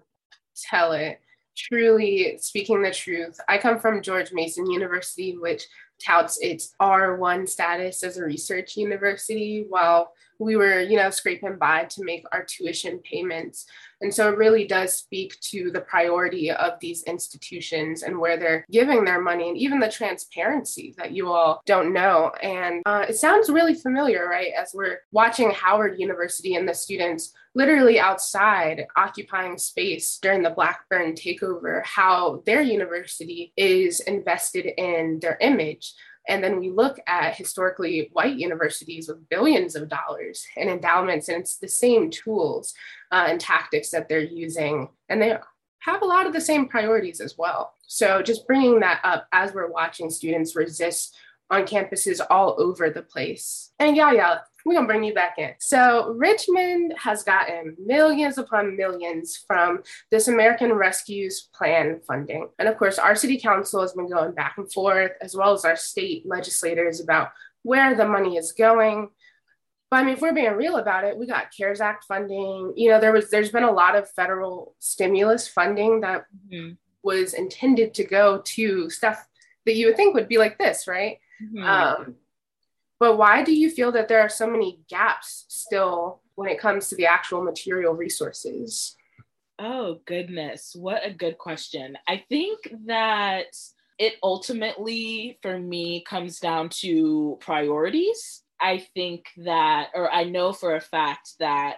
tell 0.70 0.92
it 0.92 1.20
truly 1.56 2.36
speaking 2.40 2.82
the 2.82 2.90
truth. 2.90 3.38
I 3.48 3.58
come 3.58 3.78
from 3.78 4.02
George 4.02 4.32
Mason 4.32 4.70
University, 4.70 5.36
which 5.36 5.64
touts 6.04 6.38
its 6.40 6.74
R1 6.80 7.48
status 7.48 8.02
as 8.02 8.16
a 8.16 8.24
research 8.24 8.76
university 8.76 9.66
while 9.68 10.12
we 10.38 10.56
were, 10.56 10.80
you 10.80 10.96
know, 10.96 11.10
scraping 11.10 11.56
by 11.56 11.84
to 11.84 12.04
make 12.04 12.24
our 12.32 12.44
tuition 12.44 12.98
payments. 12.98 13.66
And 14.00 14.12
so 14.12 14.30
it 14.30 14.36
really 14.36 14.66
does 14.66 14.94
speak 14.94 15.38
to 15.52 15.70
the 15.70 15.80
priority 15.80 16.50
of 16.50 16.78
these 16.80 17.02
institutions 17.04 18.02
and 18.02 18.18
where 18.18 18.36
they're 18.36 18.66
giving 18.70 19.04
their 19.04 19.20
money 19.20 19.48
and 19.48 19.56
even 19.56 19.80
the 19.80 19.90
transparency 19.90 20.94
that 20.98 21.12
you 21.12 21.30
all 21.30 21.62
don't 21.64 21.92
know. 21.92 22.30
And 22.42 22.82
uh, 22.84 23.06
it 23.08 23.16
sounds 23.16 23.48
really 23.48 23.74
familiar, 23.74 24.28
right? 24.28 24.52
As 24.56 24.72
we're 24.74 25.00
watching 25.12 25.50
Howard 25.50 25.98
University 25.98 26.54
and 26.56 26.68
the 26.68 26.74
students 26.74 27.32
literally 27.54 27.98
outside 27.98 28.84
occupying 28.96 29.56
space 29.56 30.18
during 30.20 30.42
the 30.42 30.50
Blackburn 30.50 31.14
takeover, 31.14 31.82
how 31.86 32.42
their 32.44 32.60
university 32.60 33.54
is 33.56 34.00
invested 34.00 34.66
in 34.76 35.18
their 35.20 35.38
image. 35.40 35.85
And 36.28 36.42
then 36.42 36.58
we 36.58 36.70
look 36.70 36.98
at 37.06 37.36
historically 37.36 38.10
white 38.12 38.36
universities 38.36 39.08
with 39.08 39.28
billions 39.28 39.76
of 39.76 39.88
dollars 39.88 40.44
in 40.56 40.68
endowments, 40.68 41.28
and 41.28 41.40
it's 41.40 41.58
the 41.58 41.68
same 41.68 42.10
tools 42.10 42.74
uh, 43.12 43.26
and 43.28 43.40
tactics 43.40 43.90
that 43.90 44.08
they're 44.08 44.20
using. 44.20 44.88
And 45.08 45.22
they 45.22 45.36
have 45.80 46.02
a 46.02 46.06
lot 46.06 46.26
of 46.26 46.32
the 46.32 46.40
same 46.40 46.66
priorities 46.66 47.20
as 47.20 47.36
well. 47.38 47.74
So 47.86 48.22
just 48.22 48.46
bringing 48.46 48.80
that 48.80 49.00
up 49.04 49.28
as 49.32 49.54
we're 49.54 49.70
watching 49.70 50.10
students 50.10 50.56
resist 50.56 51.16
on 51.50 51.64
campuses 51.64 52.20
all 52.28 52.56
over 52.58 52.90
the 52.90 53.02
place. 53.02 53.70
And 53.78 53.96
yeah, 53.96 54.10
yeah, 54.12 54.38
we're 54.66 54.74
gonna 54.74 54.86
bring 54.88 55.04
you 55.04 55.14
back 55.14 55.38
in. 55.38 55.52
So 55.60 56.12
Richmond 56.18 56.92
has 56.98 57.22
gotten 57.22 57.76
millions 57.78 58.36
upon 58.36 58.76
millions 58.76 59.44
from 59.46 59.84
this 60.10 60.26
American 60.26 60.72
Rescues 60.72 61.48
Plan 61.54 62.00
funding. 62.04 62.48
And 62.58 62.68
of 62.68 62.76
course, 62.76 62.98
our 62.98 63.14
city 63.14 63.38
council 63.38 63.80
has 63.80 63.92
been 63.92 64.10
going 64.10 64.32
back 64.32 64.54
and 64.58 64.70
forth, 64.70 65.12
as 65.20 65.36
well 65.36 65.52
as 65.52 65.64
our 65.64 65.76
state 65.76 66.26
legislators 66.26 67.00
about 67.00 67.28
where 67.62 67.94
the 67.94 68.08
money 68.08 68.36
is 68.36 68.50
going. 68.50 69.10
But 69.88 69.98
I 69.98 70.02
mean, 70.02 70.14
if 70.14 70.20
we're 70.20 70.34
being 70.34 70.52
real 70.54 70.78
about 70.78 71.04
it, 71.04 71.16
we 71.16 71.28
got 71.28 71.52
CARES 71.56 71.80
Act 71.80 72.04
funding. 72.04 72.72
You 72.74 72.90
know, 72.90 73.00
there 73.00 73.12
was 73.12 73.30
there's 73.30 73.52
been 73.52 73.62
a 73.62 73.70
lot 73.70 73.94
of 73.94 74.10
federal 74.10 74.74
stimulus 74.80 75.46
funding 75.46 76.00
that 76.00 76.24
mm-hmm. 76.52 76.72
was 77.04 77.34
intended 77.34 77.94
to 77.94 78.04
go 78.04 78.42
to 78.44 78.90
stuff 78.90 79.24
that 79.64 79.76
you 79.76 79.86
would 79.86 79.96
think 79.96 80.14
would 80.14 80.28
be 80.28 80.38
like 80.38 80.58
this, 80.58 80.88
right? 80.88 81.18
Mm-hmm. 81.40 81.62
Um, 81.62 82.16
but 82.98 83.16
why 83.16 83.42
do 83.42 83.54
you 83.54 83.70
feel 83.70 83.92
that 83.92 84.08
there 84.08 84.20
are 84.20 84.28
so 84.28 84.46
many 84.46 84.80
gaps 84.88 85.44
still 85.48 86.22
when 86.34 86.48
it 86.48 86.60
comes 86.60 86.88
to 86.88 86.96
the 86.96 87.06
actual 87.06 87.42
material 87.42 87.94
resources? 87.94 88.96
Oh, 89.58 90.00
goodness. 90.06 90.74
What 90.78 91.04
a 91.04 91.12
good 91.12 91.38
question. 91.38 91.96
I 92.06 92.24
think 92.28 92.58
that 92.86 93.46
it 93.98 94.14
ultimately, 94.22 95.38
for 95.40 95.58
me, 95.58 96.04
comes 96.06 96.38
down 96.38 96.68
to 96.80 97.38
priorities. 97.40 98.42
I 98.60 98.86
think 98.94 99.26
that, 99.38 99.88
or 99.94 100.10
I 100.10 100.24
know 100.24 100.52
for 100.52 100.76
a 100.76 100.80
fact 100.80 101.30
that 101.40 101.76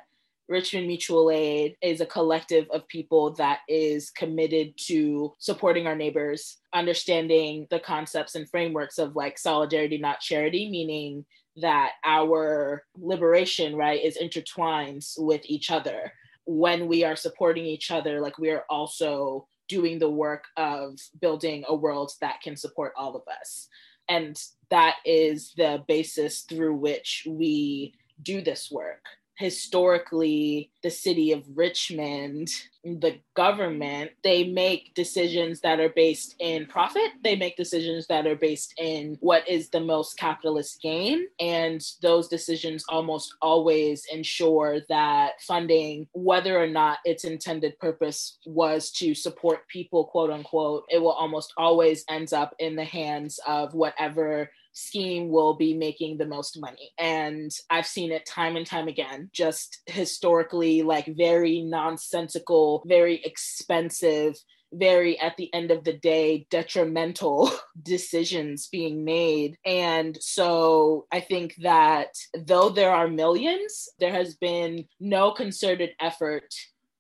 Richmond 0.49 0.87
Mutual 0.87 1.31
Aid 1.31 1.77
is 1.83 2.01
a 2.01 2.07
collective 2.07 2.67
of 2.71 2.89
people 2.89 3.35
that 3.35 3.61
is 3.69 4.09
committed 4.11 4.73
to 4.87 5.35
supporting 5.39 5.87
our 5.87 5.95
neighbors, 5.95 6.57
understanding 6.73 7.67
the 7.71 7.79
concepts 7.79 8.35
and 8.35 8.49
frameworks 8.49 8.99
of 8.99 9.15
like 9.15 9.39
solidarity, 9.39 9.99
not 9.99 10.21
charity, 10.21 10.71
meaning 10.71 11.27
that 11.57 11.93
our 12.03 12.85
liberation, 12.97 13.77
right, 13.77 14.03
is 14.03 14.17
intertwined 14.17 15.03
with 15.19 15.43
each 15.45 15.71
other. 15.71 16.13
When 16.47 16.89
we 16.89 17.05
are 17.05 17.17
supporting 17.17 17.67
each 17.67 17.91
other, 17.91 18.21
like 18.21 18.39
we 18.39 18.51
are 18.51 18.65
also 18.71 19.47
doing 19.69 19.99
the 19.99 20.09
work 20.09 20.45
of 20.57 20.99
building 21.21 21.63
a 21.69 21.75
world 21.75 22.13
that 22.23 22.41
can 22.41 22.57
support 22.57 22.95
all 22.97 23.15
of 23.15 23.23
us. 23.41 23.69
And 24.09 24.41
that 24.71 24.97
is 25.05 25.53
the 25.59 25.85
basis 25.87 26.41
through 26.41 26.77
which 26.77 27.27
we 27.29 27.93
do 28.23 28.41
this 28.41 28.71
work 28.71 29.05
historically 29.39 30.71
the 30.83 30.91
city 30.91 31.33
of 31.33 31.45
Richmond, 31.55 32.49
the 32.85 33.19
government, 33.35 34.11
they 34.25 34.45
make 34.45 34.95
decisions 34.95 35.61
that 35.61 35.79
are 35.79 35.91
based 35.91 36.35
in 36.41 36.67
profit. 36.67 37.11
They 37.23 37.37
make 37.37 37.57
decisions 37.57 38.07
that 38.09 38.27
are 38.27 38.37
based 38.37 38.75
in 38.79 39.17
what 39.21 39.49
is 39.49 39.71
the 39.71 39.81
most 39.81 40.19
capitalist 40.19 40.83
gain. 40.83 41.27
And 41.39 41.81
those 42.03 42.29
decisions 42.29 42.85
almost 42.89 43.35
always 43.41 44.05
ensure 44.13 44.81
that 44.89 45.41
funding, 45.41 46.09
whether 46.13 46.61
or 46.61 46.67
not 46.67 46.99
its 47.05 47.25
intended 47.25 47.79
purpose 47.79 48.39
was 48.45 48.91
to 48.93 49.15
support 49.15 49.69
people, 49.69 50.05
quote 50.07 50.31
unquote, 50.31 50.85
it 50.89 51.01
will 51.01 51.13
almost 51.13 51.53
always 51.57 52.05
ends 52.09 52.33
up 52.33 52.55
in 52.59 52.75
the 52.75 52.85
hands 52.85 53.39
of 53.47 53.75
whatever 53.75 54.51
scheme 54.79 55.29
will 55.29 55.57
be 55.57 55.75
making 55.75 56.19
the 56.19 56.27
most 56.27 56.61
money. 56.61 56.93
And 56.99 57.51
I've 57.69 57.87
seen 57.87 58.13
it 58.13 58.27
time 58.27 58.57
and 58.57 58.67
time 58.67 58.89
again, 58.89 59.31
just 59.33 59.81
historically, 59.87 60.83
like 60.83 61.07
very 61.17 61.63
nonsensical, 61.63 62.83
very 62.87 63.21
expensive 63.25 64.37
very 64.73 65.19
at 65.19 65.37
the 65.37 65.53
end 65.55 65.71
of 65.71 65.85
the 65.85 65.95
day 65.95 66.47
detrimental 66.51 67.51
decisions 67.83 68.69
being 68.69 69.03
made 69.05 69.57
and 69.65 70.19
so 70.21 71.07
i 71.11 71.21
think 71.21 71.55
that 71.63 72.09
though 72.45 72.69
there 72.69 72.91
are 72.91 73.09
millions 73.09 73.89
there 73.99 74.13
has 74.13 74.35
been 74.35 74.85
no 75.01 75.31
concerted 75.31 75.91
effort 76.01 76.53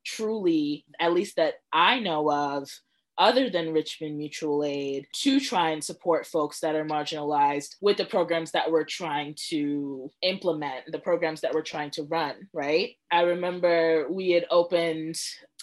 truly 0.06 0.84
at 0.98 1.12
least 1.12 1.36
that 1.36 1.54
i 1.70 2.00
know 2.00 2.32
of 2.32 2.70
other 3.18 3.50
than 3.50 3.72
Richmond 3.72 4.16
Mutual 4.16 4.64
Aid 4.64 5.06
to 5.22 5.40
try 5.40 5.70
and 5.70 5.82
support 5.82 6.26
folks 6.26 6.60
that 6.60 6.76
are 6.76 6.84
marginalized 6.84 7.76
with 7.80 7.96
the 7.96 8.04
programs 8.04 8.52
that 8.52 8.70
we're 8.70 8.84
trying 8.84 9.34
to 9.48 10.10
implement, 10.22 10.84
the 10.92 11.00
programs 11.00 11.40
that 11.40 11.52
we're 11.52 11.62
trying 11.62 11.90
to 11.92 12.04
run, 12.04 12.48
right? 12.52 12.90
I 13.10 13.22
remember 13.22 14.06
we 14.08 14.30
had 14.30 14.46
opened 14.50 15.16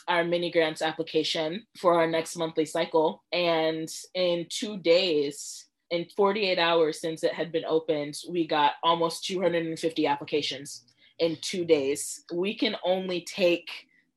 our 0.07 0.23
mini 0.23 0.51
grants 0.51 0.81
application 0.81 1.65
for 1.79 1.95
our 1.95 2.07
next 2.07 2.35
monthly 2.35 2.65
cycle. 2.65 3.23
And 3.31 3.89
in 4.13 4.45
two 4.49 4.77
days, 4.77 5.65
in 5.91 6.05
48 6.15 6.59
hours 6.59 6.99
since 6.99 7.23
it 7.23 7.33
had 7.33 7.51
been 7.51 7.65
opened, 7.65 8.15
we 8.29 8.47
got 8.47 8.73
almost 8.83 9.25
250 9.25 10.05
applications 10.07 10.83
in 11.19 11.37
two 11.41 11.65
days. 11.65 12.23
We 12.33 12.55
can 12.55 12.75
only 12.83 13.21
take 13.21 13.69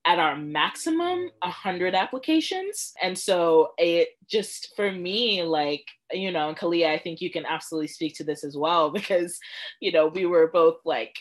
at 0.08 0.18
our 0.18 0.36
maximum 0.36 1.30
100 1.42 1.94
applications. 1.94 2.94
And 3.02 3.16
so 3.16 3.72
it 3.76 4.08
just 4.26 4.72
for 4.74 4.90
me 4.90 5.42
like 5.42 5.84
you 6.12 6.32
know 6.32 6.48
and 6.48 6.56
kalia 6.56 6.88
i 6.88 6.98
think 6.98 7.20
you 7.20 7.30
can 7.30 7.44
absolutely 7.44 7.86
speak 7.88 8.14
to 8.14 8.24
this 8.24 8.42
as 8.44 8.56
well 8.56 8.90
because 8.98 9.38
you 9.80 9.92
know 9.92 10.06
we 10.06 10.24
were 10.24 10.48
both 10.48 10.76
like 10.84 11.14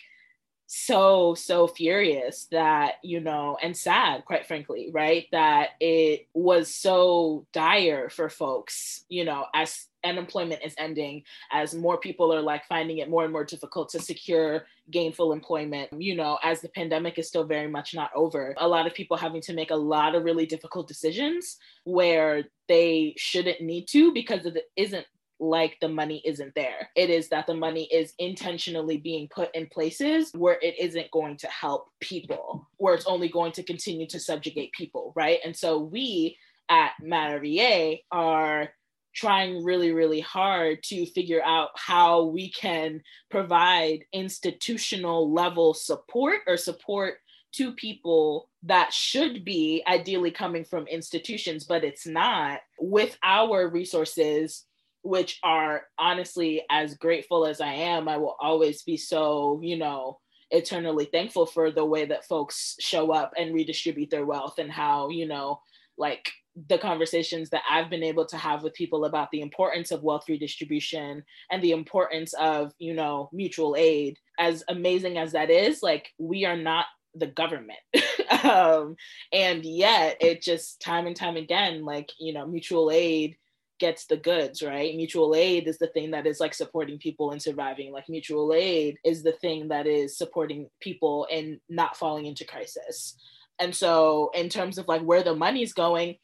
so 0.68 1.34
so 1.34 1.66
furious 1.66 2.48
that 2.52 2.96
you 3.02 3.22
know 3.22 3.58
and 3.62 3.76
sad 3.76 4.26
quite 4.26 4.46
frankly 4.46 4.90
right 4.94 5.26
that 5.32 5.70
it 5.80 6.28
was 6.34 6.74
so 6.74 7.48
dire 7.54 8.10
for 8.10 8.28
folks 8.30 9.06
you 9.08 9.24
know 9.24 9.46
as 9.56 9.86
unemployment 10.04 10.62
is 10.64 10.76
ending 10.78 11.24
as 11.54 11.74
more 11.74 11.98
people 11.98 12.34
are 12.34 12.42
like 12.42 12.66
finding 12.66 12.98
it 12.98 13.10
more 13.10 13.24
and 13.24 13.32
more 13.32 13.46
difficult 13.46 13.88
to 13.88 14.00
secure 14.00 14.66
gainful 14.92 15.32
employment 15.32 15.90
you 15.98 16.16
know 16.16 16.38
as 16.44 16.60
the 16.60 16.70
pandemic 16.70 17.18
is 17.18 17.30
still 17.30 17.46
very 17.46 17.70
much 17.70 17.96
not 17.96 18.12
over 18.14 18.54
a 18.58 18.68
lot 18.68 18.86
of 18.86 18.94
people 18.94 19.16
having 19.16 19.42
to 19.42 19.54
make 19.54 19.72
a 19.72 19.76
lot 19.76 20.16
of 20.16 20.24
really 20.26 20.46
difficult 20.46 20.86
decisions 20.86 21.58
where 21.86 22.44
they 22.68 23.14
shouldn't 23.18 23.62
need 23.62 23.86
to 23.88 24.14
because 24.14 24.46
it 24.46 24.66
isn't 24.76 25.06
like 25.40 25.78
the 25.82 25.88
money 25.88 26.22
isn't 26.26 26.56
there. 26.56 26.90
It 26.96 27.10
is 27.10 27.30
that 27.30 27.48
the 27.48 27.54
money 27.54 27.88
is 27.92 28.14
intentionally 28.18 28.98
being 28.98 29.28
put 29.28 29.54
in 29.54 29.68
places 29.68 30.32
where 30.34 30.58
it 30.62 30.80
isn't 30.80 31.12
going 31.12 31.38
to 31.38 31.48
help 31.48 31.90
people, 32.00 32.68
where 32.78 32.96
it's 32.96 33.06
only 33.06 33.30
going 33.30 33.52
to 33.54 33.64
continue 33.64 34.08
to 34.08 34.20
subjugate 34.20 34.72
people, 34.72 35.14
right? 35.16 35.40
And 35.46 35.56
so 35.56 35.80
we 35.80 36.38
at 36.70 36.92
MAD 37.02 37.42
RVA 37.42 38.02
are 38.12 38.70
trying 39.18 39.64
really, 39.64 39.92
really 39.92 40.20
hard 40.20 40.84
to 40.84 41.06
figure 41.08 41.42
out 41.44 41.70
how 41.76 42.26
we 42.26 42.52
can 42.52 43.02
provide 43.32 44.06
institutional 44.14 45.34
level 45.34 45.74
support 45.74 46.42
or 46.46 46.56
support 46.56 47.16
to 47.54 47.72
people 47.72 48.50
that 48.62 48.94
should 48.94 49.44
be 49.44 49.82
ideally 49.88 50.30
coming 50.30 50.64
from 50.64 50.86
institutions, 50.86 51.64
but 51.64 51.84
it's 51.84 52.06
not 52.06 52.60
with 52.80 53.18
our 53.24 53.68
resources, 53.68 54.66
which 55.08 55.40
are 55.42 55.84
honestly 55.98 56.64
as 56.70 56.96
grateful 56.96 57.46
as 57.46 57.62
I 57.62 57.72
am. 57.72 58.10
I 58.10 58.18
will 58.18 58.36
always 58.42 58.84
be 58.84 58.98
so, 58.98 59.60
you 59.64 59.78
know, 59.78 60.20
eternally 60.52 61.06
thankful 61.06 61.46
for 61.46 61.72
the 61.72 61.86
way 61.86 62.04
that 62.06 62.28
folks 62.28 62.76
show 62.82 63.14
up 63.14 63.32
and 63.38 63.54
redistribute 63.54 64.10
their 64.10 64.26
wealth 64.26 64.60
and 64.60 64.70
how, 64.70 65.08
you 65.08 65.26
know, 65.26 65.62
like 65.98 66.30
the 66.68 66.78
conversations 66.78 67.50
that 67.52 67.62
I've 67.70 67.90
been 67.90 68.04
able 68.04 68.26
to 68.26 68.38
have 68.38 68.64
with 68.64 68.74
people 68.74 69.06
about 69.06 69.32
the 69.32 69.40
importance 69.40 69.92
of 69.92 70.04
wealth 70.04 70.26
redistribution 70.28 71.24
and 71.52 71.62
the 71.64 71.72
importance 71.72 72.34
of, 72.34 72.74
you 72.78 72.94
know, 72.94 73.30
mutual 73.32 73.78
aid, 73.78 74.18
as 74.40 74.62
amazing 74.68 75.18
as 75.18 75.32
that 75.32 75.50
is, 75.50 75.82
like 75.82 76.10
we 76.18 76.44
are 76.44 76.58
not 76.58 76.86
the 77.16 77.28
government. 77.28 77.80
um, 78.44 78.98
and 79.32 79.64
yet 79.64 80.18
it 80.20 80.42
just 80.42 80.82
time 80.82 81.08
and 81.08 81.16
time 81.16 81.38
again, 81.38 81.86
like, 81.86 82.12
you 82.20 82.34
know, 82.34 82.46
mutual 82.46 82.92
aid 82.92 83.38
gets 83.80 84.06
the 84.06 84.18
goods, 84.18 84.62
right? 84.62 84.96
Mutual 84.96 85.36
aid 85.36 85.68
is 85.68 85.78
the 85.78 85.88
thing 85.88 86.12
that 86.12 86.28
is 86.28 86.40
like 86.40 86.54
supporting 86.54 86.98
people 86.98 87.32
and 87.32 87.42
surviving. 87.42 87.92
Like 87.92 88.10
mutual 88.10 88.54
aid 88.54 88.98
is 89.04 89.24
the 89.24 89.34
thing 89.34 89.68
that 89.70 89.88
is 89.88 90.18
supporting 90.18 90.70
people 90.82 91.28
and 91.32 91.60
not 91.70 91.98
falling 91.98 92.26
into 92.26 92.46
crisis. 92.46 93.16
And 93.60 93.76
so, 93.76 94.32
in 94.34 94.50
terms 94.50 94.78
of 94.78 94.88
like 94.88 95.02
where 95.02 95.24
the 95.24 95.36
money's 95.36 95.74
going, 95.74 96.18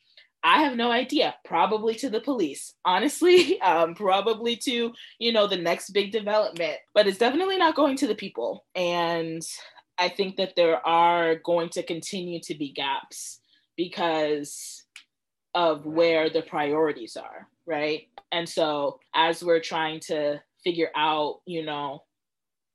I 0.44 0.64
have 0.64 0.76
no 0.76 0.92
idea. 0.92 1.36
Probably 1.46 1.96
to 1.96 2.10
the 2.10 2.22
police, 2.22 2.74
honestly. 2.86 3.60
Um, 3.74 3.96
probably 3.96 4.58
to 4.58 4.94
you 5.20 5.32
know 5.32 5.48
the 5.48 5.58
next 5.58 5.92
big 5.92 6.12
development, 6.12 6.78
but 6.94 7.08
it's 7.08 7.18
definitely 7.18 7.58
not 7.58 7.76
going 7.76 7.96
to 7.98 8.08
the 8.08 8.16
people. 8.16 8.66
And 8.76 9.42
I 9.98 10.10
think 10.10 10.36
that 10.36 10.56
there 10.56 10.86
are 10.86 11.36
going 11.36 11.70
to 11.70 11.84
continue 11.84 12.40
to 12.42 12.56
be 12.56 12.74
gaps 12.74 13.40
because 13.78 14.83
of 15.56 15.86
where 15.86 16.30
the 16.30 16.42
priorities 16.42 17.16
are, 17.16 17.48
right? 17.66 18.08
And 18.32 18.48
so 18.48 19.00
as 19.14 19.44
we're 19.44 19.60
trying 19.60 20.00
to 20.08 20.42
figure 20.64 20.90
out, 20.96 21.42
you 21.46 21.64
know, 21.64 22.04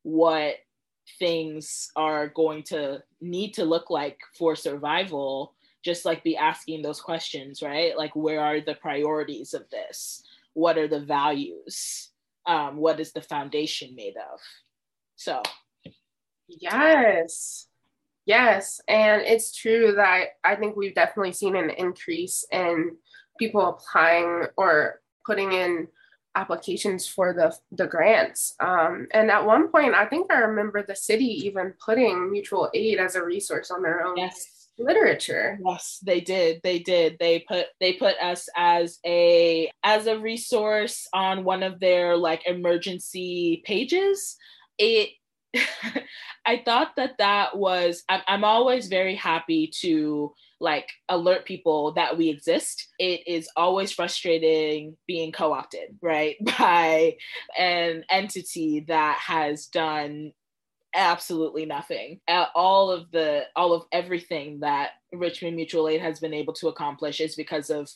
what 0.02 0.56
things 1.18 1.90
are 1.96 2.28
going 2.28 2.62
to 2.62 3.02
need 3.20 3.54
to 3.54 3.64
look 3.64 3.90
like 3.90 4.18
for 4.36 4.54
survival, 4.54 5.54
just 5.84 6.04
like 6.04 6.22
be 6.22 6.36
asking 6.36 6.82
those 6.82 7.00
questions, 7.00 7.62
right? 7.62 7.96
Like, 7.96 8.14
where 8.14 8.40
are 8.40 8.60
the 8.60 8.74
priorities 8.74 9.54
of 9.54 9.68
this? 9.70 10.22
What 10.54 10.76
are 10.78 10.88
the 10.88 11.00
values? 11.00 12.10
Um, 12.46 12.76
what 12.76 13.00
is 13.00 13.12
the 13.12 13.22
foundation 13.22 13.94
made 13.94 14.14
of? 14.16 14.40
So, 15.16 15.42
yes. 16.48 17.67
Yes, 18.28 18.78
and 18.88 19.22
it's 19.22 19.56
true 19.56 19.92
that 19.96 20.36
I 20.44 20.54
think 20.54 20.76
we've 20.76 20.94
definitely 20.94 21.32
seen 21.32 21.56
an 21.56 21.70
increase 21.70 22.44
in 22.52 22.94
people 23.38 23.66
applying 23.66 24.44
or 24.58 25.00
putting 25.24 25.52
in 25.52 25.88
applications 26.34 27.06
for 27.06 27.32
the 27.32 27.56
the 27.72 27.86
grants. 27.86 28.54
Um, 28.60 29.08
and 29.14 29.30
at 29.30 29.46
one 29.46 29.68
point, 29.68 29.94
I 29.94 30.04
think 30.04 30.30
I 30.30 30.40
remember 30.40 30.82
the 30.82 30.94
city 30.94 31.24
even 31.46 31.72
putting 31.82 32.30
mutual 32.30 32.70
aid 32.74 32.98
as 32.98 33.14
a 33.14 33.24
resource 33.24 33.70
on 33.70 33.82
their 33.82 34.04
own. 34.06 34.18
Yes. 34.18 34.54
literature 34.80 35.58
yes 35.66 35.98
they 36.04 36.20
did 36.20 36.60
they 36.62 36.78
did 36.78 37.16
they 37.18 37.40
put 37.48 37.66
they 37.80 37.94
put 37.94 38.14
us 38.22 38.48
as 38.54 39.00
a 39.04 39.68
as 39.82 40.06
a 40.06 40.16
resource 40.20 41.08
on 41.12 41.42
one 41.42 41.64
of 41.64 41.80
their 41.80 42.16
like 42.16 42.46
emergency 42.46 43.60
pages 43.66 44.36
it 44.78 45.08
I 46.46 46.62
thought 46.64 46.96
that 46.96 47.18
that 47.18 47.57
was, 47.57 48.03
I'm, 48.09 48.20
I'm 48.26 48.44
always 48.44 48.88
very 48.88 49.14
happy 49.14 49.70
to 49.80 50.32
like 50.61 50.88
alert 51.09 51.44
people 51.44 51.92
that 51.92 52.16
we 52.18 52.28
exist. 52.28 52.88
It 52.99 53.26
is 53.26 53.49
always 53.57 53.92
frustrating 53.92 54.96
being 55.07 55.32
co 55.32 55.53
opted, 55.53 55.99
right, 56.03 56.36
by 56.59 57.16
an 57.59 58.05
entity 58.11 58.84
that 58.88 59.18
has 59.18 59.66
done 59.66 60.32
absolutely 60.94 61.66
nothing 61.66 62.18
all 62.55 62.90
of 62.90 63.11
the 63.11 63.42
all 63.55 63.74
of 63.74 63.84
everything 63.92 64.59
that 64.61 64.92
richmond 65.12 65.55
mutual 65.55 65.86
aid 65.86 66.01
has 66.01 66.18
been 66.18 66.32
able 66.32 66.55
to 66.55 66.68
accomplish 66.68 67.20
is 67.20 67.36
because 67.36 67.68
of 67.68 67.90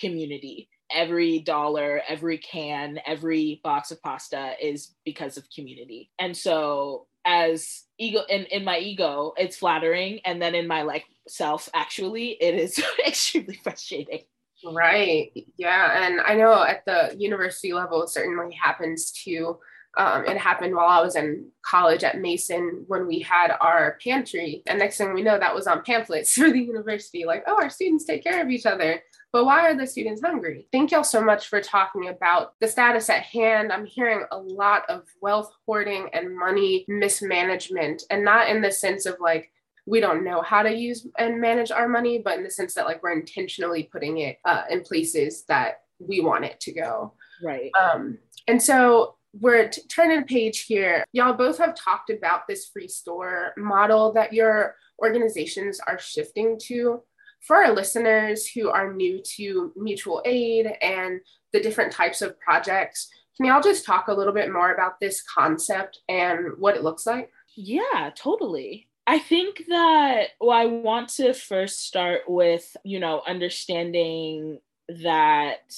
community 0.00 0.66
every 0.94 1.40
dollar, 1.40 2.02
every 2.08 2.38
can, 2.38 2.98
every 3.06 3.60
box 3.62 3.90
of 3.90 4.02
pasta 4.02 4.52
is 4.60 4.94
because 5.04 5.36
of 5.36 5.44
community. 5.54 6.10
And 6.18 6.36
so 6.36 7.06
as 7.24 7.84
ego 7.98 8.22
in, 8.28 8.44
in 8.46 8.64
my 8.64 8.78
ego, 8.78 9.34
it's 9.36 9.58
flattering. 9.58 10.20
And 10.24 10.40
then 10.40 10.54
in 10.54 10.66
my 10.66 10.82
like 10.82 11.04
self, 11.26 11.68
actually, 11.74 12.30
it 12.40 12.54
is 12.54 12.82
extremely 13.06 13.60
frustrating. 13.62 14.22
Right. 14.64 15.30
Yeah. 15.56 16.04
And 16.04 16.20
I 16.20 16.34
know 16.34 16.62
at 16.64 16.84
the 16.84 17.14
university 17.16 17.72
level, 17.72 18.02
it 18.02 18.08
certainly 18.08 18.54
happens 18.54 19.12
too. 19.12 19.58
Um, 19.98 20.24
it 20.26 20.36
happened 20.36 20.76
while 20.76 20.86
I 20.86 21.02
was 21.02 21.16
in 21.16 21.50
college 21.62 22.04
at 22.04 22.20
Mason 22.20 22.84
when 22.86 23.08
we 23.08 23.18
had 23.18 23.56
our 23.60 23.98
pantry. 24.02 24.62
And 24.68 24.78
next 24.78 24.96
thing 24.96 25.12
we 25.12 25.22
know, 25.22 25.38
that 25.38 25.54
was 25.54 25.66
on 25.66 25.82
pamphlets 25.82 26.32
for 26.34 26.50
the 26.50 26.60
university 26.60 27.24
like, 27.24 27.42
oh, 27.48 27.56
our 27.56 27.68
students 27.68 28.04
take 28.04 28.22
care 28.22 28.40
of 28.40 28.48
each 28.48 28.64
other. 28.64 29.02
But 29.32 29.44
why 29.44 29.68
are 29.68 29.76
the 29.76 29.86
students 29.86 30.22
hungry? 30.22 30.68
Thank 30.72 30.92
y'all 30.92 31.04
so 31.04 31.20
much 31.20 31.48
for 31.48 31.60
talking 31.60 32.08
about 32.08 32.54
the 32.60 32.68
status 32.68 33.10
at 33.10 33.24
hand. 33.24 33.72
I'm 33.72 33.84
hearing 33.84 34.24
a 34.30 34.38
lot 34.38 34.88
of 34.88 35.02
wealth 35.20 35.52
hoarding 35.66 36.08
and 36.14 36.34
money 36.34 36.86
mismanagement, 36.88 38.04
and 38.08 38.24
not 38.24 38.48
in 38.48 38.62
the 38.62 38.72
sense 38.72 39.04
of 39.04 39.16
like, 39.20 39.50
we 39.84 40.00
don't 40.00 40.24
know 40.24 40.40
how 40.40 40.62
to 40.62 40.72
use 40.72 41.06
and 41.18 41.40
manage 41.40 41.70
our 41.70 41.88
money, 41.88 42.22
but 42.24 42.38
in 42.38 42.44
the 42.44 42.50
sense 42.50 42.74
that 42.74 42.86
like 42.86 43.02
we're 43.02 43.18
intentionally 43.18 43.88
putting 43.90 44.18
it 44.18 44.38
uh, 44.44 44.62
in 44.70 44.80
places 44.80 45.44
that 45.48 45.82
we 45.98 46.20
want 46.20 46.44
it 46.44 46.60
to 46.60 46.72
go. 46.72 47.12
Right. 47.42 47.70
Um, 47.78 48.18
and 48.46 48.62
so 48.62 49.16
we're 49.32 49.68
t- 49.68 49.82
turning 49.88 50.22
a 50.22 50.26
page 50.26 50.64
here. 50.64 51.04
Y'all 51.12 51.32
both 51.32 51.58
have 51.58 51.74
talked 51.74 52.10
about 52.10 52.46
this 52.48 52.66
free 52.66 52.88
store 52.88 53.52
model 53.56 54.12
that 54.12 54.32
your 54.32 54.76
organizations 55.00 55.80
are 55.86 55.98
shifting 55.98 56.58
to 56.64 57.02
for 57.40 57.56
our 57.56 57.72
listeners 57.72 58.46
who 58.46 58.68
are 58.68 58.92
new 58.92 59.20
to 59.36 59.72
mutual 59.76 60.22
aid 60.24 60.66
and 60.82 61.20
the 61.52 61.60
different 61.60 61.92
types 61.92 62.22
of 62.22 62.38
projects, 62.40 63.08
can 63.36 63.46
y'all 63.46 63.62
just 63.62 63.84
talk 63.84 64.08
a 64.08 64.14
little 64.14 64.32
bit 64.32 64.52
more 64.52 64.72
about 64.72 65.00
this 65.00 65.22
concept 65.22 66.00
and 66.08 66.58
what 66.58 66.76
it 66.76 66.82
looks 66.82 67.06
like? 67.06 67.30
Yeah, 67.56 68.10
totally. 68.14 68.88
I 69.06 69.18
think 69.18 69.62
that, 69.68 70.30
well, 70.40 70.50
I 70.50 70.66
want 70.66 71.08
to 71.10 71.32
first 71.32 71.86
start 71.86 72.22
with, 72.26 72.76
you 72.84 73.00
know, 73.00 73.22
understanding 73.26 74.58
that 74.88 75.72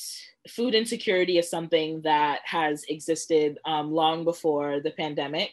food 0.48 0.74
insecurity 0.74 1.38
is 1.38 1.50
something 1.50 2.00
that 2.02 2.40
has 2.44 2.84
existed 2.88 3.58
um, 3.64 3.92
long 3.92 4.24
before 4.24 4.80
the 4.80 4.92
pandemic. 4.92 5.52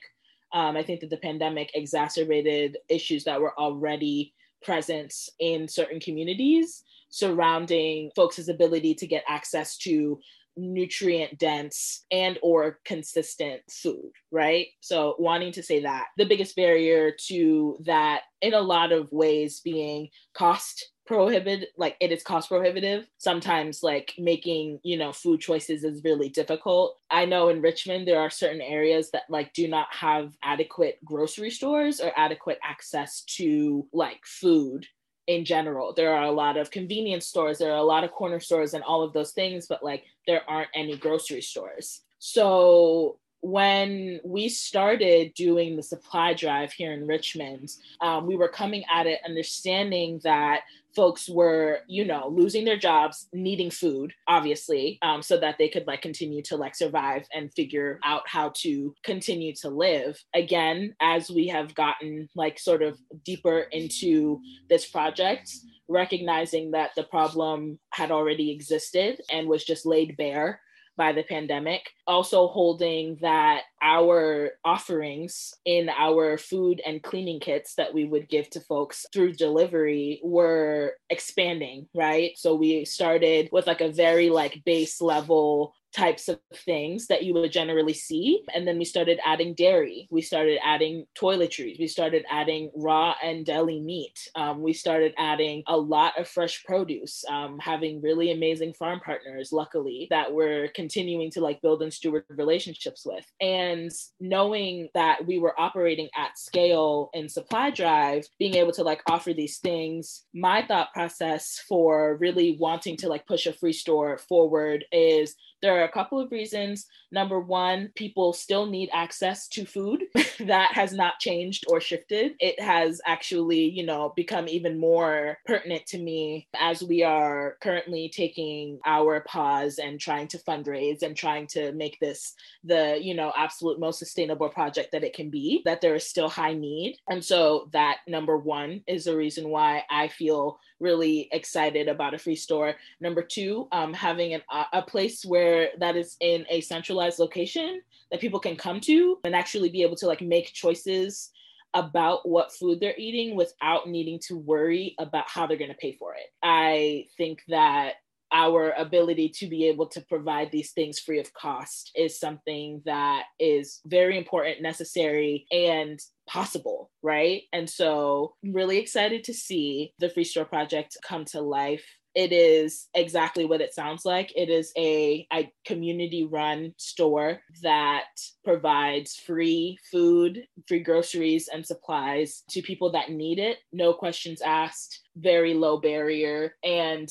Um, 0.53 0.77
I 0.77 0.83
think 0.83 1.01
that 1.01 1.09
the 1.09 1.17
pandemic 1.17 1.71
exacerbated 1.73 2.77
issues 2.89 3.23
that 3.25 3.41
were 3.41 3.57
already 3.59 4.33
present 4.63 5.13
in 5.39 5.67
certain 5.67 5.99
communities 5.99 6.83
surrounding 7.09 8.11
folks' 8.15 8.47
ability 8.47 8.93
to 8.95 9.07
get 9.07 9.23
access 9.27 9.77
to 9.77 10.19
nutrient 10.57 11.37
dense 11.37 12.05
and 12.11 12.39
or 12.41 12.79
consistent 12.83 13.61
food 13.69 14.11
right 14.31 14.67
so 14.81 15.15
wanting 15.19 15.51
to 15.51 15.61
say 15.61 15.83
that 15.83 16.07
the 16.17 16.25
biggest 16.25 16.55
barrier 16.55 17.11
to 17.11 17.77
that 17.85 18.21
in 18.41 18.55
a 18.55 18.59
lot 18.59 18.91
of 18.91 19.07
ways 19.11 19.61
being 19.63 20.09
cost 20.33 20.89
prohibited 21.07 21.69
like 21.77 21.95
it 21.99 22.11
is 22.11 22.23
cost 22.23 22.49
prohibitive. 22.49 23.07
Sometimes 23.17 23.81
like 23.81 24.13
making 24.17 24.79
you 24.83 24.97
know 24.97 25.11
food 25.11 25.39
choices 25.39 25.83
is 25.83 26.03
really 26.03 26.29
difficult. 26.29 26.97
I 27.09 27.25
know 27.25 27.49
in 27.49 27.61
richmond 27.61 28.07
there 28.07 28.19
are 28.19 28.29
certain 28.29 28.61
areas 28.61 29.11
that 29.11 29.23
like 29.29 29.53
do 29.53 29.67
not 29.67 29.87
have 29.91 30.35
adequate 30.43 30.99
grocery 31.03 31.49
stores 31.49 31.99
or 31.99 32.11
adequate 32.17 32.59
access 32.63 33.23
to 33.37 33.87
like 33.93 34.25
food 34.25 34.85
in 35.27 35.43
general. 35.45 35.93
There 35.93 36.13
are 36.13 36.25
a 36.25 36.31
lot 36.31 36.57
of 36.57 36.71
convenience 36.71 37.27
stores 37.27 37.57
there 37.57 37.71
are 37.71 37.77
a 37.77 37.83
lot 37.83 38.03
of 38.03 38.11
corner 38.11 38.39
stores 38.39 38.73
and 38.73 38.83
all 38.83 39.03
of 39.03 39.13
those 39.13 39.31
things 39.31 39.67
but 39.67 39.83
like 39.83 40.03
there 40.27 40.41
aren't 40.47 40.69
any 40.75 40.97
grocery 40.97 41.41
stores. 41.41 42.01
So 42.19 43.19
when 43.41 44.19
we 44.23 44.49
started 44.49 45.33
doing 45.33 45.75
the 45.75 45.83
supply 45.83 46.33
drive 46.33 46.73
here 46.73 46.93
in 46.93 47.07
Richmond, 47.07 47.69
um, 48.01 48.25
we 48.25 48.35
were 48.35 48.49
coming 48.49 48.83
at 48.91 49.07
it 49.07 49.19
understanding 49.25 50.19
that 50.23 50.61
folks 50.95 51.29
were 51.29 51.81
you 51.87 52.03
know 52.03 52.27
losing 52.27 52.65
their 52.65 52.77
jobs 52.77 53.27
needing 53.31 53.69
food 53.69 54.11
obviously 54.27 54.97
um, 55.03 55.21
so 55.21 55.37
that 55.37 55.55
they 55.59 55.69
could 55.69 55.85
like 55.85 56.01
continue 56.01 56.41
to 56.41 56.57
like 56.57 56.75
survive 56.75 57.27
and 57.35 57.53
figure 57.53 57.99
out 58.03 58.27
how 58.27 58.51
to 58.55 58.95
continue 59.03 59.53
to 59.53 59.69
live. 59.69 60.19
Again 60.33 60.95
as 60.99 61.29
we 61.29 61.47
have 61.47 61.75
gotten 61.75 62.27
like 62.35 62.57
sort 62.57 62.81
of 62.81 62.97
deeper 63.23 63.67
into 63.71 64.41
this 64.69 64.87
project 64.89 65.51
recognizing 65.87 66.71
that 66.71 66.91
the 66.95 67.03
problem 67.03 67.79
had 67.91 68.11
already 68.11 68.51
existed 68.51 69.21
and 69.31 69.47
was 69.47 69.63
just 69.63 69.85
laid 69.85 70.17
bare 70.17 70.59
by 70.97 71.13
the 71.13 71.23
pandemic. 71.23 71.91
Also, 72.05 72.47
holding 72.47 73.17
that 73.21 73.63
our 73.81 74.51
offerings 74.65 75.53
in 75.65 75.89
our 75.89 76.37
food 76.37 76.81
and 76.85 77.03
cleaning 77.03 77.39
kits 77.39 77.75
that 77.75 77.93
we 77.93 78.05
would 78.05 78.27
give 78.27 78.49
to 78.49 78.59
folks 78.59 79.05
through 79.13 79.33
delivery 79.33 80.19
were 80.23 80.93
expanding, 81.09 81.87
right? 81.93 82.31
So 82.35 82.55
we 82.55 82.85
started 82.85 83.49
with 83.51 83.67
like 83.67 83.81
a 83.81 83.91
very 83.91 84.29
like 84.29 84.63
base 84.65 84.99
level 84.99 85.73
types 85.97 86.29
of 86.29 86.39
things 86.53 87.07
that 87.07 87.23
you 87.23 87.33
would 87.33 87.51
generally 87.51 87.93
see. 87.93 88.43
And 88.53 88.67
then 88.67 88.77
we 88.77 88.85
started 88.85 89.19
adding 89.25 89.55
dairy, 89.55 90.07
we 90.11 90.21
started 90.21 90.59
adding 90.63 91.05
toiletries, 91.19 91.79
we 91.79 91.87
started 91.87 92.23
adding 92.29 92.69
raw 92.75 93.15
and 93.23 93.45
deli 93.45 93.79
meat, 93.79 94.17
um, 94.35 94.61
we 94.61 94.73
started 94.73 95.13
adding 95.17 95.63
a 95.67 95.75
lot 95.75 96.19
of 96.19 96.27
fresh 96.27 96.63
produce, 96.65 97.23
um, 97.29 97.57
having 97.59 98.01
really 98.01 98.31
amazing 98.31 98.73
farm 98.73 98.99
partners, 98.99 99.51
luckily, 99.51 100.07
that 100.11 100.31
we're 100.31 100.67
continuing 100.75 101.31
to 101.31 101.41
like 101.41 101.61
build 101.61 101.81
and 101.81 101.91
steward 101.91 102.23
relationships 102.29 103.03
with. 103.03 103.25
And 103.41 103.91
knowing 104.19 104.89
that 104.93 105.25
we 105.25 105.39
were 105.39 105.59
operating 105.59 106.09
at 106.15 106.37
scale 106.37 107.09
in 107.13 107.27
supply 107.27 107.71
drive, 107.71 108.27
being 108.37 108.53
able 108.55 108.73
to 108.73 108.83
like 108.83 109.01
offer 109.09 109.33
these 109.33 109.57
things, 109.57 110.25
my 110.33 110.63
thought 110.67 110.93
process 110.93 111.59
for 111.67 112.17
really 112.17 112.55
wanting 112.59 112.97
to 112.97 113.09
like 113.09 113.25
push 113.25 113.47
a 113.47 113.53
free 113.53 113.73
store 113.73 114.19
forward 114.19 114.85
is 114.91 115.35
there 115.61 115.79
are 115.79 115.85
a 115.85 115.91
couple 115.91 116.19
of 116.19 116.31
reasons. 116.31 116.85
Number 117.11 117.39
one, 117.39 117.91
people 117.95 118.33
still 118.33 118.65
need 118.65 118.89
access 118.93 119.47
to 119.49 119.65
food. 119.65 120.03
that 120.39 120.71
has 120.73 120.93
not 120.93 121.19
changed 121.19 121.65
or 121.67 121.81
shifted. 121.81 122.33
It 122.39 122.59
has 122.59 123.01
actually, 123.05 123.63
you 123.69 123.85
know, 123.85 124.13
become 124.15 124.47
even 124.47 124.79
more 124.79 125.37
pertinent 125.45 125.85
to 125.87 125.97
me 125.97 126.47
as 126.59 126.83
we 126.83 127.03
are 127.03 127.57
currently 127.61 128.09
taking 128.13 128.79
our 128.85 129.21
pause 129.21 129.79
and 129.79 129.99
trying 129.99 130.27
to 130.29 130.37
fundraise 130.39 131.01
and 131.01 131.15
trying 131.15 131.47
to 131.47 131.71
make 131.73 131.99
this 131.99 132.33
the, 132.63 132.99
you 133.01 133.13
know, 133.13 133.33
absolute 133.35 133.79
most 133.79 133.99
sustainable 133.99 134.49
project 134.49 134.91
that 134.91 135.03
it 135.03 135.13
can 135.13 135.29
be, 135.29 135.61
that 135.65 135.81
there 135.81 135.95
is 135.95 136.07
still 136.07 136.29
high 136.29 136.53
need. 136.53 136.97
And 137.09 137.23
so 137.23 137.69
that 137.73 137.97
number 138.07 138.37
one 138.37 138.81
is 138.87 139.05
the 139.05 139.15
reason 139.15 139.49
why 139.49 139.83
I 139.89 140.07
feel 140.07 140.59
really 140.79 141.29
excited 141.31 141.87
about 141.87 142.13
a 142.13 142.17
free 142.17 142.35
store. 142.35 142.75
Number 142.99 143.21
two, 143.21 143.67
um, 143.71 143.93
having 143.93 144.33
an, 144.33 144.41
a 144.73 144.81
place 144.81 145.23
where 145.25 145.69
that 145.79 145.95
is 145.95 146.15
in 146.19 146.45
a 146.49 146.61
centralized 146.61 147.19
location 147.19 147.81
that 148.11 148.21
people 148.21 148.39
can 148.39 148.55
come 148.55 148.79
to 148.81 149.19
and 149.23 149.35
actually 149.35 149.69
be 149.69 149.81
able 149.81 149.95
to 149.97 150.07
like 150.07 150.21
make 150.21 150.53
choices 150.53 151.31
about 151.73 152.27
what 152.27 152.53
food 152.53 152.79
they're 152.79 152.97
eating 152.97 153.35
without 153.35 153.87
needing 153.87 154.19
to 154.27 154.37
worry 154.37 154.95
about 154.99 155.29
how 155.29 155.45
they're 155.45 155.57
going 155.57 155.69
to 155.69 155.77
pay 155.77 155.95
for 155.99 156.13
it. 156.15 156.27
I 156.41 157.05
think 157.17 157.43
that 157.49 157.95
our 158.31 158.71
ability 158.71 159.29
to 159.29 159.47
be 159.47 159.67
able 159.67 159.87
to 159.87 160.01
provide 160.01 160.51
these 160.51 160.71
things 160.71 160.99
free 160.99 161.19
of 161.19 161.33
cost 161.33 161.91
is 161.95 162.19
something 162.19 162.81
that 162.85 163.23
is 163.39 163.79
very 163.85 164.17
important, 164.17 164.61
necessary, 164.61 165.45
and 165.51 165.99
possible, 166.27 166.91
right? 167.01 167.43
And 167.53 167.69
so 167.69 168.35
really 168.43 168.77
excited 168.77 169.23
to 169.25 169.33
see 169.33 169.93
the 169.99 170.09
Free 170.09 170.23
Store 170.23 170.45
Project 170.45 170.97
come 171.03 171.25
to 171.25 171.41
life. 171.41 171.85
It 172.15 172.31
is 172.31 172.87
exactly 172.95 173.45
what 173.45 173.61
it 173.61 173.75
sounds 173.75 174.03
like. 174.03 174.33
It 174.35 174.49
is 174.49 174.71
a, 174.75 175.27
a 175.31 175.51
community 175.65 176.25
run 176.25 176.73
store 176.77 177.41
that 177.61 178.05
provides 178.43 179.15
free 179.15 179.77
food, 179.91 180.43
free 180.67 180.79
groceries, 180.79 181.47
and 181.47 181.63
supplies 181.63 182.43
to 182.49 182.63
people 182.63 182.91
that 182.93 183.11
need 183.11 183.37
it. 183.37 183.57
No 183.71 183.93
questions 183.93 184.41
asked, 184.41 185.03
very 185.15 185.53
low 185.53 185.77
barrier. 185.77 186.55
And 186.63 187.07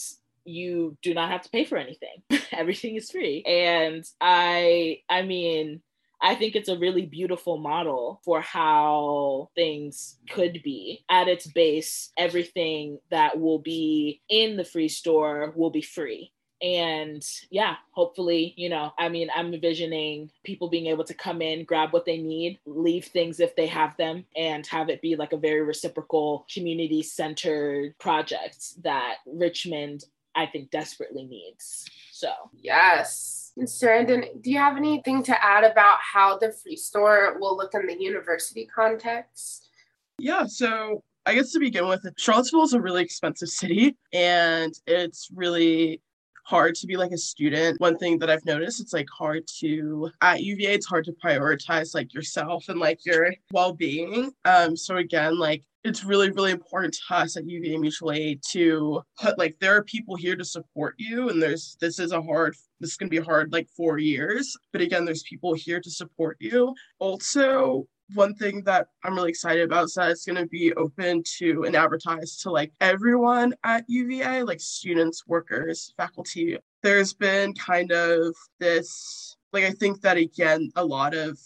you 0.46 0.96
do 1.02 1.12
not 1.14 1.30
have 1.30 1.42
to 1.42 1.50
pay 1.50 1.64
for 1.64 1.76
anything. 1.76 2.22
Everything 2.52 2.96
is 2.96 3.10
free. 3.10 3.42
And 3.44 4.04
I 4.20 5.00
I 5.08 5.22
mean, 5.22 5.82
I 6.20 6.34
think 6.34 6.56
it's 6.56 6.68
a 6.68 6.78
really 6.78 7.06
beautiful 7.06 7.58
model 7.58 8.20
for 8.24 8.40
how 8.40 9.50
things 9.54 10.18
could 10.30 10.62
be. 10.62 11.04
At 11.10 11.28
its 11.28 11.46
base, 11.46 12.12
everything 12.16 12.98
that 13.10 13.38
will 13.38 13.58
be 13.58 14.22
in 14.28 14.56
the 14.56 14.64
free 14.64 14.88
store 14.88 15.52
will 15.56 15.70
be 15.70 15.82
free. 15.82 16.32
And 16.62 17.22
yeah, 17.50 17.76
hopefully, 17.90 18.54
you 18.56 18.70
know, 18.70 18.92
I 18.98 19.10
mean, 19.10 19.28
I'm 19.36 19.52
envisioning 19.52 20.30
people 20.42 20.70
being 20.70 20.86
able 20.86 21.04
to 21.04 21.12
come 21.12 21.42
in, 21.42 21.64
grab 21.64 21.92
what 21.92 22.06
they 22.06 22.16
need, 22.16 22.58
leave 22.64 23.04
things 23.04 23.40
if 23.40 23.54
they 23.56 23.66
have 23.66 23.94
them, 23.98 24.24
and 24.34 24.66
have 24.68 24.88
it 24.88 25.02
be 25.02 25.16
like 25.16 25.34
a 25.34 25.38
very 25.38 25.62
reciprocal, 25.62 26.46
community 26.52 27.02
centered 27.02 27.98
project 27.98 28.82
that 28.82 29.16
Richmond 29.26 30.04
I 30.34 30.46
think 30.46 30.70
desperately 30.70 31.24
needs. 31.24 31.86
So, 32.12 32.30
yes. 32.52 33.45
Sarandon, 33.60 34.42
do 34.42 34.50
you 34.50 34.58
have 34.58 34.76
anything 34.76 35.22
to 35.24 35.44
add 35.44 35.64
about 35.64 35.98
how 36.00 36.36
the 36.38 36.52
free 36.52 36.76
store 36.76 37.38
will 37.40 37.56
look 37.56 37.74
in 37.74 37.86
the 37.86 37.96
university 37.98 38.66
context? 38.66 39.70
Yeah, 40.18 40.46
so 40.46 41.02
I 41.24 41.34
guess 41.34 41.52
to 41.52 41.58
begin 41.58 41.88
with, 41.88 42.06
Charlottesville 42.16 42.64
is 42.64 42.74
a 42.74 42.80
really 42.80 43.02
expensive 43.02 43.48
city 43.48 43.96
and 44.12 44.72
it's 44.86 45.28
really 45.34 46.00
hard 46.44 46.76
to 46.76 46.86
be 46.86 46.96
like 46.96 47.10
a 47.10 47.18
student. 47.18 47.80
One 47.80 47.98
thing 47.98 48.18
that 48.20 48.30
I've 48.30 48.44
noticed, 48.44 48.80
it's 48.80 48.92
like 48.92 49.08
hard 49.10 49.46
to 49.58 50.10
at 50.20 50.42
UVA, 50.42 50.74
it's 50.74 50.86
hard 50.86 51.04
to 51.06 51.12
prioritize 51.12 51.94
like 51.94 52.14
yourself 52.14 52.68
and 52.68 52.78
like 52.78 53.04
your 53.04 53.34
well-being. 53.50 54.32
Um, 54.44 54.76
so 54.76 54.96
again, 54.98 55.38
like 55.38 55.64
it's 55.86 56.04
really, 56.04 56.30
really 56.30 56.50
important 56.50 56.94
to 56.94 57.14
us 57.14 57.36
at 57.36 57.48
UVA 57.48 57.78
Mutual 57.78 58.12
Aid 58.12 58.40
to 58.50 59.02
put 59.20 59.38
like 59.38 59.56
there 59.60 59.76
are 59.76 59.84
people 59.84 60.16
here 60.16 60.36
to 60.36 60.44
support 60.44 60.94
you, 60.98 61.30
and 61.30 61.40
there's 61.40 61.76
this 61.80 61.98
is 61.98 62.12
a 62.12 62.20
hard 62.20 62.54
this 62.80 62.90
is 62.90 62.96
gonna 62.96 63.08
be 63.08 63.18
hard 63.18 63.52
like 63.52 63.68
four 63.76 63.98
years, 63.98 64.56
but 64.72 64.80
again, 64.80 65.04
there's 65.04 65.22
people 65.22 65.54
here 65.54 65.80
to 65.80 65.90
support 65.90 66.36
you. 66.40 66.74
Also, 66.98 67.86
one 68.14 68.34
thing 68.34 68.62
that 68.64 68.88
I'm 69.04 69.14
really 69.14 69.30
excited 69.30 69.64
about 69.64 69.84
is 69.84 69.94
that 69.94 70.10
it's 70.10 70.24
going 70.24 70.36
to 70.36 70.46
be 70.46 70.72
open 70.74 71.24
to 71.38 71.64
and 71.64 71.74
advertised 71.74 72.40
to 72.42 72.50
like 72.50 72.72
everyone 72.80 73.52
at 73.64 73.84
UVA, 73.88 74.44
like 74.44 74.60
students, 74.60 75.26
workers, 75.26 75.92
faculty. 75.96 76.56
There's 76.84 77.14
been 77.14 77.52
kind 77.54 77.90
of 77.90 78.32
this, 78.60 79.36
like, 79.52 79.64
I 79.64 79.72
think 79.72 80.02
that 80.02 80.16
again, 80.16 80.70
a 80.76 80.84
lot 80.84 81.14
of 81.14 81.36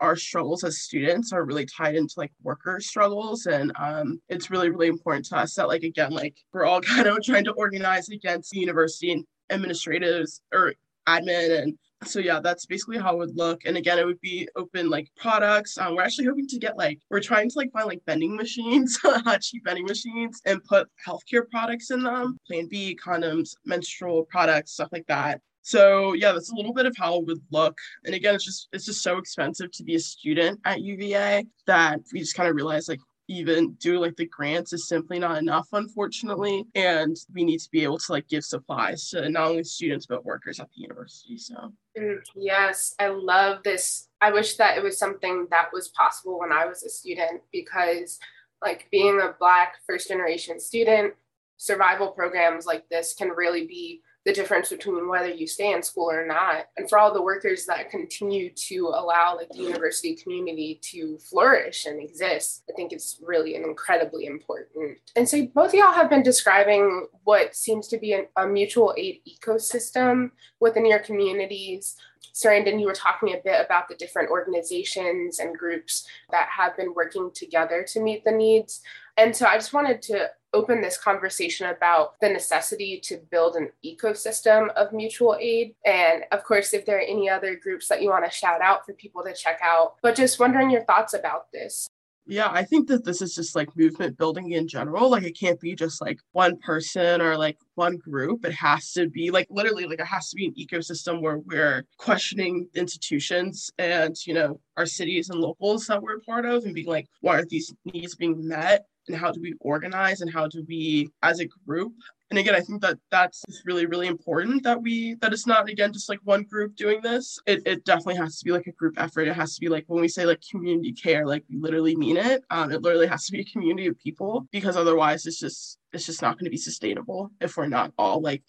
our 0.00 0.16
struggles 0.16 0.64
as 0.64 0.80
students 0.80 1.32
are 1.32 1.44
really 1.44 1.66
tied 1.66 1.94
into 1.94 2.14
like 2.16 2.32
worker 2.42 2.80
struggles 2.80 3.46
and 3.46 3.72
um, 3.78 4.20
it's 4.28 4.50
really 4.50 4.70
really 4.70 4.88
important 4.88 5.24
to 5.26 5.36
us 5.36 5.54
that 5.54 5.68
like 5.68 5.82
again 5.82 6.12
like 6.12 6.36
we're 6.52 6.64
all 6.64 6.80
kind 6.92 7.06
of 7.06 7.22
trying 7.22 7.44
to 7.44 7.52
organize 7.52 8.08
against 8.08 8.50
the 8.50 8.58
university 8.58 9.12
and 9.12 9.24
administrators 9.50 10.40
or 10.52 10.74
admin 11.08 11.62
and 11.62 11.74
so 12.04 12.18
yeah 12.18 12.40
that's 12.40 12.64
basically 12.66 12.96
how 12.96 13.14
it 13.14 13.18
would 13.18 13.36
look 13.36 13.60
and 13.66 13.76
again 13.76 13.98
it 13.98 14.06
would 14.06 14.20
be 14.20 14.48
open 14.56 14.88
like 14.88 15.08
products. 15.16 15.76
Um, 15.76 15.96
we're 15.96 16.02
actually 16.02 16.26
hoping 16.26 16.46
to 16.48 16.58
get 16.58 16.78
like 16.78 16.98
we're 17.10 17.20
trying 17.20 17.50
to 17.50 17.58
like 17.58 17.72
find 17.72 17.86
like 17.86 18.00
vending 18.06 18.36
machines 18.36 18.98
cheap 19.40 19.62
vending 19.64 19.84
machines 19.84 20.40
and 20.46 20.64
put 20.64 20.88
healthcare 21.06 21.48
products 21.50 21.90
in 21.90 22.02
them 22.02 22.38
plan 22.46 22.68
b 22.70 22.96
condoms 23.02 23.50
menstrual 23.66 24.24
products 24.24 24.72
stuff 24.72 24.88
like 24.92 25.06
that 25.08 25.40
so 25.62 26.14
yeah, 26.14 26.32
that's 26.32 26.50
a 26.50 26.54
little 26.54 26.72
bit 26.72 26.86
of 26.86 26.96
how 26.96 27.16
it 27.16 27.26
would 27.26 27.42
look. 27.50 27.78
And 28.04 28.14
again, 28.14 28.34
it's 28.34 28.44
just 28.44 28.68
it's 28.72 28.86
just 28.86 29.02
so 29.02 29.18
expensive 29.18 29.70
to 29.72 29.84
be 29.84 29.94
a 29.94 30.00
student 30.00 30.60
at 30.64 30.80
UVA 30.80 31.46
that 31.66 32.00
we 32.12 32.20
just 32.20 32.34
kind 32.34 32.48
of 32.48 32.56
realized 32.56 32.88
like 32.88 33.00
even 33.28 33.74
do 33.74 34.00
like 34.00 34.16
the 34.16 34.26
grants 34.26 34.72
is 34.72 34.88
simply 34.88 35.18
not 35.18 35.38
enough 35.38 35.68
unfortunately. 35.72 36.66
And 36.74 37.16
we 37.32 37.44
need 37.44 37.60
to 37.60 37.70
be 37.70 37.84
able 37.84 37.98
to 37.98 38.12
like 38.12 38.28
give 38.28 38.44
supplies 38.44 39.08
to 39.10 39.28
not 39.28 39.48
only 39.48 39.64
students 39.64 40.06
but 40.06 40.24
workers 40.24 40.58
at 40.58 40.68
the 40.74 40.82
university 40.82 41.38
so. 41.38 41.72
Mm, 41.96 42.18
yes 42.34 42.94
i 42.98 43.08
love 43.08 43.62
this. 43.62 44.08
I 44.20 44.32
wish 44.32 44.56
that 44.56 44.76
it 44.76 44.82
was 44.82 44.98
something 44.98 45.46
that 45.50 45.68
was 45.72 45.88
possible 45.88 46.40
when 46.40 46.52
i 46.52 46.66
was 46.66 46.82
a 46.82 46.88
student 46.88 47.42
because 47.52 48.18
like 48.60 48.88
being 48.90 49.20
a 49.20 49.34
black 49.38 49.76
first 49.86 50.08
generation 50.08 50.58
student 50.58 51.14
survival 51.56 52.08
programs 52.08 52.66
like 52.66 52.88
this 52.88 53.14
can 53.14 53.28
really 53.28 53.66
be 53.66 54.02
the 54.26 54.32
difference 54.32 54.68
between 54.68 55.08
whether 55.08 55.30
you 55.30 55.46
stay 55.46 55.72
in 55.72 55.82
school 55.82 56.10
or 56.10 56.26
not. 56.26 56.66
And 56.76 56.88
for 56.88 56.98
all 56.98 57.12
the 57.12 57.22
workers 57.22 57.64
that 57.66 57.90
continue 57.90 58.50
to 58.68 58.92
allow 58.94 59.36
like 59.36 59.48
the 59.50 59.62
university 59.62 60.14
community 60.14 60.78
to 60.82 61.18
flourish 61.18 61.86
and 61.86 62.00
exist 62.00 62.64
i 62.68 62.72
think 62.74 62.92
it's 62.92 63.18
really 63.22 63.56
an 63.56 63.64
incredibly 63.64 64.26
important. 64.26 64.98
And 65.16 65.28
so 65.28 65.46
both 65.54 65.74
y'all 65.74 65.92
have 65.92 66.10
been 66.10 66.22
describing 66.22 67.06
what 67.24 67.54
seems 67.54 67.88
to 67.88 67.98
be 67.98 68.12
an, 68.12 68.26
a 68.36 68.46
mutual 68.46 68.94
aid 68.96 69.20
ecosystem 69.28 70.30
within 70.60 70.86
your 70.86 70.98
communities. 70.98 71.96
Sarandon, 72.34 72.80
you 72.80 72.86
were 72.86 72.92
talking 72.92 73.30
a 73.30 73.40
bit 73.42 73.64
about 73.64 73.88
the 73.88 73.94
different 73.96 74.30
organizations 74.30 75.38
and 75.38 75.56
groups 75.56 76.06
that 76.30 76.48
have 76.56 76.76
been 76.76 76.94
working 76.94 77.30
together 77.34 77.84
to 77.92 78.00
meet 78.00 78.24
the 78.24 78.32
needs. 78.32 78.82
And 79.20 79.36
so 79.36 79.44
I 79.44 79.56
just 79.56 79.74
wanted 79.74 80.00
to 80.02 80.30
open 80.54 80.80
this 80.80 80.96
conversation 80.96 81.66
about 81.68 82.18
the 82.22 82.28
necessity 82.30 82.98
to 83.04 83.18
build 83.30 83.54
an 83.54 83.68
ecosystem 83.84 84.72
of 84.76 84.94
mutual 84.94 85.36
aid. 85.38 85.74
And 85.84 86.24
of 86.32 86.42
course, 86.42 86.72
if 86.72 86.86
there 86.86 86.96
are 86.96 87.02
any 87.02 87.28
other 87.28 87.54
groups 87.54 87.86
that 87.88 88.00
you 88.00 88.08
want 88.08 88.24
to 88.24 88.30
shout 88.30 88.62
out 88.62 88.86
for 88.86 88.94
people 88.94 89.22
to 89.24 89.34
check 89.34 89.60
out, 89.62 89.96
but 90.02 90.16
just 90.16 90.40
wondering 90.40 90.70
your 90.70 90.84
thoughts 90.84 91.12
about 91.12 91.52
this. 91.52 91.86
Yeah, 92.26 92.48
I 92.50 92.62
think 92.62 92.88
that 92.88 93.04
this 93.04 93.20
is 93.20 93.34
just 93.34 93.54
like 93.54 93.76
movement 93.76 94.16
building 94.16 94.52
in 94.52 94.68
general. 94.68 95.10
Like 95.10 95.24
it 95.24 95.38
can't 95.38 95.60
be 95.60 95.74
just 95.74 96.00
like 96.00 96.18
one 96.32 96.56
person 96.58 97.20
or 97.20 97.36
like 97.36 97.58
one 97.74 97.98
group. 97.98 98.46
It 98.46 98.52
has 98.52 98.92
to 98.92 99.08
be 99.08 99.30
like 99.30 99.48
literally 99.50 99.84
like 99.84 100.00
it 100.00 100.06
has 100.06 100.30
to 100.30 100.36
be 100.36 100.46
an 100.46 100.54
ecosystem 100.54 101.20
where 101.20 101.38
we're 101.38 101.84
questioning 101.98 102.68
institutions 102.74 103.70
and, 103.78 104.16
you 104.26 104.32
know, 104.32 104.60
our 104.78 104.86
cities 104.86 105.28
and 105.28 105.40
locals 105.40 105.86
that 105.88 106.02
we're 106.02 106.20
part 106.20 106.46
of 106.46 106.64
and 106.64 106.74
being 106.74 106.86
like, 106.86 107.08
why 107.20 107.38
are 107.38 107.44
these 107.44 107.74
needs 107.84 108.14
being 108.14 108.46
met? 108.46 108.86
And 109.10 109.20
how 109.20 109.30
do 109.30 109.40
we 109.40 109.54
organize 109.60 110.20
and 110.20 110.32
how 110.32 110.46
do 110.46 110.64
we 110.68 111.08
as 111.22 111.40
a 111.40 111.48
group 111.66 111.92
and 112.30 112.38
again 112.38 112.54
i 112.54 112.60
think 112.60 112.80
that 112.80 112.98
that's 113.10 113.44
really 113.64 113.86
really 113.86 114.06
important 114.06 114.62
that 114.62 114.80
we 114.80 115.14
that 115.20 115.32
it's 115.32 115.46
not 115.46 115.68
again 115.68 115.92
just 115.92 116.08
like 116.08 116.20
one 116.24 116.42
group 116.42 116.76
doing 116.76 117.00
this. 117.02 117.38
It, 117.46 117.62
it 117.66 117.84
definitely 117.84 118.16
has 118.16 118.38
to 118.38 118.44
be 118.44 118.52
like 118.52 118.66
a 118.66 118.72
group 118.72 118.94
effort. 118.98 119.28
It 119.28 119.34
has 119.34 119.54
to 119.54 119.60
be 119.60 119.68
like 119.68 119.84
when 119.86 120.00
we 120.00 120.08
say 120.08 120.24
like 120.24 120.40
community 120.50 120.92
care 120.92 121.26
like 121.26 121.44
we 121.50 121.58
literally 121.58 121.96
mean 121.96 122.16
it. 122.16 122.42
Um, 122.50 122.70
it 122.70 122.82
literally 122.82 123.06
has 123.06 123.26
to 123.26 123.32
be 123.32 123.40
a 123.40 123.44
community 123.44 123.88
of 123.88 123.98
people 123.98 124.46
because 124.50 124.76
otherwise 124.76 125.26
it's 125.26 125.38
just 125.38 125.78
it's 125.92 126.06
just 126.06 126.22
not 126.22 126.36
going 126.36 126.44
to 126.44 126.50
be 126.50 126.56
sustainable 126.56 127.30
if 127.40 127.56
we're 127.56 127.66
not 127.66 127.92
all 127.98 128.20
like 128.20 128.42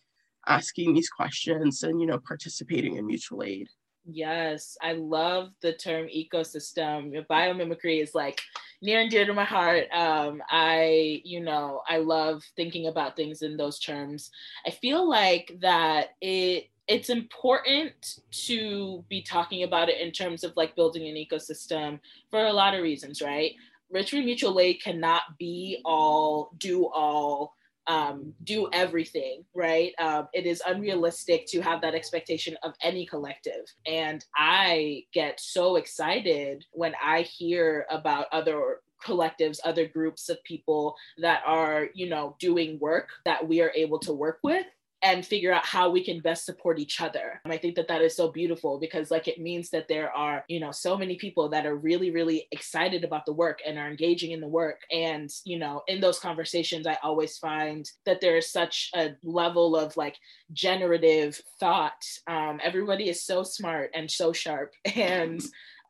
asking 0.48 0.94
these 0.94 1.10
questions 1.10 1.84
and 1.84 2.02
you 2.02 2.08
know 2.08 2.20
participating 2.20 2.96
in 2.96 3.06
mutual 3.06 3.44
aid 3.44 3.68
Yes, 4.06 4.78
I 4.82 4.94
love 4.94 5.52
the 5.62 5.74
term 5.74 6.08
ecosystem. 6.08 7.26
Biomimicry 7.28 8.02
is 8.02 8.16
like 8.16 8.42
near 8.82 9.00
and 9.00 9.12
dear 9.12 9.26
to 9.26 9.34
my 9.34 9.44
heart. 9.44 9.86
Um, 9.92 10.42
I, 10.50 11.22
you 11.24 11.40
know, 11.40 11.82
I 11.88 11.98
love 11.98 12.44
thinking 12.56 12.88
about 12.88 13.16
things 13.16 13.44
in 13.44 13.58
those 13.58 13.80
terms. 13.80 14.32
I 14.66 14.72
feel 14.72 15.08
like 15.08 15.56
that 15.62 16.10
it 16.20 16.70
it's 16.88 17.10
important 17.10 18.20
to 18.32 19.06
be 19.08 19.22
talking 19.22 19.64
about 19.64 19.88
it 19.88 20.02
in 20.02 20.12
terms 20.12 20.44
of 20.44 20.52
like 20.58 20.76
building 20.76 21.08
an 21.08 21.16
ecosystem 21.16 22.00
for 22.30 22.46
a 22.46 22.52
lot 22.52 22.74
of 22.74 22.82
reasons, 22.82 23.22
right? 23.22 23.54
Richmond 23.90 24.26
Mutual 24.26 24.60
Aid 24.60 24.82
cannot 24.82 25.22
be 25.38 25.80
all, 25.86 26.52
do 26.58 26.88
all, 26.88 27.54
um, 27.88 28.34
do 28.44 28.70
everything, 28.74 29.44
right? 29.56 29.94
Um, 30.00 30.28
it 30.34 30.46
is 30.46 30.62
unrealistic 30.66 31.48
to 31.48 31.62
have 31.62 31.82
that 31.82 31.96
expectation 31.96 32.56
of 32.64 32.74
any 32.82 33.06
collective. 33.06 33.66
And 33.86 34.24
I 34.36 35.04
get 35.14 35.40
so 35.40 35.76
excited 35.76 36.66
when 36.72 36.94
I 37.04 37.22
hear 37.22 37.86
about 37.90 38.28
other 38.32 38.82
collectives, 39.04 39.60
other 39.64 39.88
groups 39.88 40.30
of 40.30 40.44
people 40.44 40.96
that 41.18 41.42
are, 41.46 41.88
you 41.94 42.08
know, 42.08 42.36
doing 42.40 42.78
work 42.80 43.10
that 43.26 43.48
we 43.48 43.62
are 43.62 43.72
able 43.76 44.00
to 44.00 44.14
work 44.14 44.40
with 44.44 44.66
and 45.04 45.26
figure 45.26 45.54
out 45.54 45.66
how 45.66 45.90
we 45.90 46.04
can 46.04 46.20
best 46.20 46.46
support 46.46 46.80
each 46.80 47.02
other. 47.02 47.42
I 47.46 47.58
think 47.58 47.76
that 47.76 47.88
that 47.90 48.02
is 48.02 48.16
so 48.16 48.32
beautiful 48.32 48.80
because 48.80 49.12
like 49.12 49.28
it 49.28 49.40
means 49.40 49.70
that 49.72 49.88
there 49.88 50.12
are, 50.12 50.46
you 50.48 50.60
know, 50.60 50.72
so 50.72 50.98
many 50.98 51.18
people 51.18 51.50
that 51.50 51.66
are 51.66 51.76
really 51.76 52.12
really 52.12 52.48
excited 52.52 53.04
about 53.04 53.26
the 53.26 53.34
work 53.34 53.60
and 53.66 53.78
are 53.78 53.90
engaging 53.90 54.32
in 54.32 54.40
the 54.40 54.48
work 54.48 54.80
and, 54.92 55.30
you 55.44 55.60
know, 55.60 55.82
in 55.88 56.00
those 56.00 56.20
conversations 56.20 56.88
I 56.88 56.98
always 57.04 57.38
find 57.38 57.90
that 58.06 58.22
there 58.22 58.38
is 58.38 58.52
such 58.52 58.90
a 58.96 59.12
level 59.24 59.76
of 59.76 59.98
like 59.98 60.18
generative 60.54 61.42
thought. 61.60 62.06
Um, 62.28 62.60
everybody 62.64 63.10
is 63.10 63.26
so 63.26 63.44
smart 63.44 63.92
and 63.94 64.10
so 64.10 64.32
sharp 64.32 64.74
and 64.96 65.42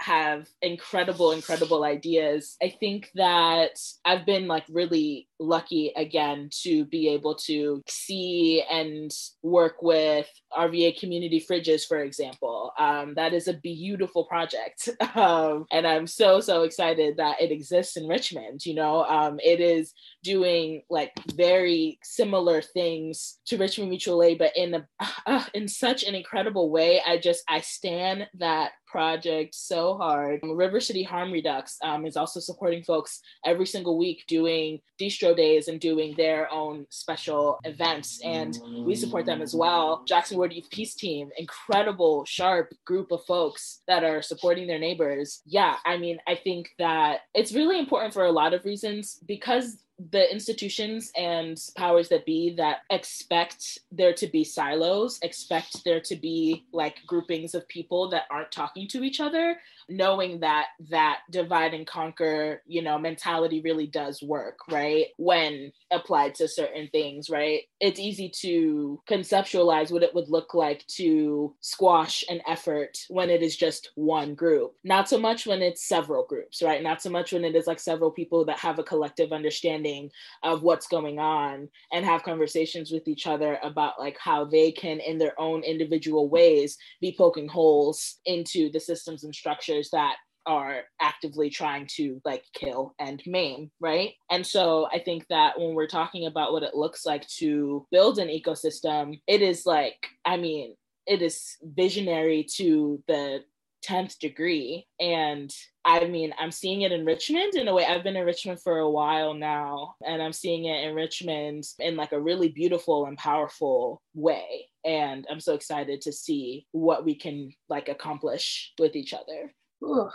have 0.01 0.49
incredible, 0.62 1.32
incredible 1.32 1.84
ideas. 1.84 2.57
I 2.62 2.70
think 2.80 3.12
that 3.16 3.80
I've 4.03 4.26
been 4.26 4.47
like 4.47 4.66
really 4.70 5.28
lucky 5.42 5.92
again 5.96 6.50
to 6.62 6.86
be 6.86 7.10
able 7.10 7.36
to 7.36 7.82
see 7.88 8.64
and 8.72 9.12
work 9.42 9.82
with 9.82 10.30
RVA 10.54 11.00
community 11.00 11.44
fridges, 11.50 11.86
for 11.88 12.00
example. 12.00 12.72
Um, 12.78 13.16
that 13.16 13.34
is 13.34 13.48
a 13.48 13.54
beautiful 13.54 14.26
project. 14.26 14.89
Um, 15.14 15.66
and 15.72 15.86
I'm 15.86 16.08
so, 16.08 16.39
so 16.39 16.64
excited 16.64 17.18
that 17.18 17.42
it 17.42 17.52
exists 17.52 17.98
in 17.98 18.08
Richmond. 18.08 18.66
You 18.66 18.76
know, 18.76 19.04
um, 19.04 19.39
it 19.44 19.60
is 19.60 19.94
doing 20.24 20.84
like 20.89 21.12
very 21.36 22.00
similar 22.02 22.62
things 22.62 23.39
to 23.48 23.58
Richmond 23.58 23.89
Mutual 23.89 24.24
Aid, 24.24 24.38
but 24.38 24.56
in 24.56 24.74
a, 24.74 24.88
uh, 25.26 25.44
in 25.54 25.68
such 25.68 26.04
an 26.04 26.16
incredible 26.16 26.72
way. 26.72 27.02
I 27.06 27.18
just, 27.18 27.44
I 27.50 27.60
stand 27.60 28.28
that 28.36 28.72
project 28.88 29.56
so 29.56 29.98
hard. 29.98 30.42
River 30.44 30.80
City 30.80 31.04
Harm 31.04 31.32
Redux 31.32 31.78
um, 31.84 32.06
is 32.06 32.18
also 32.18 32.39
supporting 32.39 32.84
folks 32.84 33.22
every 33.46 33.66
single 33.66 33.98
week 33.98 34.24
doing 34.28 34.80
distro 35.00 35.31
days 35.34 35.68
and 35.68 35.80
doing 35.80 36.16
their 36.16 36.52
own 36.52 36.86
special 36.90 37.60
events. 37.64 38.22
And 38.24 38.58
we 38.86 38.96
support 38.96 39.26
them 39.26 39.42
as 39.42 39.56
well. 39.56 40.04
Jackson 40.08 40.38
Ward 40.38 40.54
Youth 40.54 40.70
Peace 40.70 40.96
Team, 40.96 41.30
incredible, 41.38 42.26
sharp 42.26 42.74
group 42.86 43.12
of 43.12 43.24
folks 43.26 43.82
that 43.88 44.04
are 44.04 44.22
supporting 44.22 44.68
their 44.68 44.80
neighbors. 44.80 45.42
Yeah, 45.46 45.76
I 45.86 45.98
mean, 45.98 46.20
I 46.28 46.36
think 46.36 46.70
that 46.80 47.22
it's 47.34 47.54
really 47.54 47.80
important 47.80 48.14
for 48.14 48.26
a 48.26 48.32
lot 48.32 48.54
of 48.54 48.66
reasons 48.66 49.20
because 49.26 49.78
the 50.10 50.32
institutions 50.32 51.12
and 51.16 51.60
powers 51.76 52.10
that 52.10 52.26
be 52.26 52.56
that 52.56 52.78
expect 52.90 53.80
there 53.92 54.14
to 54.14 54.28
be 54.28 54.44
silos, 54.44 55.20
expect 55.22 55.84
there 55.84 56.00
to 56.02 56.16
be 56.16 56.66
like 56.74 56.98
groupings 57.06 57.54
of 57.54 57.68
people 57.68 58.10
that 58.10 58.24
aren't 58.32 58.52
talking 58.52 58.88
to 58.88 59.04
each 59.04 59.20
other, 59.20 59.58
knowing 59.92 60.39
that 60.39 60.68
that 60.89 61.20
divide 61.30 61.74
and 61.74 61.86
conquer, 61.86 62.62
you 62.66 62.82
know, 62.82 62.98
mentality 62.98 63.62
really 63.62 63.88
does 63.88 64.22
work, 64.22 64.60
right? 64.70 65.08
When 65.18 65.72
applied 65.92 66.36
to 66.36 66.48
certain 66.48 66.88
things, 66.92 67.30
right? 67.30 67.62
It's 67.80 68.00
easy 68.00 68.30
to 68.42 69.02
conceptualize 69.10 69.92
what 69.92 70.04
it 70.04 70.16
would 70.16 70.30
look 70.30 70.54
like 70.54 70.86
to 70.96 71.54
squash 71.60 72.24
an 72.30 72.42
effort 72.48 72.98
when 73.10 73.30
it 73.30 73.42
is 73.42 73.58
just 73.58 73.92
one 73.96 74.34
group. 74.34 74.74
Not 74.84 75.10
so 75.10 75.20
much 75.20 75.46
when 75.46 75.62
it's 75.62 75.88
several 75.88 76.26
groups, 76.26 76.62
right? 76.62 76.82
Not 76.82 77.02
so 77.02 77.10
much 77.10 77.34
when 77.34 77.44
it 77.44 77.56
is 77.56 77.68
like 77.68 77.80
several 77.80 78.12
people 78.12 78.46
that 78.46 78.60
have 78.60 78.80
a 78.80 78.84
collective 78.84 79.34
understanding 79.34 80.10
of 80.44 80.64
what's 80.64 80.88
going 80.88 81.20
on 81.20 81.68
and 81.92 82.06
have 82.06 82.24
conversations 82.24 82.92
with 82.92 83.08
each 83.08 83.28
other 83.28 83.60
about 83.62 84.00
like 84.00 84.18
how 84.18 84.46
they 84.46 84.72
can 84.72 85.00
in 85.00 85.18
their 85.18 85.39
own 85.39 85.64
individual 85.64 86.30
ways 86.30 86.78
be 87.02 87.14
poking 87.18 87.48
holes 87.48 88.20
into 88.26 88.72
the 88.72 88.80
systems 88.80 89.24
and 89.24 89.36
structures 89.36 89.81
that 89.90 90.16
are 90.46 90.82
actively 91.00 91.50
trying 91.50 91.88
to 91.96 92.22
like 92.26 92.44
kill 92.54 92.96
and 93.00 93.22
maim, 93.26 93.72
right? 93.80 94.14
And 94.30 94.46
so 94.46 94.88
I 94.92 95.00
think 95.00 95.28
that 95.30 95.60
when 95.60 95.76
we're 95.76 95.88
talking 95.88 96.26
about 96.26 96.52
what 96.52 96.64
it 96.64 96.76
looks 96.76 97.06
like 97.06 97.28
to 97.40 97.86
build 97.92 98.18
an 98.18 98.28
ecosystem, 98.28 99.20
it 99.28 99.42
is 99.42 99.66
like, 99.66 100.08
I 100.26 100.38
mean, 100.38 100.76
it 101.06 101.22
is 101.22 101.58
visionary 101.62 102.46
to 102.56 103.04
the 103.08 103.44
10th 103.86 104.20
degree. 104.20 104.88
And 105.00 105.52
I 105.86 106.06
mean, 106.06 106.34
I'm 106.38 106.52
seeing 106.52 106.82
it 106.82 106.92
in 106.92 107.06
Richmond 107.06 107.56
in 107.56 107.68
a 107.68 107.74
way. 107.74 107.86
I've 107.86 108.04
been 108.04 108.16
in 108.16 108.26
Richmond 108.26 108.62
for 108.62 108.80
a 108.80 108.90
while 108.90 109.34
now, 109.34 109.96
and 110.06 110.22
I'm 110.22 110.34
seeing 110.34 110.66
it 110.66 110.84
in 110.88 110.94
Richmond 110.94 111.64
in 111.80 111.96
like 111.96 112.12
a 112.12 112.22
really 112.22 112.50
beautiful 112.50 113.08
and 113.08 113.18
powerful 113.18 114.02
way. 114.14 114.68
And 114.86 115.26
I'm 115.30 115.40
so 115.40 115.56
excited 115.56 116.02
to 116.02 116.12
see 116.12 116.68
what 116.72 117.06
we 117.06 117.16
can 117.16 117.52
like 117.70 117.90
accomplish 117.90 118.74
with 118.80 118.96
each 118.96 119.14
other. 119.14 119.52
Ooh, 119.84 120.10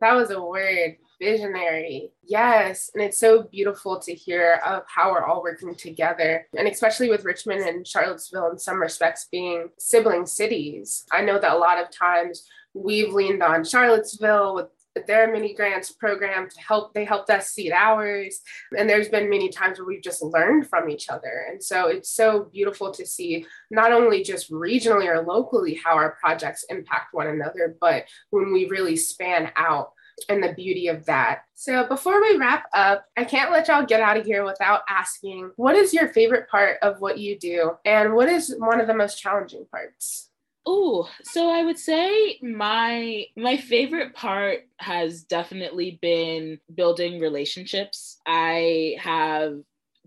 that 0.00 0.14
was 0.14 0.30
a 0.30 0.42
word 0.42 0.96
visionary. 1.20 2.10
Yes 2.24 2.90
and 2.94 3.02
it's 3.02 3.18
so 3.18 3.44
beautiful 3.44 4.00
to 4.00 4.12
hear 4.12 4.60
of 4.66 4.82
how 4.88 5.12
we're 5.12 5.24
all 5.24 5.42
working 5.42 5.74
together 5.74 6.46
and 6.56 6.66
especially 6.66 7.08
with 7.10 7.24
richmond 7.24 7.60
and 7.60 7.86
charlottesville 7.86 8.50
in 8.50 8.58
some 8.58 8.80
respects 8.80 9.28
being 9.30 9.68
sibling 9.78 10.26
cities. 10.26 11.04
I 11.12 11.22
know 11.22 11.38
that 11.38 11.54
a 11.54 11.58
lot 11.58 11.80
of 11.80 11.90
times 11.90 12.48
we've 12.74 13.12
leaned 13.12 13.42
on 13.42 13.64
charlottesville 13.64 14.54
with 14.56 14.66
their 15.06 15.32
many 15.32 15.54
grants 15.54 15.90
program 15.90 16.48
to 16.48 16.60
help 16.60 16.92
they 16.94 17.04
helped 17.04 17.30
us 17.30 17.50
seed 17.50 17.72
ours 17.72 18.40
and 18.76 18.88
there's 18.88 19.08
been 19.08 19.30
many 19.30 19.48
times 19.48 19.78
where 19.78 19.86
we've 19.86 20.02
just 20.02 20.22
learned 20.22 20.68
from 20.68 20.90
each 20.90 21.08
other 21.08 21.46
and 21.50 21.62
so 21.62 21.88
it's 21.88 22.10
so 22.10 22.44
beautiful 22.52 22.90
to 22.90 23.06
see 23.06 23.46
not 23.70 23.92
only 23.92 24.22
just 24.22 24.50
regionally 24.50 25.06
or 25.06 25.22
locally 25.22 25.80
how 25.82 25.94
our 25.94 26.16
projects 26.20 26.64
impact 26.68 27.14
one 27.14 27.26
another 27.26 27.74
but 27.80 28.04
when 28.30 28.52
we 28.52 28.66
really 28.68 28.96
span 28.96 29.50
out 29.56 29.92
and 30.28 30.42
the 30.42 30.52
beauty 30.52 30.88
of 30.88 31.04
that. 31.06 31.42
So, 31.54 31.86
before 31.86 32.20
we 32.20 32.36
wrap 32.36 32.66
up, 32.74 33.04
I 33.16 33.24
can't 33.24 33.50
let 33.50 33.68
y'all 33.68 33.84
get 33.84 34.00
out 34.00 34.16
of 34.16 34.26
here 34.26 34.44
without 34.44 34.82
asking 34.88 35.52
what 35.56 35.76
is 35.76 35.94
your 35.94 36.08
favorite 36.08 36.48
part 36.48 36.78
of 36.82 37.00
what 37.00 37.18
you 37.18 37.38
do, 37.38 37.72
and 37.84 38.14
what 38.14 38.28
is 38.28 38.54
one 38.58 38.80
of 38.80 38.86
the 38.86 38.94
most 38.94 39.20
challenging 39.20 39.66
parts? 39.70 40.28
Oh, 40.64 41.08
so 41.24 41.50
I 41.50 41.64
would 41.64 41.78
say 41.78 42.38
my 42.40 43.26
my 43.36 43.56
favorite 43.56 44.14
part 44.14 44.60
has 44.78 45.24
definitely 45.24 45.98
been 46.00 46.60
building 46.72 47.20
relationships. 47.20 48.20
I 48.26 48.96
have 49.00 49.58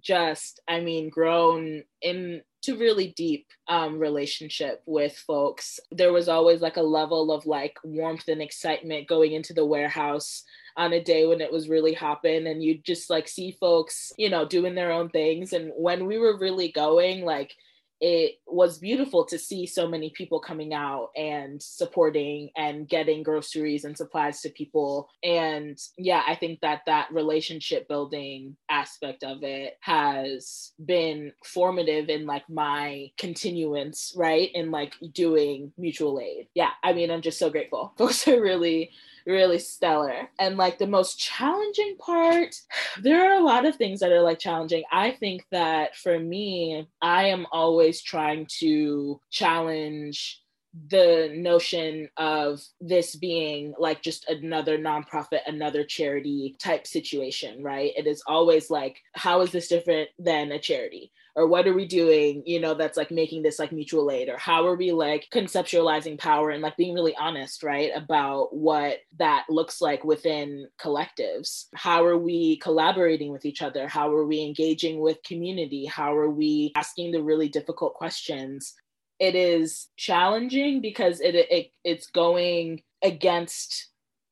just, 0.02 0.62
I 0.68 0.80
mean, 0.80 1.10
grown 1.10 1.84
in 2.02 2.42
to 2.62 2.78
really 2.78 3.14
deep 3.18 3.48
um, 3.68 4.00
relationship 4.00 4.82
with 4.86 5.18
folks. 5.18 5.80
There 5.92 6.14
was 6.14 6.30
always 6.30 6.62
like 6.62 6.78
a 6.78 6.82
level 6.82 7.32
of 7.32 7.46
like 7.46 7.78
warmth 7.84 8.28
and 8.28 8.42
excitement 8.42 9.08
going 9.08 9.34
into 9.34 9.54
the 9.54 9.66
warehouse 9.66 10.44
on 10.78 10.94
a 10.94 11.04
day 11.04 11.26
when 11.26 11.42
it 11.42 11.52
was 11.52 11.70
really 11.70 11.94
hopping 11.94 12.48
and 12.48 12.64
you 12.64 12.80
just 12.84 13.10
like 13.10 13.28
see 13.28 13.52
folks, 13.60 14.12
you 14.18 14.30
know, 14.30 14.46
doing 14.48 14.74
their 14.76 14.92
own 14.92 15.10
things. 15.10 15.54
And 15.54 15.72
when 15.76 16.06
we 16.06 16.18
were 16.18 16.38
really 16.38 16.72
going, 16.72 17.24
like 17.24 17.56
it 18.02 18.40
was 18.48 18.78
beautiful 18.78 19.26
to 19.26 19.40
see 19.40 19.66
so 19.66 19.88
many 19.88 20.10
people 20.10 20.40
coming 20.40 20.74
out 20.74 21.10
and 21.16 21.62
supporting 21.62 22.50
and 22.56 22.88
getting 22.88 23.24
groceries 23.24 23.86
and 23.86 23.96
supplies 23.98 24.42
to 24.42 24.50
people. 24.50 25.10
And 25.24 25.78
yeah 25.98 26.24
i 26.28 26.36
think 26.36 26.62
that 26.62 26.82
that 26.86 27.08
relationship 27.12 27.88
building 27.88 28.56
aspect 28.70 29.24
of 29.24 29.44
it 29.44 29.78
has 29.82 30.72
been 30.84 31.32
formative 31.44 32.10
in 32.10 32.26
like 32.26 32.48
my 32.50 33.12
continuance 33.18 34.14
right? 34.16 34.50
In 34.54 34.72
like 34.72 34.96
doing 35.14 35.72
mutual 35.78 36.20
aid. 36.20 36.48
Yeah 36.54 36.70
i 36.84 36.94
mean 36.94 37.12
i'm 37.12 37.22
just 37.22 37.40
so 37.40 37.50
grateful. 37.50 37.94
Folks 37.98 38.28
are 38.28 38.42
really 38.42 38.92
really 39.26 39.60
stellar. 39.60 40.30
And 40.40 40.58
like 40.58 40.78
the 40.78 40.88
most 40.88 41.20
challenging 41.20 41.98
part, 41.98 42.56
there 43.02 43.32
are 43.32 43.40
a 43.40 43.44
lot 43.44 43.66
of 43.66 43.76
things 43.76 44.00
that 44.00 44.12
are 44.12 44.22
like 44.22 44.40
challenging. 44.40 44.84
I 44.92 45.12
think 45.12 45.46
that 45.52 45.96
for 45.96 46.20
me, 46.20 46.88
I 47.02 47.28
am 47.28 47.46
always 47.52 48.02
trying 48.02 48.48
to 48.60 49.20
challenge 49.32 50.42
the 50.90 51.32
notion 51.34 52.10
of 52.18 52.62
this 52.82 53.16
being 53.16 53.74
like 53.80 54.02
just 54.02 54.28
another 54.28 54.78
nonprofit, 54.78 55.40
another 55.48 55.86
charity 55.86 56.56
type 56.60 56.86
situation, 56.86 57.64
right? 57.64 57.94
It 57.96 58.08
is 58.08 58.22
always 58.28 58.70
like, 58.70 58.98
how 59.14 59.42
is 59.42 59.52
this 59.52 59.70
different 59.70 60.10
than 60.20 60.52
a 60.52 60.60
charity? 60.60 61.12
Or 61.36 61.48
what 61.48 61.68
are 61.68 61.74
we 61.74 61.86
doing 61.86 62.42
you 62.46 62.60
know 62.60 62.74
that's 62.74 62.98
like 62.98 63.12
making 63.12 63.44
this 63.44 63.60
like 63.60 63.72
mutual 63.72 64.10
aid 64.10 64.30
or 64.30 64.38
how 64.38 64.66
are 64.66 64.76
we 64.76 64.92
like 64.92 65.28
conceptualizing 65.34 66.18
power 66.18 66.50
and 66.50 66.62
like 66.62 66.78
being 66.78 66.94
really 66.94 67.16
honest 67.18 67.64
right 67.64 67.92
about 67.96 68.56
what 68.56 68.98
that 69.18 69.46
looks 69.50 69.82
like 69.82 70.04
within 70.04 70.68
collectives? 70.80 71.66
How 71.76 72.06
are 72.06 72.18
we 72.18 72.58
collaborating 72.58 73.32
with 73.32 73.46
each 73.46 73.62
other? 73.62 73.88
How 73.88 74.14
are 74.14 74.26
we 74.26 74.42
engaging 74.42 75.00
with 75.00 75.24
community? 75.24 75.86
How 75.86 76.16
are 76.16 76.30
we 76.30 76.72
asking 76.76 77.12
the 77.12 77.24
really 77.24 77.50
difficult 77.50 77.94
questions? 77.94 78.74
It 79.20 79.36
is 79.36 79.88
challenging 79.98 80.82
because 80.82 81.22
it, 81.22 81.36
it 81.36 81.72
it's 81.84 82.08
going 82.08 82.82
against 83.04 83.90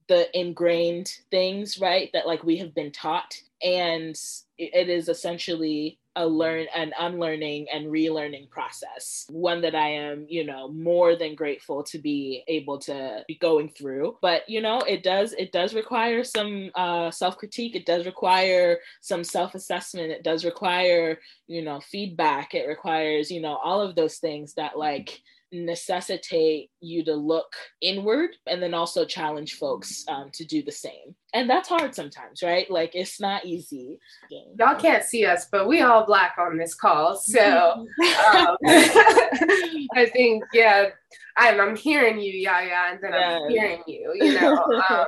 the 0.09 0.27
ingrained 0.37 1.09
things 1.31 1.79
right 1.79 2.09
that 2.13 2.27
like 2.27 2.43
we 2.43 2.57
have 2.57 2.75
been 2.75 2.91
taught 2.91 3.33
and 3.63 4.19
it 4.57 4.89
is 4.89 5.07
essentially 5.07 5.97
a 6.15 6.25
learn 6.25 6.67
an 6.75 6.91
unlearning 6.99 7.67
and 7.73 7.87
relearning 7.87 8.49
process. 8.49 9.25
One 9.29 9.61
that 9.61 9.75
i 9.75 9.87
am 9.89 10.25
you 10.29 10.45
know 10.45 10.67
more 10.69 11.15
than 11.15 11.35
grateful 11.35 11.83
to 11.85 11.97
be 11.97 12.43
able 12.47 12.79
to 12.79 13.23
be 13.27 13.35
going 13.35 13.69
through. 13.69 14.17
But 14.21 14.47
you 14.47 14.61
know 14.61 14.79
it 14.79 15.03
does 15.03 15.33
it 15.33 15.51
does 15.51 15.73
require 15.73 16.23
some 16.23 16.69
uh, 16.75 17.11
self-critique. 17.11 17.75
It 17.75 17.85
does 17.85 18.05
require 18.05 18.79
some 19.01 19.23
self-assessment. 19.23 20.11
It 20.11 20.23
does 20.23 20.45
require 20.45 21.19
you 21.47 21.63
know 21.63 21.79
feedback. 21.79 22.53
It 22.53 22.67
requires 22.67 23.31
you 23.31 23.41
know 23.41 23.57
all 23.63 23.81
of 23.81 23.95
those 23.95 24.17
things 24.17 24.53
that 24.55 24.77
like 24.77 25.21
necessitate 25.53 26.71
you 26.81 27.05
to 27.05 27.13
look 27.13 27.53
inward 27.81 28.31
and 28.47 28.61
then 28.61 28.73
also 28.73 29.05
challenge 29.05 29.53
folks 29.53 30.03
um, 30.07 30.29
to 30.33 30.43
do 30.43 30.63
the 30.63 30.71
same. 30.71 31.15
And 31.33 31.49
that's 31.49 31.69
hard 31.69 31.95
sometimes, 31.95 32.41
right? 32.43 32.69
Like 32.69 32.91
it's 32.95 33.21
not 33.21 33.45
easy. 33.45 33.99
Y'all 34.57 34.75
can't 34.75 35.03
see 35.03 35.25
us, 35.25 35.47
but 35.51 35.67
we 35.67 35.81
all 35.81 36.05
black 36.05 36.35
on 36.39 36.57
this 36.57 36.73
call. 36.73 37.15
So 37.15 37.71
um, 37.71 37.87
I 38.65 40.09
think, 40.11 40.43
yeah, 40.53 40.89
I'm, 41.37 41.59
I'm 41.59 41.75
hearing 41.75 42.19
you, 42.19 42.33
Yaya, 42.33 42.91
and 42.91 42.99
then. 43.01 43.13
I'm 43.13 43.49
hearing 43.49 43.83
you, 43.87 44.13
you 44.15 44.39
know. 44.39 44.63
Um, 44.89 45.05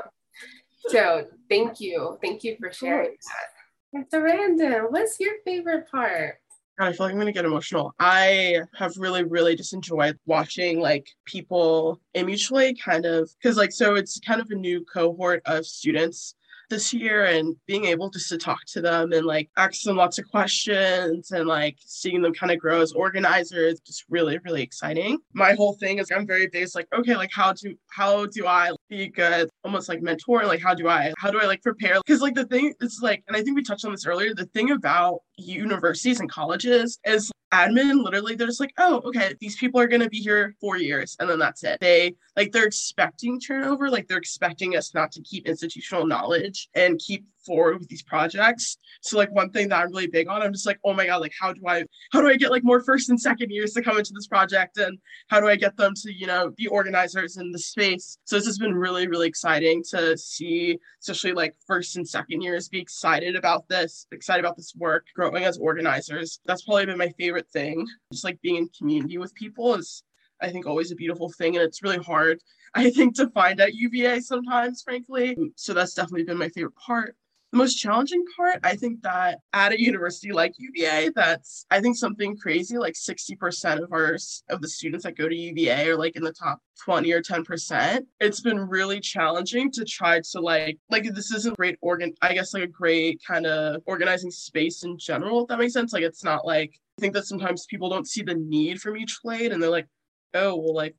so 0.87 1.25
thank 1.49 1.79
you. 1.79 2.17
Thank 2.21 2.43
you 2.43 2.55
for 2.59 2.71
sharing 2.71 3.11
that. 3.11 4.05
So, 4.11 4.19
Randon, 4.19 4.87
what's 4.89 5.19
your 5.19 5.35
favorite 5.45 5.89
part? 5.89 6.39
God, 6.77 6.89
I 6.89 6.91
feel 6.91 7.05
like 7.05 7.13
I'm 7.13 7.19
gonna 7.19 7.31
get 7.31 7.45
emotional. 7.45 7.93
I 7.99 8.61
have 8.77 8.97
really, 8.97 9.23
really 9.23 9.55
just 9.55 9.73
enjoyed 9.73 10.17
watching 10.25 10.79
like 10.79 11.07
people 11.25 12.01
in 12.13 12.25
mutual 12.25 12.73
kind 12.83 13.05
of 13.05 13.29
because 13.41 13.57
like 13.57 13.71
so 13.71 13.95
it's 13.95 14.19
kind 14.19 14.41
of 14.41 14.49
a 14.49 14.55
new 14.55 14.83
cohort 14.85 15.41
of 15.45 15.65
students 15.65 16.35
this 16.69 16.93
year 16.93 17.25
and 17.25 17.55
being 17.67 17.85
able 17.85 18.09
just 18.09 18.29
to 18.29 18.37
talk 18.37 18.59
to 18.65 18.81
them 18.81 19.11
and 19.13 19.25
like 19.25 19.49
ask 19.57 19.83
them 19.83 19.95
lots 19.95 20.17
of 20.17 20.29
questions 20.29 21.31
and 21.31 21.47
like 21.47 21.77
seeing 21.85 22.21
them 22.21 22.33
kind 22.33 22.51
of 22.51 22.59
grow 22.59 22.81
as 22.81 22.91
organizers 22.93 23.79
just 23.81 24.03
really 24.09 24.39
really 24.39 24.61
exciting. 24.61 25.17
My 25.33 25.53
whole 25.53 25.73
thing 25.73 25.99
is 25.99 26.11
i'm 26.11 26.27
very 26.27 26.47
based 26.47 26.75
like 26.75 26.87
okay 26.93 27.15
like 27.15 27.31
how 27.33 27.53
do 27.53 27.75
how 27.89 28.25
do 28.25 28.47
i 28.47 28.71
be 28.89 29.07
good? 29.07 29.49
Almost 29.63 29.89
like 29.89 30.01
mentor 30.01 30.45
like 30.45 30.61
how 30.61 30.73
do 30.73 30.87
i 30.87 31.13
how 31.17 31.31
do 31.31 31.39
i 31.39 31.45
like 31.45 31.61
prepare? 31.61 31.99
Because 32.05 32.21
like 32.21 32.35
the 32.35 32.45
thing 32.45 32.73
is 32.81 32.99
like 33.01 33.23
and 33.27 33.37
i 33.37 33.41
think 33.41 33.55
we 33.55 33.63
touched 33.63 33.85
on 33.85 33.91
this 33.91 34.05
earlier 34.05 34.33
the 34.33 34.45
thing 34.47 34.71
about 34.71 35.19
universities 35.37 36.19
and 36.19 36.29
colleges 36.29 36.99
is 37.05 37.31
admin 37.53 38.03
literally 38.03 38.35
they're 38.35 38.47
just 38.47 38.59
like 38.59 38.73
oh 38.77 39.01
okay 39.05 39.33
these 39.39 39.55
people 39.55 39.79
are 39.79 39.87
going 39.87 40.01
to 40.01 40.09
be 40.09 40.19
here 40.19 40.55
four 40.59 40.77
years 40.77 41.15
and 41.19 41.29
then 41.29 41.39
that's 41.39 41.63
it. 41.63 41.79
They 41.79 42.15
like 42.35 42.51
they're 42.51 42.65
expecting 42.65 43.39
turnover 43.39 43.89
like 43.89 44.07
they're 44.07 44.17
expecting 44.17 44.75
us 44.75 44.93
not 44.93 45.11
to 45.13 45.21
keep 45.21 45.47
institutional 45.47 46.05
knowledge 46.05 46.69
and 46.73 46.99
keep 46.99 47.25
forward 47.45 47.79
with 47.79 47.87
these 47.87 48.01
projects. 48.01 48.77
So 49.01 49.17
like 49.17 49.31
one 49.31 49.51
thing 49.51 49.69
that 49.69 49.81
I'm 49.81 49.91
really 49.91 50.07
big 50.07 50.27
on, 50.27 50.41
I'm 50.41 50.53
just 50.53 50.65
like, 50.65 50.79
oh 50.83 50.93
my 50.93 51.05
god, 51.05 51.21
like 51.21 51.33
how 51.39 51.53
do 51.53 51.61
I 51.67 51.85
how 52.11 52.21
do 52.21 52.27
I 52.27 52.35
get 52.35 52.51
like 52.51 52.63
more 52.63 52.81
first 52.81 53.09
and 53.09 53.19
second 53.19 53.51
years 53.51 53.73
to 53.73 53.81
come 53.81 53.97
into 53.97 54.13
this 54.13 54.27
project 54.27 54.77
and 54.77 54.97
how 55.29 55.39
do 55.39 55.47
I 55.47 55.55
get 55.55 55.77
them 55.77 55.93
to, 55.95 56.13
you 56.13 56.27
know, 56.27 56.51
be 56.57 56.67
organizers 56.67 57.37
in 57.37 57.51
the 57.51 57.59
space? 57.59 58.17
So 58.25 58.35
this 58.35 58.45
has 58.45 58.57
been 58.57 58.73
really, 58.73 59.07
really 59.07 59.27
exciting 59.27 59.83
to 59.91 60.17
see, 60.17 60.79
especially 61.01 61.33
like 61.33 61.55
first 61.67 61.95
and 61.97 62.07
second 62.07 62.41
years 62.41 62.69
be 62.69 62.79
excited 62.79 63.35
about 63.35 63.67
this, 63.67 64.07
excited 64.11 64.43
about 64.43 64.57
this 64.57 64.73
work, 64.75 65.05
growing 65.15 65.43
as 65.43 65.57
organizers. 65.57 66.39
That's 66.45 66.63
probably 66.63 66.85
been 66.85 66.97
my 66.97 67.13
favorite 67.17 67.49
thing. 67.49 67.85
Just 68.11 68.23
like 68.23 68.41
being 68.41 68.57
in 68.57 68.69
community 68.77 69.17
with 69.17 69.33
people 69.35 69.75
is 69.75 70.03
I 70.41 70.49
think 70.49 70.65
always 70.65 70.91
a 70.91 70.95
beautiful 70.95 71.31
thing 71.37 71.55
and 71.55 71.63
it's 71.63 71.81
really 71.81 71.97
hard 71.97 72.41
I 72.75 72.89
think 72.89 73.15
to 73.15 73.29
find 73.29 73.59
at 73.61 73.73
UVA 73.73 74.19
sometimes 74.19 74.81
frankly. 74.81 75.37
So 75.55 75.73
that's 75.73 75.93
definitely 75.93 76.25
been 76.25 76.37
my 76.37 76.49
favorite 76.49 76.75
part. 76.75 77.15
The 77.55 77.59
most 77.59 77.75
challenging 77.75 78.25
part, 78.35 78.59
I 78.65 78.75
think 78.75 79.01
that 79.03 79.39
at 79.53 79.71
a 79.71 79.81
university 79.81 80.33
like 80.33 80.51
UVA, 80.57 81.11
that's 81.15 81.65
I 81.71 81.79
think 81.79 81.95
something 81.95 82.35
crazy 82.35 82.77
like 82.77 82.95
60% 82.95 83.81
of 83.81 83.93
our 83.93 84.17
of 84.49 84.61
the 84.61 84.67
students 84.67 85.05
that 85.05 85.15
go 85.15 85.29
to 85.29 85.33
UVA 85.33 85.91
are 85.91 85.95
like 85.95 86.17
in 86.17 86.23
the 86.23 86.33
top 86.33 86.59
20 86.83 87.13
or 87.13 87.21
10%. 87.21 88.01
It's 88.19 88.41
been 88.41 88.59
really 88.59 88.99
challenging 88.99 89.71
to 89.71 89.85
try 89.85 90.19
to 90.19 90.41
like 90.41 90.77
like 90.89 91.05
this 91.13 91.31
isn't 91.31 91.55
great 91.55 91.77
organ 91.79 92.13
I 92.21 92.33
guess 92.33 92.53
like 92.53 92.63
a 92.63 92.67
great 92.67 93.21
kind 93.25 93.45
of 93.45 93.81
organizing 93.85 94.31
space 94.31 94.83
in 94.83 94.97
general, 94.97 95.43
if 95.43 95.47
that 95.47 95.57
makes 95.57 95.71
sense. 95.71 95.93
Like 95.93 96.03
it's 96.03 96.25
not 96.25 96.45
like 96.45 96.77
I 96.97 97.01
think 97.01 97.13
that 97.13 97.25
sometimes 97.25 97.67
people 97.67 97.87
don't 97.87 98.05
see 98.05 98.21
the 98.21 98.35
need 98.35 98.81
for 98.81 98.91
mutual 98.91 99.31
aid 99.31 99.53
and 99.53 99.63
they're 99.63 99.69
like, 99.69 99.87
oh 100.33 100.57
well 100.57 100.75
like 100.75 100.95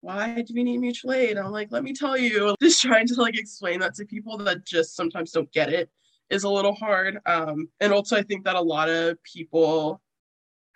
why 0.00 0.42
do 0.42 0.54
we 0.54 0.62
need 0.62 0.78
mutual 0.78 1.12
aid? 1.12 1.36
I'm 1.36 1.50
like, 1.50 1.68
let 1.70 1.84
me 1.84 1.92
tell 1.92 2.16
you, 2.16 2.54
just 2.62 2.82
trying 2.82 3.06
to 3.08 3.20
like 3.20 3.38
explain 3.38 3.80
that 3.80 3.94
to 3.94 4.04
people 4.04 4.36
that 4.38 4.64
just 4.64 4.96
sometimes 4.96 5.32
don't 5.32 5.50
get 5.52 5.72
it 5.72 5.90
is 6.30 6.44
a 6.44 6.48
little 6.48 6.74
hard. 6.74 7.18
Um, 7.26 7.68
and 7.80 7.92
also, 7.92 8.16
I 8.16 8.22
think 8.22 8.44
that 8.44 8.56
a 8.56 8.60
lot 8.60 8.88
of 8.88 9.22
people 9.24 10.00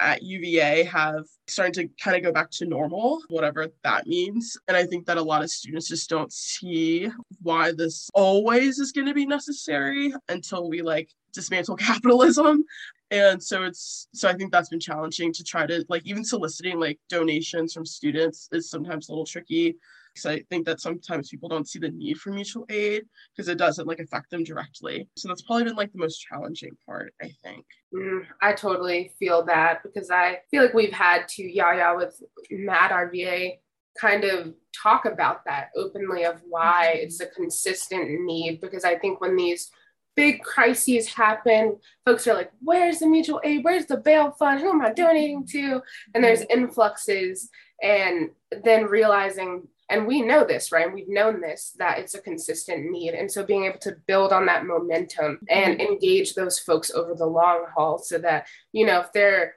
at 0.01 0.23
UVA 0.23 0.83
have 0.85 1.25
started 1.47 1.75
to 1.75 2.03
kind 2.03 2.17
of 2.17 2.25
go 2.25 2.33
back 2.33 2.51
to 2.51 2.67
normal, 2.67 3.23
whatever 3.29 3.69
that 3.85 4.07
means. 4.07 4.57
And 4.67 4.77
I 4.77 4.85
think 4.85 5.07
that 5.07 5.17
a 5.17 5.23
lot 5.23 5.43
of 5.43 5.51
students 5.51 5.89
just 5.89 6.11
don't 6.11 6.33
see 6.33 7.09
why 7.41 7.73
this 7.73 8.11
always 8.13 8.81
is 8.81 8.91
going 8.91 9.07
to 9.07 9.15
be 9.15 9.27
necessary 9.27 10.13
until 10.29 10.69
we 10.69 10.83
like 10.83 11.11
dismantle 11.33 11.77
capitalism 11.91 12.65
and 13.13 13.41
so 13.43 13.63
it's 13.63 14.09
so 14.15 14.29
i 14.29 14.33
think 14.33 14.51
that's 14.51 14.71
been 14.71 14.81
challenging 14.81 15.33
to 15.33 15.45
try 15.45 15.67
to 15.67 15.85
like 15.89 16.03
even 16.05 16.25
soliciting 16.25 16.81
like 16.81 16.99
donations 17.09 17.75
from 17.75 17.87
students 17.87 18.49
is 18.53 18.71
sometimes 18.71 19.09
a 19.09 19.13
little 19.13 19.27
tricky. 19.27 19.77
Because 20.15 20.27
i 20.27 20.41
think 20.51 20.67
that 20.67 20.81
sometimes 20.81 21.31
people 21.31 21.49
don't 21.49 21.69
see 21.69 21.79
the 21.79 21.91
need 21.91 22.19
for 22.19 22.31
mutual 22.31 22.67
aid 22.69 23.05
because 23.35 23.49
it 23.49 23.59
doesn't 23.59 23.87
like 23.87 23.99
affect 23.99 24.31
them 24.31 24.45
directly. 24.45 25.09
So 25.17 25.29
that's 25.29 25.43
probably 25.43 25.65
been 25.65 25.77
like 25.77 25.93
the 25.93 25.99
most 25.99 26.19
challenging 26.19 26.77
part 26.85 27.15
i 27.23 27.31
think. 27.45 27.65
Mm, 27.95 28.27
i 28.41 28.53
totally 28.53 29.13
feel 29.19 29.45
that 29.45 29.83
because 29.83 30.11
i 30.11 30.41
feel 30.51 30.63
like 30.63 30.75
we've 30.75 30.93
had 30.93 31.29
to 31.29 31.43
yaya 31.43 31.95
with 31.97 32.21
MAD 32.51 32.91
RVA 32.91 33.59
kind 34.01 34.25
of 34.25 34.55
talk 34.83 35.05
about 35.05 35.45
that 35.45 35.69
openly 35.77 36.25
of 36.25 36.41
why 36.49 36.93
mm-hmm. 36.95 37.05
it's 37.05 37.21
a 37.21 37.27
consistent 37.27 38.09
need 38.25 38.61
because 38.61 38.85
i 38.85 38.97
think 38.99 39.21
when 39.21 39.37
these 39.37 39.71
big 40.17 40.43
crises 40.43 41.09
happen, 41.09 41.77
folks 42.05 42.27
are 42.27 42.35
like, 42.35 42.53
where's 42.63 42.99
the 42.99 43.07
mutual 43.07 43.41
aid? 43.45 43.65
Where's 43.65 43.87
the 43.87 43.97
bail 43.97 44.33
fund? 44.33 44.61
Who 44.61 44.71
am 44.71 44.83
I 44.83 44.93
donating 44.93 45.47
to? 45.49 45.83
And 46.15 46.23
there's 46.23 46.41
mm-hmm. 46.41 46.61
influxes. 46.61 47.49
And 47.83 48.31
then 48.63 48.85
realizing, 48.85 49.67
and 49.89 50.07
we 50.07 50.23
know 50.23 50.45
this, 50.45 50.71
right? 50.71 50.93
We've 50.93 51.09
known 51.09 51.41
this, 51.41 51.75
that 51.79 51.99
it's 51.99 52.15
a 52.15 52.21
consistent 52.21 52.91
need. 52.91 53.15
And 53.15 53.31
so 53.31 53.45
being 53.45 53.65
able 53.65 53.81
to 53.81 53.97
build 54.07 54.33
on 54.33 54.47
that 54.47 54.67
momentum 54.67 55.39
mm-hmm. 55.39 55.47
and 55.51 55.81
engage 55.81 56.35
those 56.35 56.59
folks 56.59 56.91
over 56.91 57.15
the 57.15 57.27
long 57.27 57.67
haul 57.75 57.99
so 57.99 58.19
that, 58.19 58.47
you 58.73 58.87
know, 58.87 59.01
if 59.01 59.13
they're 59.13 59.55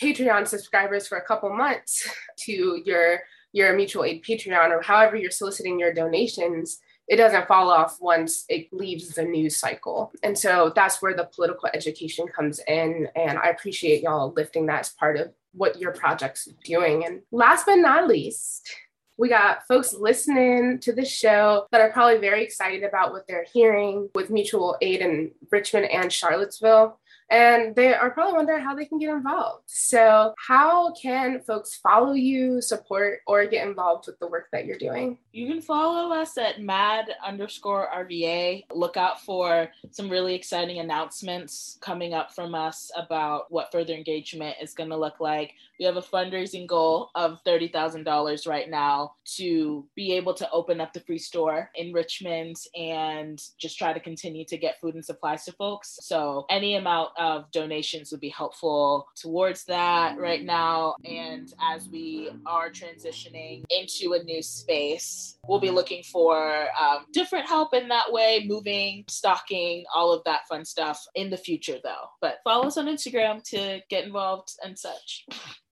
Patreon 0.00 0.48
subscribers 0.48 1.06
for 1.06 1.18
a 1.18 1.24
couple 1.24 1.54
months 1.54 2.08
to 2.40 2.82
your 2.84 3.20
your 3.54 3.76
mutual 3.76 4.04
aid 4.04 4.24
Patreon 4.24 4.70
or 4.70 4.80
however 4.80 5.14
you're 5.14 5.30
soliciting 5.30 5.78
your 5.78 5.92
donations, 5.92 6.78
it 7.08 7.16
doesn't 7.16 7.48
fall 7.48 7.70
off 7.70 7.98
once 8.00 8.44
it 8.48 8.72
leaves 8.72 9.08
the 9.08 9.24
news 9.24 9.56
cycle. 9.56 10.12
And 10.22 10.38
so 10.38 10.72
that's 10.74 11.02
where 11.02 11.14
the 11.14 11.28
political 11.34 11.68
education 11.74 12.26
comes 12.26 12.60
in. 12.66 13.08
And 13.16 13.38
I 13.38 13.48
appreciate 13.48 14.02
y'all 14.02 14.32
lifting 14.34 14.66
that 14.66 14.80
as 14.80 14.90
part 14.90 15.18
of 15.18 15.32
what 15.52 15.78
your 15.80 15.92
project's 15.92 16.48
doing. 16.64 17.04
And 17.04 17.22
last 17.30 17.66
but 17.66 17.76
not 17.76 18.08
least, 18.08 18.70
we 19.18 19.28
got 19.28 19.66
folks 19.68 19.92
listening 19.92 20.78
to 20.80 20.92
the 20.92 21.04
show 21.04 21.66
that 21.70 21.80
are 21.80 21.92
probably 21.92 22.18
very 22.18 22.42
excited 22.42 22.82
about 22.82 23.12
what 23.12 23.26
they're 23.28 23.46
hearing 23.52 24.08
with 24.14 24.30
mutual 24.30 24.76
aid 24.80 25.00
in 25.00 25.32
Richmond 25.50 25.90
and 25.90 26.12
Charlottesville 26.12 26.98
and 27.32 27.74
they 27.74 27.94
are 27.94 28.10
probably 28.10 28.34
wondering 28.34 28.62
how 28.62 28.74
they 28.74 28.84
can 28.84 28.98
get 28.98 29.08
involved. 29.08 29.62
So, 29.66 30.34
how 30.36 30.92
can 30.92 31.40
folks 31.40 31.76
follow 31.76 32.12
you, 32.12 32.60
support, 32.60 33.20
or 33.26 33.46
get 33.46 33.66
involved 33.66 34.06
with 34.06 34.18
the 34.18 34.26
work 34.26 34.48
that 34.52 34.66
you're 34.66 34.76
doing? 34.76 35.16
You 35.32 35.48
can 35.48 35.62
follow 35.62 36.12
us 36.14 36.36
at 36.36 36.60
mad 36.60 37.06
underscore 37.26 37.88
RVA. 37.92 38.66
Look 38.70 38.98
out 38.98 39.22
for 39.22 39.70
some 39.90 40.10
really 40.10 40.34
exciting 40.34 40.78
announcements 40.80 41.78
coming 41.80 42.12
up 42.12 42.34
from 42.34 42.54
us 42.54 42.90
about 42.96 43.50
what 43.50 43.72
further 43.72 43.94
engagement 43.94 44.56
is 44.60 44.74
going 44.74 44.90
to 44.90 44.96
look 44.98 45.18
like. 45.18 45.54
We 45.82 45.86
have 45.86 45.96
a 45.96 46.00
fundraising 46.00 46.68
goal 46.68 47.10
of 47.16 47.42
$30,000 47.44 48.46
right 48.46 48.70
now 48.70 49.14
to 49.34 49.84
be 49.96 50.12
able 50.12 50.32
to 50.34 50.48
open 50.52 50.80
up 50.80 50.92
the 50.92 51.00
free 51.00 51.18
store 51.18 51.70
in 51.74 51.92
Richmond 51.92 52.54
and 52.76 53.42
just 53.58 53.78
try 53.78 53.92
to 53.92 53.98
continue 53.98 54.44
to 54.44 54.56
get 54.56 54.78
food 54.80 54.94
and 54.94 55.04
supplies 55.04 55.44
to 55.46 55.52
folks. 55.54 55.98
So, 56.02 56.46
any 56.50 56.76
amount 56.76 57.08
of 57.18 57.50
donations 57.50 58.12
would 58.12 58.20
be 58.20 58.28
helpful 58.28 59.08
towards 59.16 59.64
that 59.64 60.16
right 60.18 60.44
now. 60.44 60.94
And 61.04 61.52
as 61.60 61.88
we 61.88 62.30
are 62.46 62.70
transitioning 62.70 63.64
into 63.70 64.12
a 64.12 64.22
new 64.22 64.40
space, 64.40 65.36
we'll 65.48 65.58
be 65.58 65.70
looking 65.70 66.04
for 66.04 66.68
um, 66.80 67.06
different 67.12 67.48
help 67.48 67.74
in 67.74 67.88
that 67.88 68.12
way, 68.12 68.44
moving, 68.46 69.02
stocking, 69.08 69.84
all 69.92 70.12
of 70.12 70.22
that 70.26 70.46
fun 70.48 70.64
stuff 70.64 71.04
in 71.16 71.28
the 71.28 71.36
future, 71.36 71.78
though. 71.82 72.06
But 72.20 72.36
follow 72.44 72.68
us 72.68 72.76
on 72.76 72.86
Instagram 72.86 73.42
to 73.50 73.80
get 73.90 74.04
involved 74.04 74.54
and 74.62 74.78
such 74.78 75.24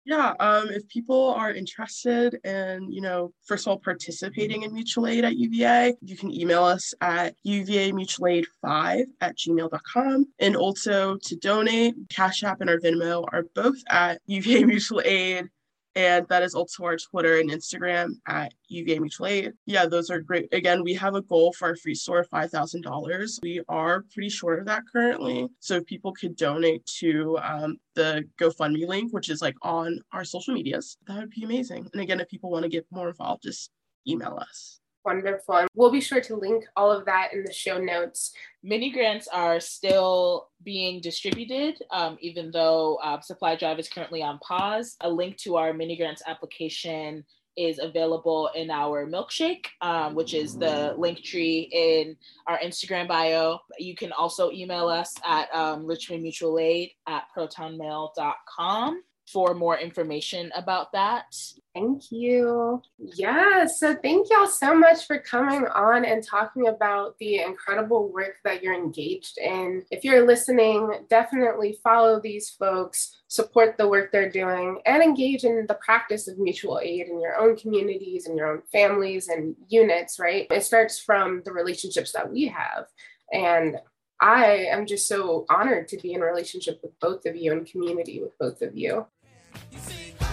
yeah 0.05 0.35
um, 0.41 0.69
if 0.71 0.87
people 0.89 1.35
are 1.35 1.53
interested 1.53 2.39
in 2.45 2.91
you 2.91 3.01
know 3.01 3.33
first 3.45 3.67
of 3.67 3.71
all 3.71 3.79
participating 3.79 4.63
in 4.63 4.73
mutual 4.73 5.07
aid 5.07 5.25
at 5.25 5.37
uva 5.37 5.95
you 6.03 6.17
can 6.17 6.33
email 6.33 6.65
us 6.65 6.95
at 7.01 7.35
uva 7.43 7.93
mutual 7.93 8.27
aid 8.27 8.47
5 8.63 9.07
at 9.21 9.37
gmail.com 9.37 10.27
and 10.39 10.57
also 10.57 11.17
to 11.17 11.37
donate 11.37 11.95
cash 12.09 12.43
app 12.43 12.61
and 12.61 12.71
our 12.71 12.79
venmo 12.79 13.25
are 13.33 13.45
both 13.55 13.79
at 13.91 14.21
uva 14.27 14.67
mutual 14.67 15.03
aid 15.05 15.49
and 15.95 16.27
that 16.29 16.43
is 16.43 16.55
also 16.55 16.85
our 16.85 16.97
Twitter 16.97 17.41
and 17.41 17.51
Instagram 17.51 18.11
at 18.27 18.55
UVA 18.69 18.99
Mutual 18.99 19.27
Aid. 19.27 19.53
Yeah, 19.67 19.87
those 19.87 20.11
are 20.11 20.21
great. 20.21 20.53
Again, 20.53 20.83
we 20.85 20.95
have 20.95 21.15
a 21.15 21.23
goal 21.23 21.53
for 21.53 21.69
our 21.69 21.77
free 21.77 21.95
store 21.95 22.21
of 22.21 22.31
$5,000. 22.31 23.39
We 23.43 23.61
are 23.69 24.05
pretty 24.13 24.29
short 24.29 24.61
of 24.61 24.67
that 24.67 24.83
currently. 24.93 25.49
So 25.59 25.77
if 25.77 25.87
people 25.87 26.13
could 26.13 26.37
donate 26.37 26.87
to 27.01 27.39
um, 27.43 27.79
the 27.95 28.25
GoFundMe 28.39 28.87
link, 28.87 29.13
which 29.13 29.31
is 29.31 29.43
like 29.43 29.57
on 29.63 29.99
our 30.13 30.25
social 30.25 30.55
medias, 30.55 30.97
that 31.07 31.19
would 31.19 31.31
be 31.31 31.45
amazing. 31.45 31.89
And 31.93 32.03
again, 32.03 32.21
if 32.21 32.29
people 32.29 32.51
want 32.51 32.63
to 32.63 32.69
get 32.69 32.87
more 32.91 33.09
involved, 33.09 33.43
just 33.43 33.71
email 34.07 34.39
us. 34.41 34.81
Wonderful. 35.05 35.57
And 35.57 35.69
we'll 35.75 35.91
be 35.91 36.01
sure 36.01 36.21
to 36.21 36.37
link 36.37 36.65
all 36.77 36.93
of 36.93 37.07
that 37.07 37.33
in 37.33 37.43
the 37.45 37.53
show 37.53 37.79
notes. 37.79 38.33
Mini 38.63 38.91
grants 38.91 39.29
are 39.29 39.59
still 39.59 40.49
being 40.63 41.01
distributed, 41.01 41.77
um, 41.91 42.19
even 42.21 42.51
though 42.51 42.97
uh, 43.03 43.21
Supply 43.21 43.57
Drive 43.57 43.79
is 43.79 43.89
currently 43.89 44.23
on 44.23 44.39
pause. 44.41 44.97
A 45.01 45.09
link 45.09 45.39
to 45.39 45.57
our 45.57 45.73
mini 45.73 45.97
grants 45.97 46.23
application 46.27 47.25
is 47.57 47.79
available 47.79 48.51
in 48.55 48.71
our 48.71 49.07
milkshake, 49.07 49.67
um, 49.81 50.15
which 50.15 50.35
is 50.35 50.57
the 50.57 50.95
link 50.97 51.23
tree 51.23 51.69
in 51.73 52.17
our 52.47 52.59
Instagram 52.59 53.09
bio. 53.09 53.59
You 53.79 53.95
can 53.95 54.13
also 54.13 54.51
email 54.51 54.89
us 54.89 55.15
at 55.27 55.53
um, 55.55 55.87
Richmond 55.87 56.23
Mutual 56.23 56.59
Aid 56.59 56.91
at 57.09 57.25
protonmail.com 57.37 59.03
for 59.33 59.55
more 59.55 59.79
information 59.79 60.51
about 60.55 60.93
that. 60.93 61.37
Thank 61.75 62.11
you. 62.11 62.83
Yeah, 62.99 63.67
so 63.67 63.95
thank 63.95 64.29
y'all 64.29 64.49
so 64.49 64.75
much 64.75 65.07
for 65.07 65.19
coming 65.19 65.67
on 65.67 66.05
and 66.05 66.27
talking 66.27 66.67
about 66.67 67.17
the 67.19 67.41
incredible 67.41 68.13
work 68.13 68.39
that 68.45 68.63
you're 68.63 68.75
engaged 68.75 69.39
in. 69.39 69.85
If 69.91 70.03
you're 70.03 70.27
listening, 70.27 71.07
definitely 71.09 71.79
follow 71.85 72.21
these 72.21 72.51
folks, 72.51 73.23
support 73.29 73.79
the 73.79 73.89
work 73.89 74.11
they're 74.11 74.31
doing, 74.31 74.81
and 74.85 75.03
engage 75.03 75.45
in 75.45 75.65
the 75.69 75.75
practice 75.75 76.27
of 76.27 76.39
mutual 76.39 76.81
aid 76.83 77.07
in 77.07 77.21
your 77.21 77.37
own 77.41 77.57
communities 77.57 78.27
and 78.27 78.37
your 78.37 78.53
own 78.53 78.63
families 78.73 79.29
and 79.29 79.55
units, 79.69 80.19
right? 80.19 80.49
It 80.51 80.65
starts 80.65 80.99
from 80.99 81.43
the 81.45 81.53
relationships 81.53 82.13
that 82.13 82.31
we 82.31 82.49
have. 82.49 82.87
And 83.33 83.77
I 84.21 84.67
am 84.71 84.87
just 84.87 85.09
so 85.09 85.47
honored 85.49 85.89
to 85.89 85.97
be 85.97 86.13
in 86.13 86.21
relationship 86.21 86.81
with 86.83 86.99
both 87.01 87.25
of 87.25 87.37
you 87.37 87.53
and 87.53 87.67
community 87.67 88.21
with 88.21 88.37
both 88.39 88.61
of 88.61 88.77
you. 88.77 89.07
You 89.73 89.79
see. 89.79 90.30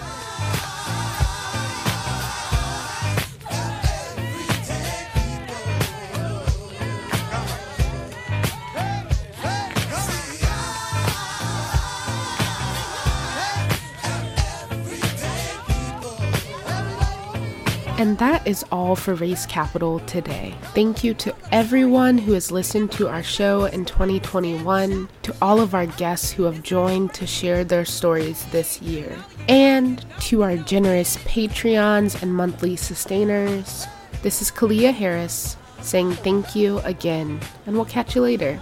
And 17.98 18.16
that 18.18 18.46
is 18.46 18.64
all 18.70 18.94
for 18.94 19.14
Race 19.14 19.44
Capital 19.44 19.98
today. 20.00 20.54
Thank 20.72 21.02
you 21.02 21.14
to 21.14 21.34
everyone 21.50 22.16
who 22.16 22.32
has 22.34 22.52
listened 22.52 22.92
to 22.92 23.08
our 23.08 23.24
show 23.24 23.64
in 23.64 23.84
2021, 23.84 25.08
to 25.22 25.36
all 25.42 25.60
of 25.60 25.74
our 25.74 25.86
guests 25.86 26.30
who 26.30 26.44
have 26.44 26.62
joined 26.62 27.12
to 27.14 27.26
share 27.26 27.64
their 27.64 27.84
stories 27.84 28.44
this 28.52 28.80
year, 28.80 29.16
and 29.48 30.06
to 30.20 30.44
our 30.44 30.56
generous 30.56 31.16
Patreons 31.16 32.22
and 32.22 32.32
monthly 32.32 32.76
sustainers. 32.76 33.88
This 34.22 34.42
is 34.42 34.52
Kalia 34.52 34.94
Harris 34.94 35.56
saying 35.80 36.12
thank 36.12 36.54
you 36.54 36.78
again, 36.80 37.40
and 37.66 37.74
we'll 37.74 37.84
catch 37.84 38.14
you 38.14 38.22
later. 38.22 38.60